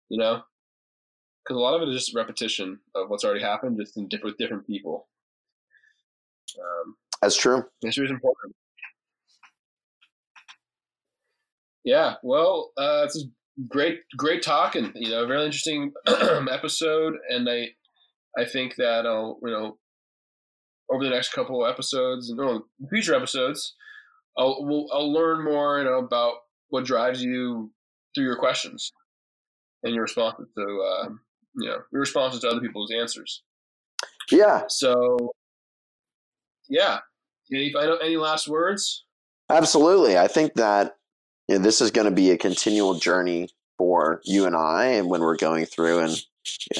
You 0.08 0.18
know, 0.18 0.42
because 1.44 1.56
a 1.56 1.60
lot 1.60 1.74
of 1.74 1.82
it 1.82 1.88
is 1.88 1.96
just 1.96 2.16
repetition 2.16 2.78
of 2.94 3.08
what's 3.08 3.24
already 3.24 3.40
happened, 3.42 3.78
just 3.80 3.96
in 3.96 4.08
different 4.08 4.34
with 4.34 4.38
different 4.38 4.66
people. 4.66 5.08
Um, 6.58 6.96
That's 7.22 7.36
true. 7.36 7.64
History 7.80 8.06
is 8.06 8.10
important. 8.10 8.54
Yeah, 11.84 12.14
well, 12.22 12.72
uh, 12.76 13.02
it's 13.04 13.16
a 13.16 13.26
great, 13.68 14.00
great 14.16 14.42
talking. 14.42 14.92
You 14.94 15.10
know, 15.10 15.26
very 15.26 15.44
interesting 15.44 15.92
episode, 16.06 17.14
and 17.28 17.48
I, 17.48 17.68
I 18.38 18.44
think 18.44 18.76
that 18.76 19.06
I'll, 19.06 19.38
you 19.42 19.50
know, 19.50 19.78
over 20.92 21.04
the 21.04 21.10
next 21.10 21.32
couple 21.32 21.64
of 21.64 21.70
episodes, 21.70 22.30
and 22.30 22.38
no, 22.38 22.64
future 22.90 23.14
episodes, 23.14 23.74
I'll 24.36 24.58
we'll, 24.60 24.86
I'll 24.92 25.12
learn 25.12 25.44
more 25.44 25.78
you 25.78 25.84
know, 25.84 25.98
about 25.98 26.34
what 26.68 26.84
drives 26.84 27.22
you 27.22 27.72
through 28.14 28.24
your 28.24 28.36
questions 28.38 28.92
and 29.82 29.94
your 29.94 30.02
responses 30.02 30.46
to 30.56 30.62
uh, 30.62 31.08
you 31.56 31.68
know 31.68 31.78
your 31.92 32.00
responses 32.00 32.40
to 32.40 32.48
other 32.48 32.60
people's 32.60 32.92
answers. 32.92 33.42
Yeah. 34.30 34.62
So, 34.68 35.32
yeah. 36.68 36.98
Any 37.52 37.74
any 38.02 38.16
last 38.16 38.48
words? 38.48 39.04
Absolutely. 39.50 40.16
I 40.16 40.28
think 40.28 40.54
that 40.54 40.92
you 41.50 41.58
know, 41.58 41.64
this 41.64 41.80
is 41.80 41.90
going 41.90 42.04
to 42.04 42.14
be 42.14 42.30
a 42.30 42.38
continual 42.38 42.94
journey 42.94 43.48
for 43.76 44.20
you 44.24 44.46
and 44.46 44.54
I, 44.54 44.84
and 44.84 45.10
when 45.10 45.20
we're 45.20 45.36
going 45.36 45.66
through 45.66 45.98
and 45.98 46.16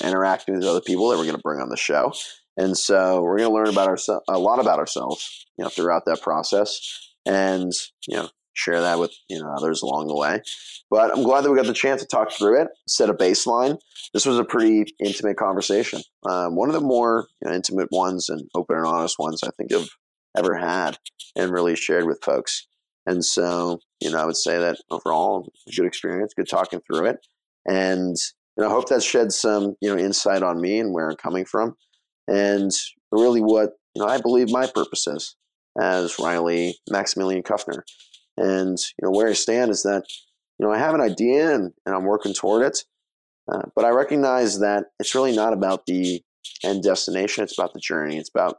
interacting 0.05 0.55
with 0.55 0.65
other 0.65 0.81
people 0.81 1.09
that 1.09 1.17
we're 1.17 1.25
going 1.25 1.35
to 1.35 1.43
bring 1.43 1.61
on 1.61 1.71
the 1.71 1.77
show. 1.77 2.13
And 2.57 2.79
so 2.79 3.21
we're 3.21 3.39
going 3.39 3.51
to 3.51 3.55
learn 3.55 3.69
about 3.69 3.89
ourselves 3.89 4.25
a 4.29 4.39
lot 4.39 4.61
about 4.61 4.79
ourselves, 4.79 5.45
you 5.59 5.65
know, 5.65 5.71
throughout 5.71 6.05
that 6.07 6.23
process 6.23 6.81
and 7.27 7.73
you 8.07 8.17
know 8.17 8.29
share 8.55 8.81
that 8.81 8.99
with 8.99 9.13
you 9.29 9.41
know 9.41 9.53
others 9.57 9.83
along 9.83 10.07
the 10.07 10.17
way. 10.17 10.41
But 10.89 11.17
I'm 11.17 11.25
glad 11.25 11.43
that 11.43 11.51
we 11.51 11.57
got 11.57 11.67
the 11.67 11.73
chance 11.73 12.01
to 12.03 12.07
talk 12.07 12.31
through 12.31 12.63
it, 12.63 12.69
set 12.87 13.11
a 13.11 13.15
baseline. 13.15 13.79
This 14.15 14.25
was 14.25 14.39
a 14.39 14.45
pretty 14.45 14.95
intimate 15.01 15.37
conversation, 15.37 16.03
um, 16.29 16.55
one 16.55 16.69
of 16.69 16.75
the 16.75 16.81
more 16.81 17.27
you 17.43 17.49
know, 17.49 17.57
intimate 17.57 17.91
ones 17.91 18.29
and 18.29 18.49
open 18.55 18.77
and 18.77 18.87
honest 18.87 19.19
ones 19.19 19.43
I 19.43 19.51
think 19.57 19.73
I've 19.73 19.91
ever 20.37 20.55
had 20.55 20.97
and 21.35 21.51
really 21.51 21.75
shared 21.75 22.07
with 22.07 22.23
folks. 22.23 22.69
And 23.11 23.25
so, 23.25 23.81
you 24.01 24.09
know, 24.13 24.19
I 24.19 24.25
would 24.25 24.37
say 24.37 24.57
that 24.59 24.79
overall, 24.89 25.53
good 25.77 25.85
experience, 25.85 26.33
good 26.33 26.49
talking 26.49 26.81
through 26.81 27.07
it, 27.07 27.27
and 27.67 28.17
you 28.57 28.63
know, 28.63 28.69
I 28.69 28.73
hope 28.73 28.89
that 28.89 29.03
sheds 29.03 29.37
some 29.37 29.75
you 29.81 29.91
know 29.91 29.99
insight 29.99 30.45
on 30.45 30.61
me 30.61 30.79
and 30.79 30.95
where 30.95 31.11
I'm 31.11 31.17
coming 31.17 31.45
from, 31.45 31.75
and 32.29 32.71
really 33.11 33.41
what 33.41 33.71
you 33.97 34.03
know 34.03 34.09
I 34.09 34.21
believe 34.21 34.51
my 34.51 34.69
purpose 34.73 35.09
is 35.09 35.35
as 35.81 36.21
Riley 36.21 36.77
Maximilian 36.89 37.43
Kuffner. 37.43 37.83
And 38.37 38.79
you 38.79 39.03
know 39.03 39.11
where 39.11 39.29
I 39.29 39.33
stand 39.33 39.73
is 39.73 39.83
that 39.83 40.05
you 40.61 40.67
know 40.67 40.73
I 40.73 40.79
have 40.79 40.95
an 40.95 41.01
idea 41.01 41.53
and, 41.53 41.73
and 41.85 41.95
I'm 41.97 42.05
working 42.05 42.33
toward 42.33 42.65
it, 42.65 42.85
uh, 43.51 43.63
but 43.75 43.85
I 43.85 43.91
recognize 43.91 44.61
that 44.61 44.85
it's 45.01 45.17
really 45.17 45.35
not 45.35 45.53
about 45.53 45.87
the 45.87 46.23
end 46.63 46.85
destination. 46.85 47.43
It's 47.43 47.59
about 47.59 47.75
the 47.75 47.81
journey. 47.81 48.19
It's 48.19 48.31
about 48.33 48.59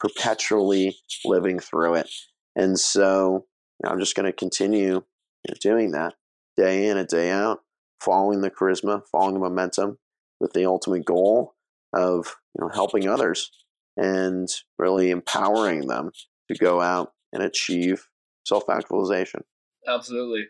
perpetually 0.00 0.96
living 1.26 1.58
through 1.58 1.96
it. 1.96 2.10
And 2.56 2.80
so 2.80 3.44
know, 3.84 3.90
I'm 3.90 4.00
just 4.00 4.14
going 4.14 4.26
to 4.26 4.32
continue 4.32 4.94
you 4.94 5.48
know, 5.48 5.54
doing 5.60 5.92
that 5.92 6.14
day 6.56 6.88
in 6.88 6.96
and 6.96 7.08
day 7.08 7.30
out, 7.30 7.60
following 8.00 8.40
the 8.40 8.50
charisma, 8.50 9.02
following 9.10 9.34
the 9.34 9.40
momentum, 9.40 9.98
with 10.40 10.52
the 10.52 10.66
ultimate 10.66 11.04
goal 11.04 11.54
of 11.94 12.36
you 12.56 12.64
know 12.64 12.70
helping 12.72 13.08
others 13.08 13.50
and 13.96 14.48
really 14.78 15.10
empowering 15.10 15.86
them 15.86 16.10
to 16.48 16.58
go 16.58 16.80
out 16.80 17.12
and 17.32 17.42
achieve 17.42 18.06
self 18.44 18.64
actualization. 18.70 19.42
Absolutely. 19.86 20.46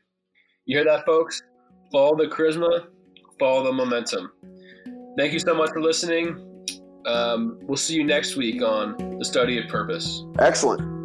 You 0.67 0.79
hear 0.79 0.85
that, 0.85 1.05
folks? 1.05 1.43
Follow 1.93 2.17
the 2.17 2.27
charisma, 2.27 2.87
follow 3.39 3.65
the 3.65 3.73
momentum. 3.73 4.31
Thank 5.19 5.33
you 5.33 5.39
so 5.39 5.55
much 5.55 5.71
for 5.71 5.83
listening. 5.83 6.47
Um, 7.07 7.59
we'll 7.63 7.77
see 7.77 7.95
you 7.95 8.05
next 8.05 8.37
week 8.37 8.63
on 8.63 9.19
the 9.19 9.25
study 9.25 9.59
of 9.59 9.69
purpose. 9.69 10.25
Excellent. 10.39 11.00